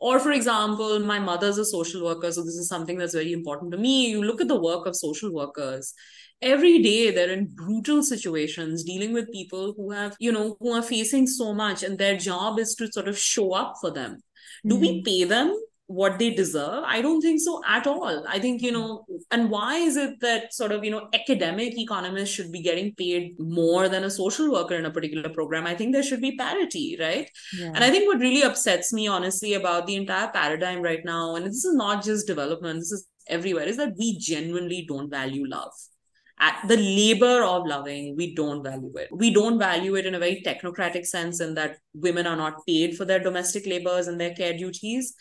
[0.00, 3.70] or for example my mother's a social worker so this is something that's very important
[3.70, 5.94] to me you look at the work of social workers
[6.42, 10.82] every day they're in brutal situations dealing with people who have you know who are
[10.82, 14.22] facing so much and their job is to sort of show up for them.
[14.66, 14.80] Do mm-hmm.
[14.80, 16.84] we pay them what they deserve?
[16.86, 18.24] I don't think so at all.
[18.28, 22.30] I think you know and why is it that sort of you know academic economists
[22.30, 25.66] should be getting paid more than a social worker in a particular program?
[25.66, 27.30] I think there should be parity right?
[27.58, 27.72] Yeah.
[27.74, 31.46] and i think what really upsets me honestly about the entire paradigm right now and
[31.46, 35.72] this is not just development this is everywhere is that we genuinely don't value love
[36.66, 39.08] the labor of loving we don't value it.
[39.12, 42.96] We don't value it in a very technocratic sense in that women are not paid
[42.96, 45.14] for their domestic labors and their care duties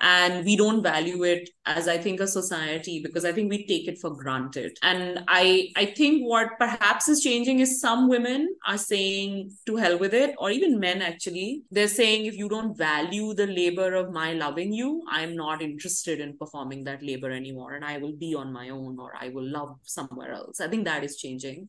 [0.00, 3.86] and we don't value it as i think a society because i think we take
[3.88, 4.76] it for granted.
[4.82, 9.98] And i i think what perhaps is changing is some women are saying to hell
[9.98, 11.62] with it or even men actually.
[11.70, 16.20] They're saying if you don't value the labor of my loving you i'm not interested
[16.20, 19.48] in performing that labor anymore and i will be on my own or i will
[19.48, 20.60] love somewhere else.
[20.60, 21.68] I think that is changing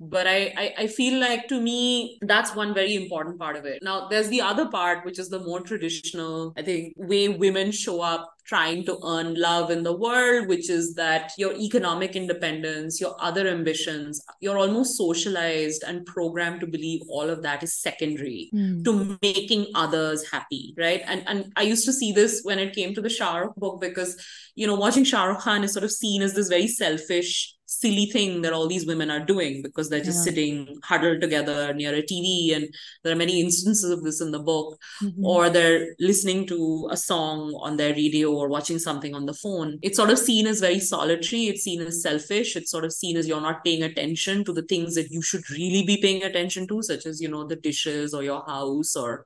[0.00, 3.82] but I, I i feel like to me that's one very important part of it
[3.82, 8.00] now there's the other part which is the more traditional i think way women show
[8.00, 13.16] up trying to earn love in the world which is that your economic independence your
[13.20, 18.84] other ambitions you're almost socialized and programmed to believe all of that is secondary mm.
[18.84, 22.94] to making others happy right and and i used to see this when it came
[22.94, 24.16] to the Shah Rukh book because
[24.54, 28.06] you know watching Shah Rukh Khan is sort of seen as this very selfish silly
[28.06, 30.32] thing that all these women are doing because they're just yeah.
[30.32, 32.54] sitting huddled together near a TV.
[32.54, 32.72] And
[33.02, 34.80] there are many instances of this in the book.
[35.02, 35.24] Mm-hmm.
[35.24, 39.78] Or they're listening to a song on their radio or watching something on the phone.
[39.82, 41.44] It's sort of seen as very solitary.
[41.44, 42.56] It's seen as selfish.
[42.56, 45.48] It's sort of seen as you're not paying attention to the things that you should
[45.50, 49.24] really be paying attention to, such as, you know, the dishes or your house or,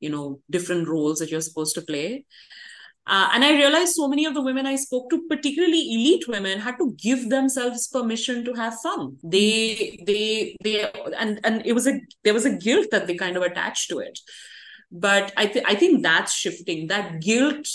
[0.00, 2.24] you know, different roles that you're supposed to play.
[3.06, 6.60] Uh, and I realized so many of the women I spoke to, particularly elite women,
[6.60, 9.18] had to give themselves permission to have fun.
[9.22, 13.36] They, they, they, and and it was a there was a guilt that they kind
[13.36, 14.18] of attached to it.
[14.90, 16.86] But I think I think that's shifting.
[16.86, 17.66] That guilt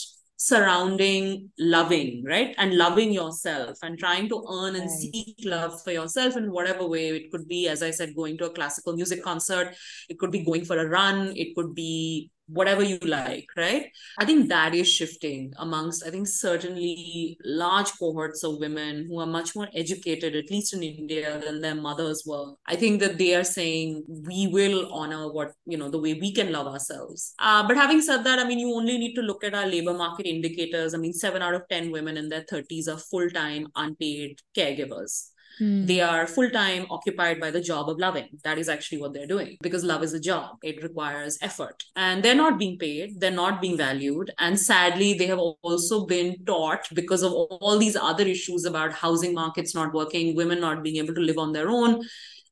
[0.42, 2.56] surrounding loving, right?
[2.58, 5.00] And loving yourself and trying to earn and Right.
[5.14, 7.10] seek love for yourself in whatever way.
[7.10, 9.76] It could be, as I said, going to a classical music concert,
[10.08, 13.92] it could be going for a run, it could be whatever you like, right?
[14.18, 19.28] I think that is shifting amongst, I think, certainly large cohorts of women who are
[19.28, 22.54] much more educated, at least in India, than their mothers were.
[22.66, 26.34] I think that they are saying we will honor what, you know, the way we
[26.34, 27.34] can love ourselves.
[27.40, 29.94] Uh, but having said that, I mean, you only need to look at our labor
[29.94, 30.94] market indicators.
[30.94, 35.30] I mean, seven out of 10 women in their 30s are full time, unpaid caregivers
[35.60, 35.86] Hmm.
[35.86, 38.30] they are full time occupied by the job of loving.
[38.46, 40.58] That is actually what they're doing because love is a job.
[40.64, 43.20] It requires effort and they're not being paid.
[43.20, 44.32] They're not being valued.
[44.40, 49.34] And sadly, they have also been taught because of all these other issues about housing
[49.34, 52.06] markets not working, women not being able to live on their own.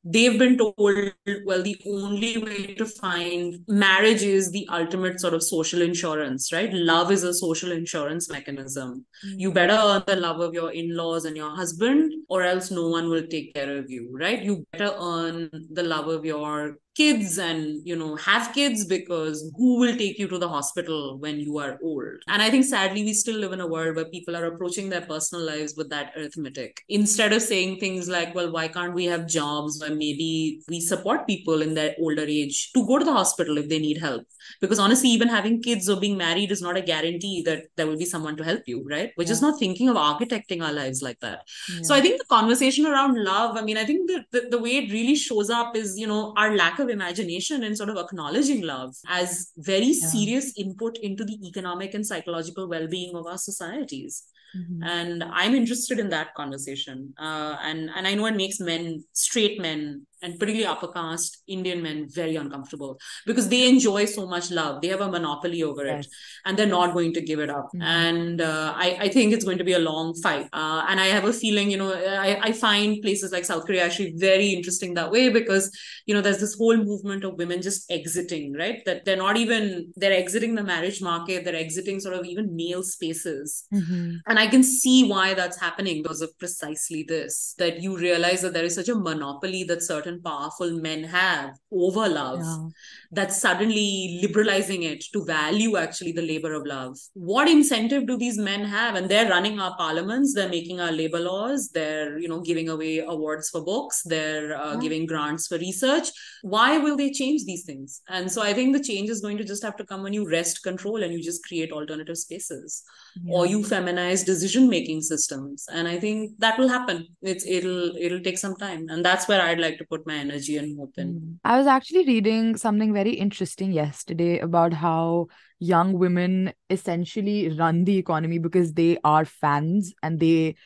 [0.04, 5.42] They've been told, well, the only way to find marriage is the ultimate sort of
[5.42, 6.72] social insurance, right?
[6.72, 9.04] Love is a social insurance mechanism.
[9.22, 9.38] Hmm.
[9.38, 13.08] You better earn the love of your in-laws and your husband or else no one
[13.08, 14.42] will take care of you right?
[14.42, 19.78] You better earn the love of your kids and you know have kids because who
[19.80, 22.24] will take you to the hospital when you are old?
[22.28, 25.06] And i think sadly we still live in a world where people are approaching their
[25.12, 26.82] personal lives with that arithmetic.
[26.88, 31.26] Instead of saying things like well why can't we have jobs where maybe we support
[31.26, 34.26] people in their older age to go to the hospital if they need help
[34.60, 37.96] because honestly even having kids or being married is not a guarantee that there will
[37.98, 39.12] be someone to help you right?
[39.16, 41.42] We're just not thinking of architecting our lives like that.
[41.82, 44.76] So i think the conversation around love i mean i think the, the, the way
[44.78, 48.62] it really shows up is you know our lack of imagination and sort of acknowledging
[48.62, 50.08] love as very Yeah.
[50.14, 54.24] serious input into the economic and psychological well-being of our societies.
[54.56, 54.78] Mhm.
[54.90, 57.12] and i'm interested in that conversation.
[57.26, 59.82] Uh, and and i know it makes men straight men
[60.22, 64.80] and particularly upper caste indian men very uncomfortable because they enjoy so much love.
[64.82, 66.06] They have a monopoly over it
[66.44, 67.68] and they're not going to give it up.
[67.74, 67.82] Mhm.
[67.82, 70.46] and uh, I, I think it's going to be a long fight.
[70.52, 73.84] Uh, and i have a feeling you know I, I find places like south korea
[73.84, 75.70] actually very interesting that way because
[76.06, 78.78] you know there's this whole movement of women just exiting right?
[78.86, 81.44] That they're not even they're exiting the marriage market.
[81.44, 83.64] They're exiting sort of even male spaces.
[83.78, 84.18] Mhm.
[84.28, 88.54] and I can see why that's happening because of precisely this that you realize that
[88.54, 92.68] there is such a monopoly that certain powerful men have over love Yeah.
[93.10, 96.96] That's suddenly liberalizing it to value actually the labor of love.
[97.14, 98.94] What incentive do these men have?
[98.96, 102.98] And they're running our parliaments, they're making our labor laws, they're you know giving away
[102.98, 104.80] awards for books, they're uh, Yeah.
[104.80, 106.08] giving grants for research.
[106.42, 108.02] Why will they change these things?
[108.08, 110.28] And so I think the change is going to just have to come when you
[110.28, 112.82] rest control and you just create alternative spaces
[113.28, 118.20] or you feminize decision making systems and i think that will happen it's it'll it'll
[118.20, 121.08] take some time and that's where i'd like to put my energy and hope in
[121.08, 121.36] Mm.
[121.44, 125.26] I was actually reading something very interesting yesterday about how
[125.60, 130.56] young women essentially run the economy because they are fans and they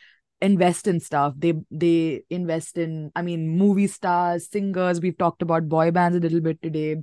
[0.40, 1.34] invest in stuff.
[1.36, 5.00] They they invest in, I mean, movie stars, singers.
[5.00, 6.96] We've talked about boy bands a little bit today.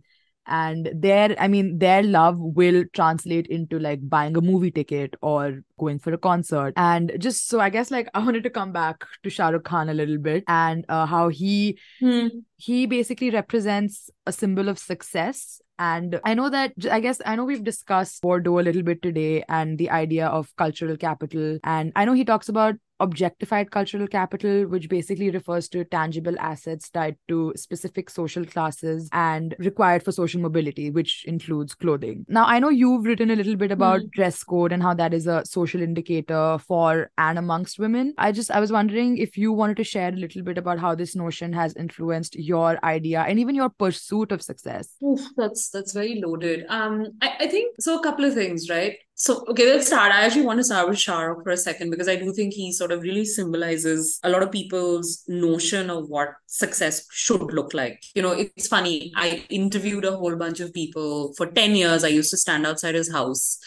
[0.48, 5.62] And their, I mean, their love will translate into like buying a movie ticket or
[5.78, 6.74] going for a concert.
[6.76, 9.90] And just so I guess like I wanted to come back to Shah Rukh Khan
[9.90, 12.28] a little bit and uh, how he Hmm.
[12.58, 15.62] he basically represents a symbol of success.
[15.78, 19.44] And I know that, I guess, I know we've discussed Bourdieu a little bit today
[19.48, 21.60] and the idea of cultural capital.
[21.64, 26.90] And I know he talks about objectified cultural capital, which basically refers to tangible assets
[26.90, 32.26] tied to specific social classes and required for social mobility, which includes clothing.
[32.28, 34.08] Now, I know you've written a little bit about Hmm.
[34.14, 38.14] dress code and how that is a social indicator for and amongst women.
[38.18, 40.96] I just, I was wondering if you wanted to share a little bit about how
[40.96, 44.96] this notion has influenced your idea and even your pursuit of success.
[45.04, 48.98] Oof, that's that's very loaded um I, I think so a couple of things right
[49.22, 51.90] so okay let's start i actually want to start with Shah Rukh for a second
[51.90, 56.08] because i do think he sort of really symbolizes a lot of people's notion of
[56.08, 60.74] what success should look like you know it's funny i interviewed a whole bunch of
[60.74, 63.60] people for 10 years i used to stand outside his house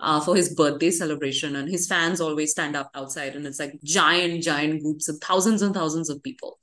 [0.00, 3.78] uh, for his birthday celebration, and his fans always stand up outside, and it's like
[3.84, 6.58] giant, giant groups of thousands and thousands of people.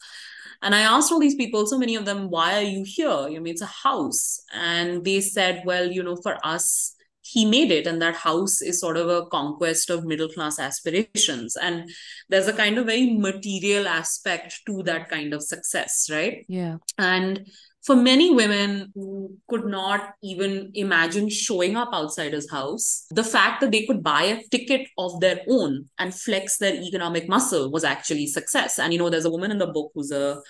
[0.61, 3.09] And I asked all these people, so many of them, why are you here?
[3.09, 4.41] I mean, it's a house.
[4.53, 7.87] And they said, well, you know, for us, he made it.
[7.87, 11.55] And that house is sort of a conquest of middle class aspirations.
[11.55, 11.89] And
[12.29, 16.45] there's a kind of very material aspect to that kind of success, right?
[16.47, 16.77] Yeah.
[16.97, 17.47] And
[17.83, 23.61] for many women who could not even imagine showing up outside his house, the fact
[23.61, 27.83] that they could buy a ticket of their own and flex their economic muscle was
[27.83, 28.77] actually success.
[28.77, 30.41] And you know, there's a woman in the book who's a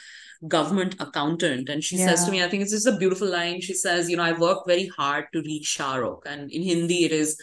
[0.48, 2.32] government accountant, and she says to Yeah.
[2.32, 3.60] me, I think it's just a beautiful line.
[3.60, 6.24] She says, You know, I worked very hard to reach Shah Rukh.
[6.26, 7.36] And in Hindi, it is,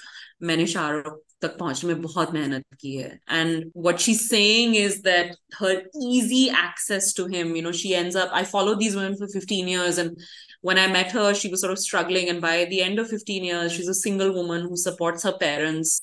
[0.43, 5.35] मैंने शाहरुख तक पहुंचने में बहुत मेहनत की है and what she's saying is that
[5.59, 9.27] her easy access to him you know she ends up I followed these women for
[9.27, 10.17] 15 years and
[10.61, 13.43] when I met her she was sort of struggling and by the end of 15
[13.45, 15.95] years she's a single woman who supports her parents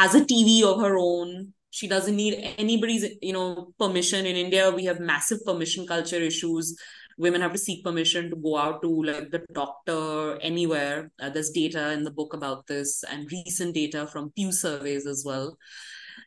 [0.00, 4.71] has a TV of her own she doesn't need anybody's you know permission in India
[4.71, 6.75] we have massive permission culture issues
[7.17, 11.11] women have to seek permission to go out to like the doctor anywhere.
[11.21, 15.23] Uh, there's data in the book about this and recent data from Pew surveys as
[15.25, 15.57] well.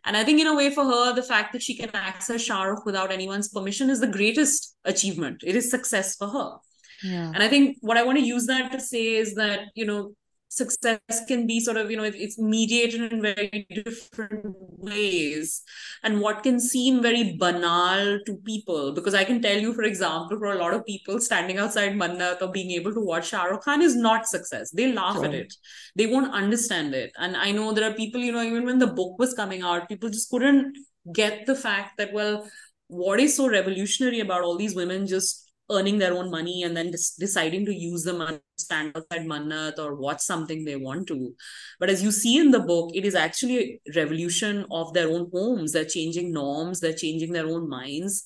[0.04, 2.84] And I think, in a way, for her, the fact that she can access Shahrukh
[2.84, 5.42] without anyone's permission is the greatest achievement.
[5.44, 6.56] It is success for her.
[7.02, 7.32] Yeah.
[7.34, 10.12] And I think what I want to use that to say is that, you know,
[10.56, 10.98] success
[11.28, 15.62] can be sort of you know it's mediated in very different ways.
[16.02, 20.38] And what can seem very banal to people because i can tell you for example
[20.38, 23.64] for a lot of people standing outside mannat or being able to watch Shah Rukh
[23.64, 24.70] Khan is not success.
[24.70, 25.54] They laugh at it.
[25.96, 27.12] They won't understand it.
[27.18, 29.88] And i know there are people you know even when the book was coming out
[29.88, 30.76] people just couldn't
[31.12, 32.46] get the fact that well
[32.88, 36.90] what is so revolutionary about all these women just earning their own money and then
[36.90, 41.34] deciding to use the money stand outside mannat or watch something they want to.
[41.80, 45.30] But as you see in the book it is actually a revolution of their own
[45.32, 45.72] homes.
[45.72, 46.80] They're changing norms.
[46.80, 48.24] They're changing their own minds.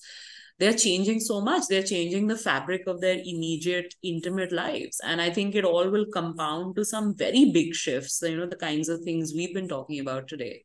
[0.59, 1.69] They're changing so much.
[1.69, 5.01] They're changing the fabric of their immediate intimate lives.
[5.05, 8.57] And i think it all will compound to some very big shifts you know the
[8.57, 10.65] kinds of things we've been talking about today.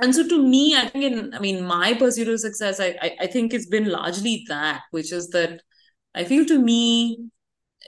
[0.00, 3.16] And so to me i think in i mean my pursuit of success I, I
[3.22, 5.62] i think it's been largely that which is that
[6.18, 7.30] I feel to me,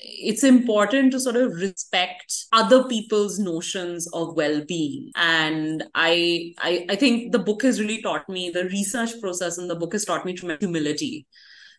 [0.02, 5.10] it's important to sort of respect other people's notions of well-being.
[5.16, 9.66] And I, I i think the book has really taught me the research process in
[9.66, 11.26] the book has taught me tremendous humility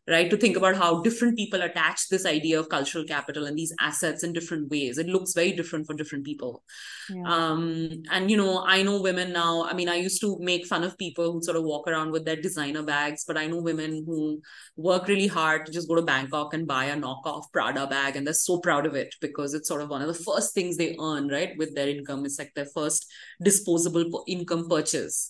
[0.08, 3.74] right to think about how different people attach this idea of cultural capital and these
[3.80, 4.98] assets in different ways.
[4.98, 6.64] It looks very different for different people.
[7.10, 7.24] Yeah.
[7.26, 10.84] um and you know i know women now i mean i used to make fun
[10.84, 14.04] of people who sort of walk around with their designer bags but i know women
[14.06, 14.40] who
[14.78, 18.26] work really hard to just go to bangkok and buy a knockoff prada bag and
[18.26, 20.96] they're so proud of it because it's sort of one of the first things they
[21.00, 22.26] earn right with their income.
[22.26, 23.06] It's like their first
[23.44, 25.30] disposable income purchase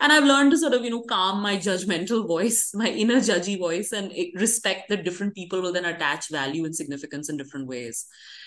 [0.00, 3.58] and i've learned to sort of you know calm my judgmental voice my inner judgy
[3.58, 8.06] voice and respect that different people will then attach value and significance in different ways.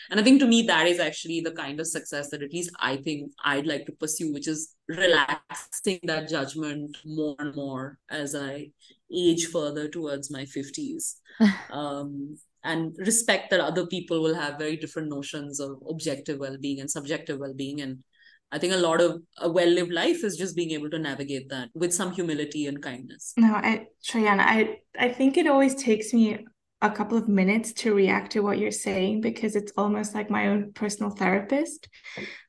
[0.09, 2.71] And i think to me that is actually the kind of success that at least
[2.79, 8.35] i think i'd like to pursue which is relaxing that judgment more and more as
[8.35, 8.71] i
[9.13, 11.15] age further towards my 50s
[11.71, 16.91] um, and respect that other people will have very different notions of objective well-being and
[16.91, 18.03] subjective well-being and
[18.51, 21.49] I think a lot of a well lived life is just being able to navigate
[21.49, 23.33] that with some humility and kindness.
[23.37, 26.45] No, I, Shrayana, I, I think it always takes me
[26.81, 30.47] a couple of minutes to react to what you're saying because it's almost like my
[30.47, 31.87] own personal therapist.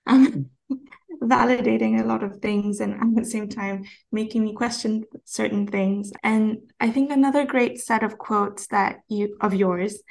[0.06, 0.46] Um,
[1.22, 6.12] validating a lot of things and at the same time making me question certain things.
[6.22, 10.02] And I think another great set of quotes that you of yours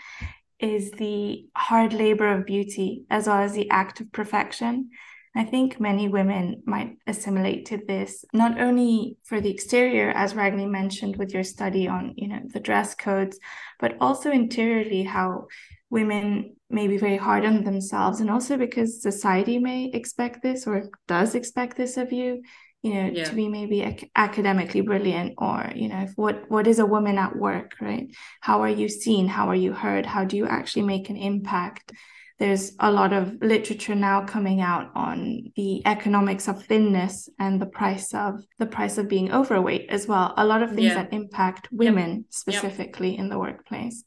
[0.59, 4.91] is the hard labor of beauty as well as the act of perfection.
[5.33, 10.69] I think many women might assimilate to this, not only for the exterior, as Ragini
[10.69, 13.39] mentioned with your study on, you know, the dress codes,
[13.79, 15.47] but also interiorly how
[15.89, 20.89] women may be very hard on themselves, and also because society may expect this or
[21.07, 22.41] does expect this of you,
[22.81, 23.23] you know, yeah.
[23.23, 27.37] to be maybe ac- academically brilliant, or you know, what what is a woman at
[27.37, 28.07] work, right?
[28.41, 29.27] How are you seen?
[29.27, 30.05] How are you heard?
[30.05, 31.93] How do you actually make an impact?
[32.41, 37.67] There's a lot of literature now coming out on the economics of thinness and the
[37.67, 40.95] price of the price of being overweight as well a lot of things yeah.
[40.95, 42.25] that impact women yep.
[42.29, 43.19] specifically yep.
[43.19, 44.03] in the workplace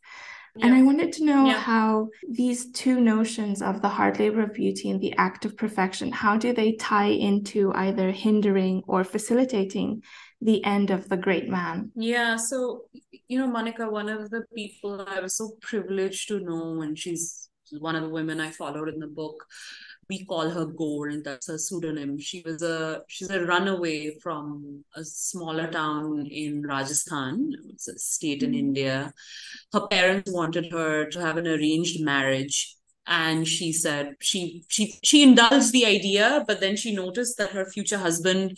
[0.57, 0.65] yep.
[0.65, 4.91] and i wanted to know how these two notions of the hard labor of beauty
[4.91, 10.03] and the act of perfection how do they tie into either hindering or facilitating
[10.41, 12.83] the end of the great man yeah so
[13.29, 17.49] you know monica one of the people i was so privileged to know and she's
[17.79, 19.45] one of the women I followed in the book.
[20.09, 21.25] We call her Gold.
[21.25, 22.19] That's her pseudonym.
[22.19, 27.53] She was a she's a runaway from a smaller town in Rajasthan.
[27.71, 28.59] It's a state in mm-hmm.
[28.59, 29.15] India.
[29.73, 32.77] Her parents wanted her to have an arranged marriage
[33.07, 37.67] and she said she she she indulged the idea but then she noticed that her
[37.67, 38.57] future husband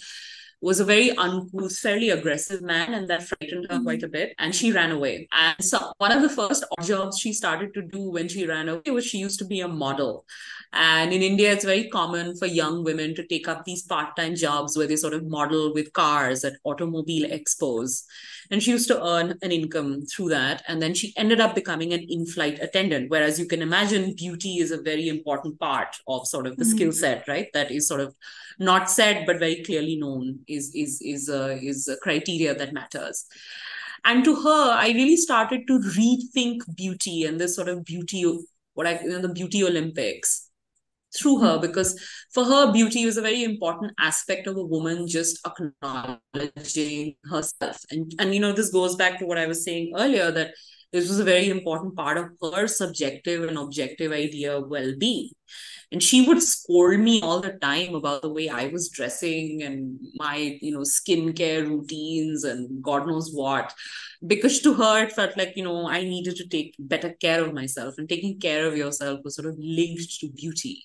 [0.61, 4.35] was a very uncouth, fairly aggressive man, and that frightened her quite a bit.
[4.39, 5.29] And she ran away.
[5.33, 8.91] And so one of the first jobs she started to do when she ran away
[8.91, 10.25] was she used to be a model.
[10.73, 14.35] And in India, it's very common for young women to take up these part time
[14.35, 18.03] jobs where they sort of model with cars at automobile expos.
[18.51, 20.63] And she used to earn an income through that.
[20.69, 23.11] And then she ended up becoming an in flight attendant.
[23.11, 26.77] Whereas you can imagine beauty is a very important part of sort of the mm-hmm.
[26.77, 27.49] skill set, right?
[27.55, 28.15] That is sort of
[28.59, 33.27] not said, but very clearly known is, is, is, a, is a criteria that matters.
[34.05, 38.37] And to her, I really started to rethink beauty and this sort of beauty, of
[38.75, 40.47] what I, you know, the beauty Olympics
[41.17, 41.99] through her because
[42.33, 48.13] for her beauty was a very important aspect of a woman just acknowledging herself and
[48.19, 50.53] and you know this goes back to what i was saying earlier that
[50.93, 55.31] this was a very important part of her subjective and objective idea of well-being
[55.93, 59.99] and she would scold me all the time about the way i was dressing and
[60.17, 63.73] my you know skincare routines and god knows what
[64.27, 67.55] because to her it felt like you know i needed to take better care of
[67.55, 70.83] myself and taking care of yourself was sort of linked to beauty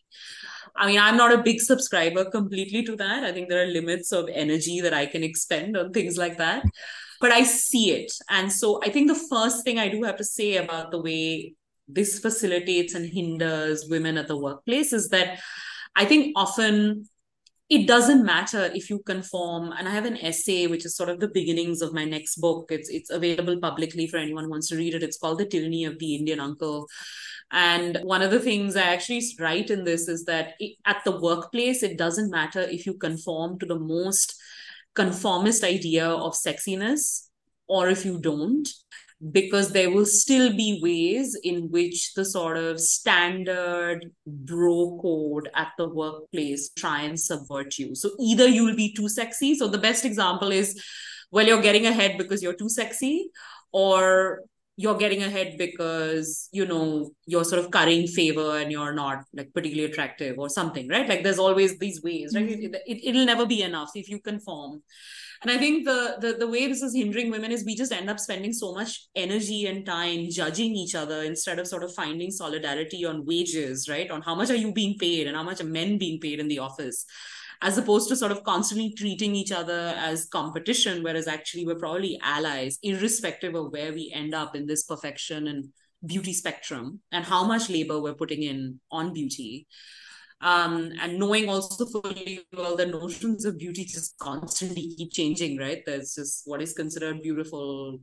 [0.76, 3.23] I mean, I'm not a big subscriber completely to that.
[3.23, 6.64] I think there are limits of energy that I can expend on things like that.
[7.19, 8.11] But I see it.
[8.30, 11.56] And so I think the first thing I do have to say about the way
[11.93, 15.39] this facilitates and hinders women at the workplace is that
[15.95, 17.07] I think often
[17.69, 19.72] it doesn't matter if you conform.
[19.72, 22.65] And i have an essay which is sort of the beginnings of my next book.
[22.69, 25.03] It's it's available publicly for anyone who wants to read it.
[25.03, 26.88] It's called the tyranny of the indian uncle.
[27.53, 31.19] And one of the things i actually write in this is that it, at the
[31.19, 34.35] workplace it doesn't matter if you conform to the most
[34.93, 37.27] conformist idea of sexiness
[37.68, 38.68] or if you don't
[39.30, 45.69] because there will still be ways in which the sort of standard bro code at
[45.77, 47.93] the workplace try and subvert you.
[47.93, 49.53] So either you will be too sexy.
[49.53, 50.84] So the best example is,
[51.30, 53.30] well, you're getting ahead because you're too sexy,
[53.72, 54.41] or
[54.77, 59.53] you're getting ahead because you know you're sort of currying favor and you're not like
[59.53, 61.07] particularly attractive or something right?
[61.07, 62.48] Like there's always these ways right?
[62.48, 62.73] Mm-hmm.
[62.76, 64.81] it, it, it'll never be enough if you conform.
[65.43, 68.11] And i think the, the the way this is hindering women is we just end
[68.11, 72.30] up spending so much energy and time judging each other instead of sort of finding
[72.30, 74.10] solidarity on wages right?
[74.11, 76.48] On how much are you being paid and how much are men being paid in
[76.48, 77.06] the office
[77.64, 82.20] as opposed to sort of constantly treating each other as competition whereas actually we're probably
[82.24, 85.66] allies irrespective of where we end up in this perfection and
[86.06, 89.68] beauty spectrum and how much labor we're putting in on beauty
[90.42, 95.84] um, and knowing also fully well the notions of beauty just constantly keep changing, right?
[95.86, 98.00] There's just what is considered beautiful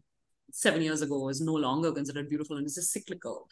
[0.53, 3.49] seven years ago is no longer considered beautiful and it's just cyclical.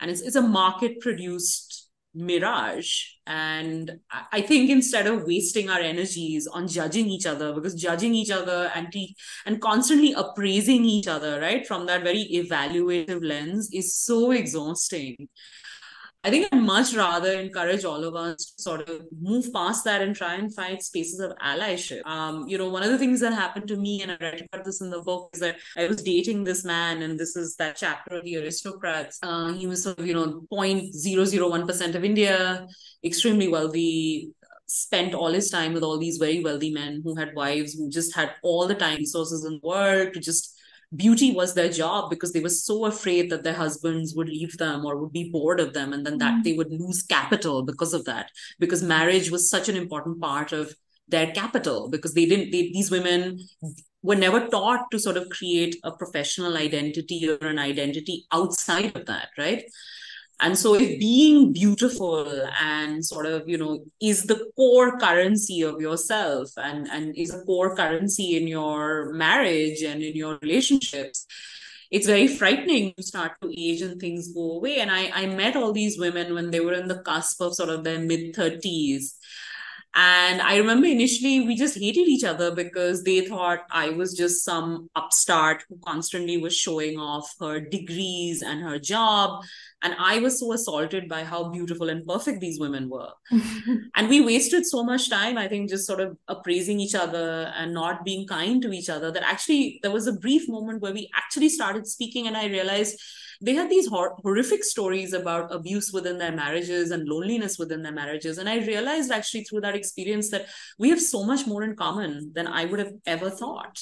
[0.00, 1.81] And it's it's a market produced
[2.14, 3.04] mirage.
[3.26, 3.98] And
[4.32, 8.70] I think instead of wasting our energies on judging each other, because judging each other
[8.74, 9.16] and te-
[9.46, 15.28] and constantly appraising each other, right, from that very evaluative lens is so exhausting
[16.24, 20.02] I think I'd much rather encourage all of us to sort of move past that
[20.02, 22.06] and try and find spaces of allyship.
[22.06, 24.64] Um, you know, one of the things that happened to me, and I read about
[24.64, 27.74] this in the book, is that I was dating this man, and this is that
[27.76, 29.18] chapter of the aristocrats.
[29.20, 32.68] Uh, he was sort of, you know, 0.001% of India,
[33.02, 34.32] extremely wealthy,
[34.66, 38.14] spent all his time with all these very wealthy men who had wives who just
[38.14, 40.56] had all the time resources in the world to just
[40.94, 44.84] beauty was their job because they were so afraid that their husbands would leave them
[44.84, 46.44] or would be bored of them and then that mm.
[46.44, 50.74] they would lose capital because of that because marriage was such an important part of
[51.08, 53.38] their capital because they didn't they, these women
[54.02, 59.06] were never taught to sort of create a professional identity or an identity outside of
[59.06, 59.64] that right
[60.40, 62.26] and so if being beautiful
[62.60, 67.42] and sort of, you know, is the core currency of yourself and, and is a
[67.44, 71.26] core currency in your marriage and in your relationships,
[71.92, 74.80] it's very frightening to start to age and things go away.
[74.80, 77.68] And I, I met all these women when they were in the cusp of sort
[77.68, 79.12] of their mid 30s
[79.94, 84.42] and I remember initially we just hated each other because they thought I was just
[84.42, 89.44] some upstart who constantly was showing off her degrees and her job.
[89.82, 93.10] And I was so assaulted by how beautiful and perfect these women were.
[93.94, 97.74] and we wasted so much time, I think, just sort of appraising each other and
[97.74, 101.10] not being kind to each other that actually there was a brief moment where we
[101.14, 102.26] actually started speaking.
[102.26, 102.98] And I realized
[103.42, 107.92] they had these hor- horrific stories about abuse within their marriages and loneliness within their
[107.92, 108.38] marriages.
[108.38, 110.46] And I realized actually through that experience that
[110.78, 113.80] we have so much more in common than I would have ever thought.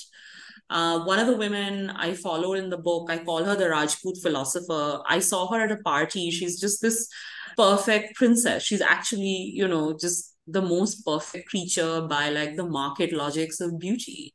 [0.70, 4.18] Uh, one of the women I followed in the book, I call her the Rajput
[4.22, 5.00] philosopher.
[5.08, 6.30] I saw her at a party.
[6.30, 7.08] She's just this
[7.56, 8.62] perfect princess.
[8.62, 13.78] She's actually, you know, just the most perfect creature by like the market logics of
[13.78, 14.32] beauty.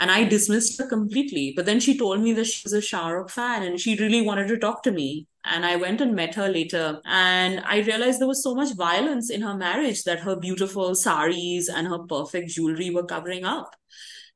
[0.00, 1.52] And I dismissed her completely.
[1.54, 4.22] But then she told me that she was a Shah Rukh fan and she really
[4.22, 5.26] wanted to talk to me.
[5.44, 7.02] And I went and met her later.
[7.04, 11.68] And I realized there was so much violence in her marriage that her beautiful saris
[11.68, 13.76] and her perfect jewelry were covering up.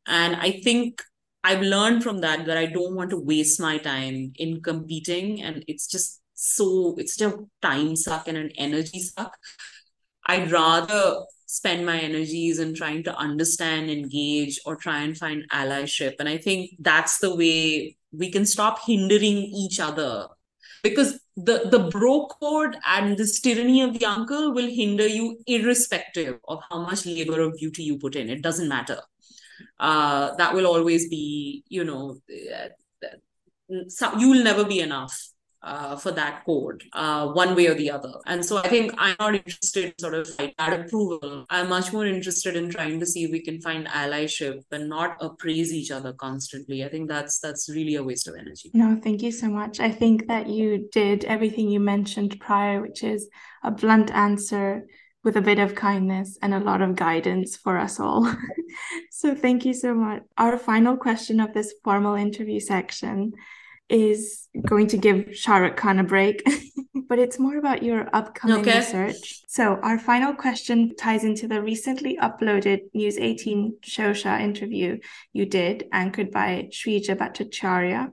[0.07, 1.03] And I think
[1.43, 5.43] I've learned from that that I don't want to waste my time in competing.
[5.43, 9.35] And it's just so, it's just a time suck and an energy suck.
[10.27, 11.25] I'd rather
[11.55, 16.15] spend my energies in trying to understand, engage, or try and find allyship.
[16.19, 20.27] And I think that's the way we can stop hindering each other.
[20.83, 26.41] Because the, the bro code and this tyranny of the uncle will hinder you irrespective
[26.49, 28.29] of how much labor or beauty you put in.
[28.29, 28.99] It doesn't matter.
[29.79, 32.69] Uh, that will always be, you know, uh,
[33.89, 35.17] so you will never be enough
[35.65, 38.13] uh, for that code, uh, one way or the other.
[38.27, 41.47] And so I think I'm not interested in sort of like that approval.
[41.49, 45.17] I'm much more interested in trying to see if we can find allyship and not
[45.21, 46.85] appraise each other constantly.
[46.85, 48.71] I think that's that's really a waste of energy.
[48.75, 49.81] No, thank you so much.
[49.81, 53.29] I think that you did everything you mentioned prior, which is
[53.63, 54.87] a blunt answer
[55.23, 58.31] with a bit of kindness and a lot of guidance for us all.
[59.11, 60.23] so thank you so much.
[60.37, 63.33] Our final question of this formal interview section
[63.89, 66.43] is going to give Shah Rukh Khan a break,
[67.09, 68.79] but it's more about your upcoming okay.
[68.79, 69.43] research.
[69.47, 74.99] So, our final question ties into the recently uploaded News 18 Showsha interview
[75.33, 78.11] you did, anchored by Shrija Bhattacharya.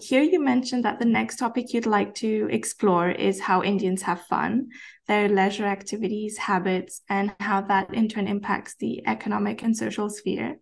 [0.00, 4.22] Here, you mentioned that the next topic you'd like to explore is how Indians have
[4.22, 4.70] fun,
[5.06, 10.56] their leisure activities, habits, and how that in turn impacts the economic and social sphere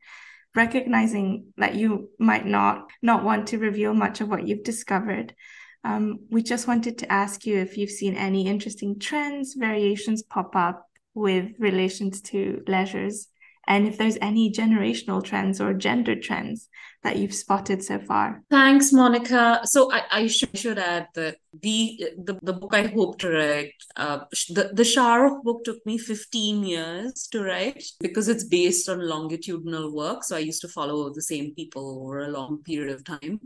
[0.59, 5.33] recognizing that you might not not want to reveal much of what you've discovered.
[5.85, 10.57] Um, we just wanted to ask you if you've seen any interesting trends variations pop
[10.57, 13.29] up with relations to leisures
[13.69, 16.69] and if there's any generational trends or gender trends
[17.05, 18.43] that you've spotted so far.
[18.51, 19.61] Thanks, Monica.
[19.65, 23.75] So I, I should, should add that the, the the book I hope to write,
[23.95, 29.07] uh, the the Shah book took me 15 years to write because it's based on
[29.07, 30.25] longitudinal work.
[30.25, 33.41] So I used to follow the same people over a long period of time.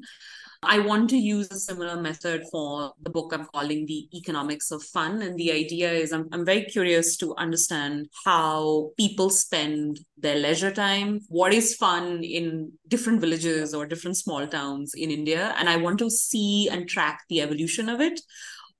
[0.64, 4.82] I want to use a similar method for the book I'm calling The Economics of
[4.82, 5.20] Fun.
[5.20, 10.70] And the idea is I'm, I'm very curious to understand how people spend their leisure
[10.70, 15.52] time, what is fun in different villages or different small towns in India.
[15.58, 18.20] And I want to see and track the evolution of it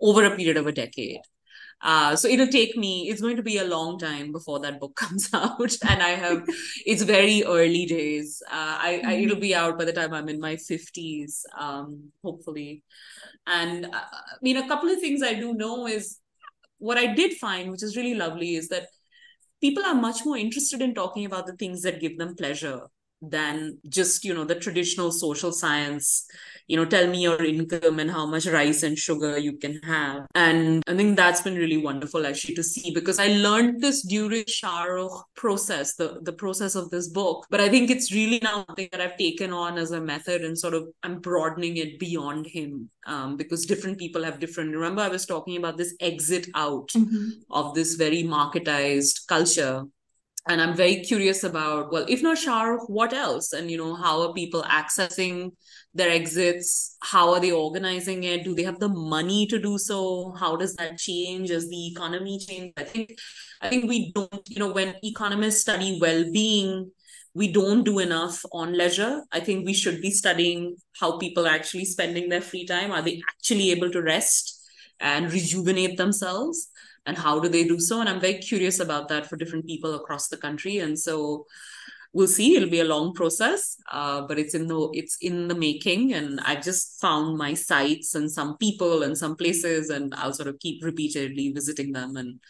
[0.01, 1.19] over a period of a decade.
[1.83, 4.95] Uh, so it'll take me, it's going to be a long time before that book
[4.97, 5.77] comes out.
[5.89, 6.45] and I have,
[6.87, 8.43] it's very early days.
[8.47, 9.03] Uh, I.
[9.05, 12.83] I, it'll be out by the time I'm in my 50s, um, hopefully.
[13.47, 16.19] And uh, I mean, a couple of things I do know is
[16.79, 18.89] what I did find, which is really lovely, is that
[19.61, 22.83] people are much more interested in talking about the things that give them pleasure
[23.23, 26.27] than just you know the traditional social science.
[26.69, 30.27] You know tell me your income and how much rice and sugar you can have.
[30.35, 34.45] And i think that's been really wonderful actually to see because i learned this during
[34.47, 37.47] Shah Rukh process the the process of this book.
[37.51, 40.59] But i think it's really now something that i've taken on as a method and
[40.59, 45.09] sort of i'm broadening it beyond him um, because different people have different remember i
[45.09, 47.29] was talking about this exit out mm-hmm.
[47.51, 49.85] of this very marketized culture
[50.49, 53.53] and i'm very curious about well if not Shah what else?
[53.53, 55.53] And you know how are people accessing
[55.95, 56.97] their exits?
[57.03, 58.45] How are they organizing it?
[58.45, 60.33] Do they have the money to do so?
[60.39, 61.51] How does that change?
[61.51, 63.13] As the economy changes i think
[63.61, 66.91] i think we don't you know when economists study well-being
[67.35, 69.23] we don't do enough on leisure.
[69.33, 72.93] I think we should be studying how people are actually spending their free time.
[72.93, 74.69] Are they actually able to rest
[75.01, 76.69] and rejuvenate themselves
[77.07, 78.01] and how do they do so?
[78.01, 80.79] And i'm very curious about that for different people across the country.
[80.79, 81.47] And so
[82.13, 82.57] we'll see.
[82.57, 86.15] It'll be a long process uh, but it's in the it's in the making.
[86.15, 90.49] And i've just found my sites and some people and some places and i'll sort
[90.49, 92.17] of keep repeatedly visiting them.
[92.17, 92.41] And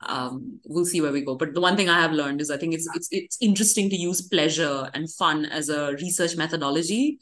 [0.00, 1.36] um, we'll see where we go.
[1.36, 3.96] But the one thing i have learned is i think it's it's it's interesting to
[3.96, 7.18] use pleasure and fun as a research methodology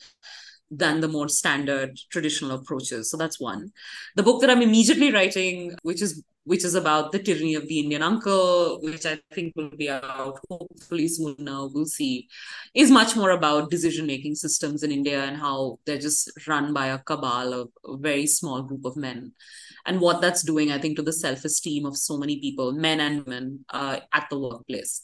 [0.78, 3.10] than the more standard traditional approaches.
[3.10, 3.72] So that's one.
[4.16, 7.80] The book that I'm immediately writing, which is which is about the tyranny of the
[7.80, 12.28] Indian uncle, which I think will be out hopefully soon now, we'll see,
[12.74, 16.88] is much more about decision making systems in India and how they're just run by
[16.88, 19.32] a cabal of a very small group of men.
[19.86, 23.00] And what that's doing, I think, to the self esteem of so many people, men
[23.00, 25.02] and women, uh, at the workplace.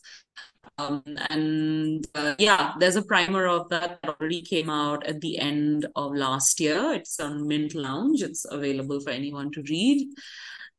[0.80, 5.38] Um, and uh, yeah, there's a primer of that, that already came out at the
[5.38, 6.92] end of last year.
[6.94, 8.22] It's on Mint Lounge.
[8.22, 10.08] It's available for anyone to read.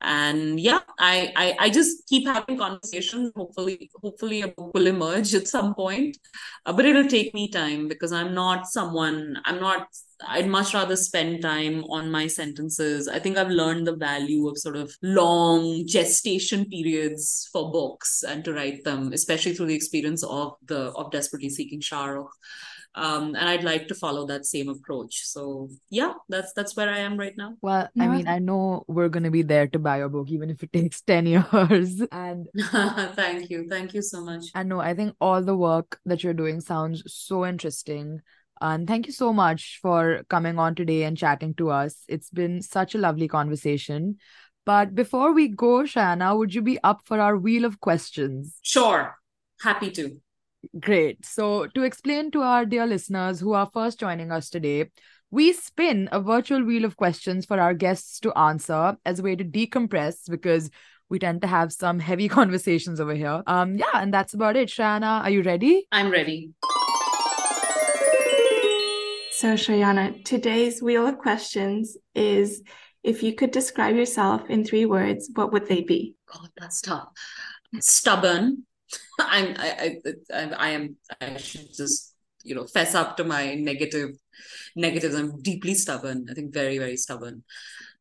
[0.02, 3.32] And yeah I, I i just keep having conversations.
[3.36, 6.18] Hopefully hopefully a book will emerge at some point.
[6.66, 9.88] Uh, but it'll take me time because i'm not someone i'm not
[10.28, 13.08] i'd much rather spend time on my sentences.
[13.08, 18.44] I think i've learned the value of sort of long gestation periods for books and
[18.46, 22.30] to write them especially through the experience of the of desperately seeking Shahrukh
[22.96, 25.22] um, and I'd like to follow that same approach.
[25.26, 27.56] So yeah, that's that's where I am right now.
[27.62, 30.62] Well, I mean, I know we're gonna be there to buy your book, even if
[30.62, 32.02] it takes ten years.
[32.12, 34.46] And thank you, thank you so much.
[34.54, 38.22] I know I think all the work that you're doing sounds so interesting.
[38.60, 42.04] And thank you so much for coming on today and chatting to us.
[42.08, 44.18] It's been such a lovely conversation.
[44.66, 48.60] But before we go, Shrayana, would you be up for our wheel of questions?
[48.62, 49.18] Sure.
[49.62, 50.22] Happy to.
[50.80, 51.26] Great.
[51.26, 54.92] So, to explain to our dear listeners who are first joining us today,
[55.32, 59.36] we spin a virtual wheel of questions for our guests to answer as a way
[59.36, 60.70] to decompress because
[61.10, 63.42] we tend to have some heavy conversations over here.
[63.48, 64.70] Um, yeah, and that's about it.
[64.70, 65.88] Shrayana, are you ready?
[65.92, 66.52] I'm ready.
[69.32, 72.62] So, Shrayana, today's wheel of questions is
[73.04, 76.16] if you could describe yourself in three words, what would they be?
[76.32, 77.10] God, that's tough.
[77.80, 78.66] Stubborn,
[79.30, 80.00] I'm I,
[80.34, 84.12] I I am I should just you know fess up to my negative
[84.76, 85.16] negatives.
[85.16, 86.28] I'm deeply stubborn.
[86.30, 87.44] I think very very stubborn.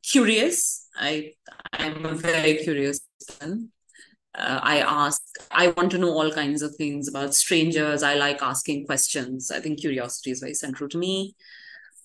[0.03, 0.87] Curious.
[0.97, 1.33] I
[1.73, 3.73] I'm a very curious person.
[4.35, 5.21] Uh, I ask.
[5.51, 8.03] I want to know all kinds of things about strangers.
[8.03, 9.51] I like asking questions.
[9.51, 11.35] I think curiosity is very central to me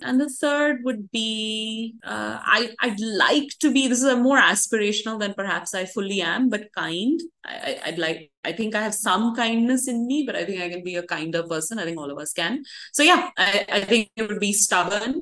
[0.02, 4.40] and the third would be uh, I I'd like to be this is a more
[4.40, 7.20] aspirational than perhaps I fully am, but kind.
[7.46, 10.70] I, I'd like I think I have some kindness in me, but I think I
[10.70, 11.80] can be a kinder person.
[11.80, 12.64] I think all of us can.
[12.94, 15.22] So yeah, I, I think it would be stubborn,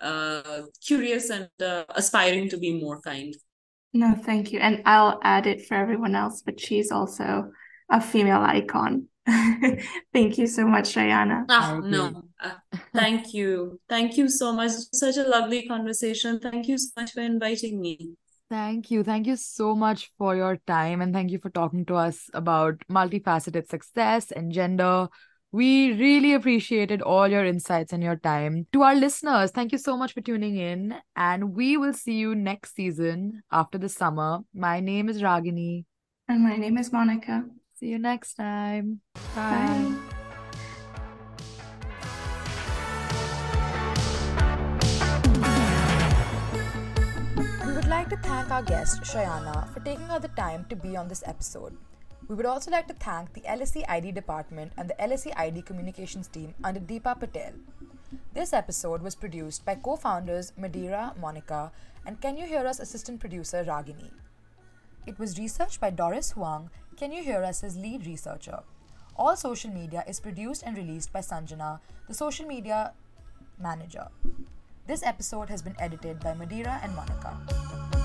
[0.00, 3.34] uh, curious, and uh, aspiring to be more kind.
[3.92, 6.42] No, thank you, and I'll add it for everyone else.
[6.44, 7.50] But she's also
[7.90, 9.08] a female icon.
[10.12, 11.44] thank you so much, Shrayana.
[11.48, 12.52] Ah, no, uh,
[12.94, 13.80] thank you.
[13.88, 14.72] Thank you so much.
[14.92, 16.40] Such a lovely conversation.
[16.40, 18.16] Thank you so much for inviting me.
[18.50, 19.02] Thank you.
[19.02, 22.74] Thank you so much for your time and thank you for talking to us about
[22.90, 25.08] multifaceted success and gender.
[25.50, 28.66] We really appreciated all your insights and your time.
[28.72, 32.34] To our listeners, thank you so much for tuning in and we will see you
[32.34, 34.40] next season after the summer.
[34.52, 35.86] My name is Ragini.
[36.28, 37.44] And my name is Monica.
[37.84, 39.02] See you next time.
[39.36, 39.76] Bye.
[39.76, 39.92] Bye.
[47.86, 51.22] like to thank our guest, Shrayana, for taking out the time to be on this
[51.26, 51.76] episode.
[52.26, 56.26] We would also like to thank the LSE ID department and the LSE ID communications
[56.28, 57.52] team under Deepa Patel.
[58.32, 61.70] This episode was produced by co founders Madeira, Monica,
[62.06, 64.10] and Can You Hear Us assistant producer Ragini.
[65.06, 68.60] It was researched by Doris Huang, Can You Hear Us as lead researcher.
[69.16, 72.92] All social media is produced and released by Sanjana, the social media
[73.60, 74.08] manager.
[74.86, 78.03] This episode has been edited by Madeira and Monica.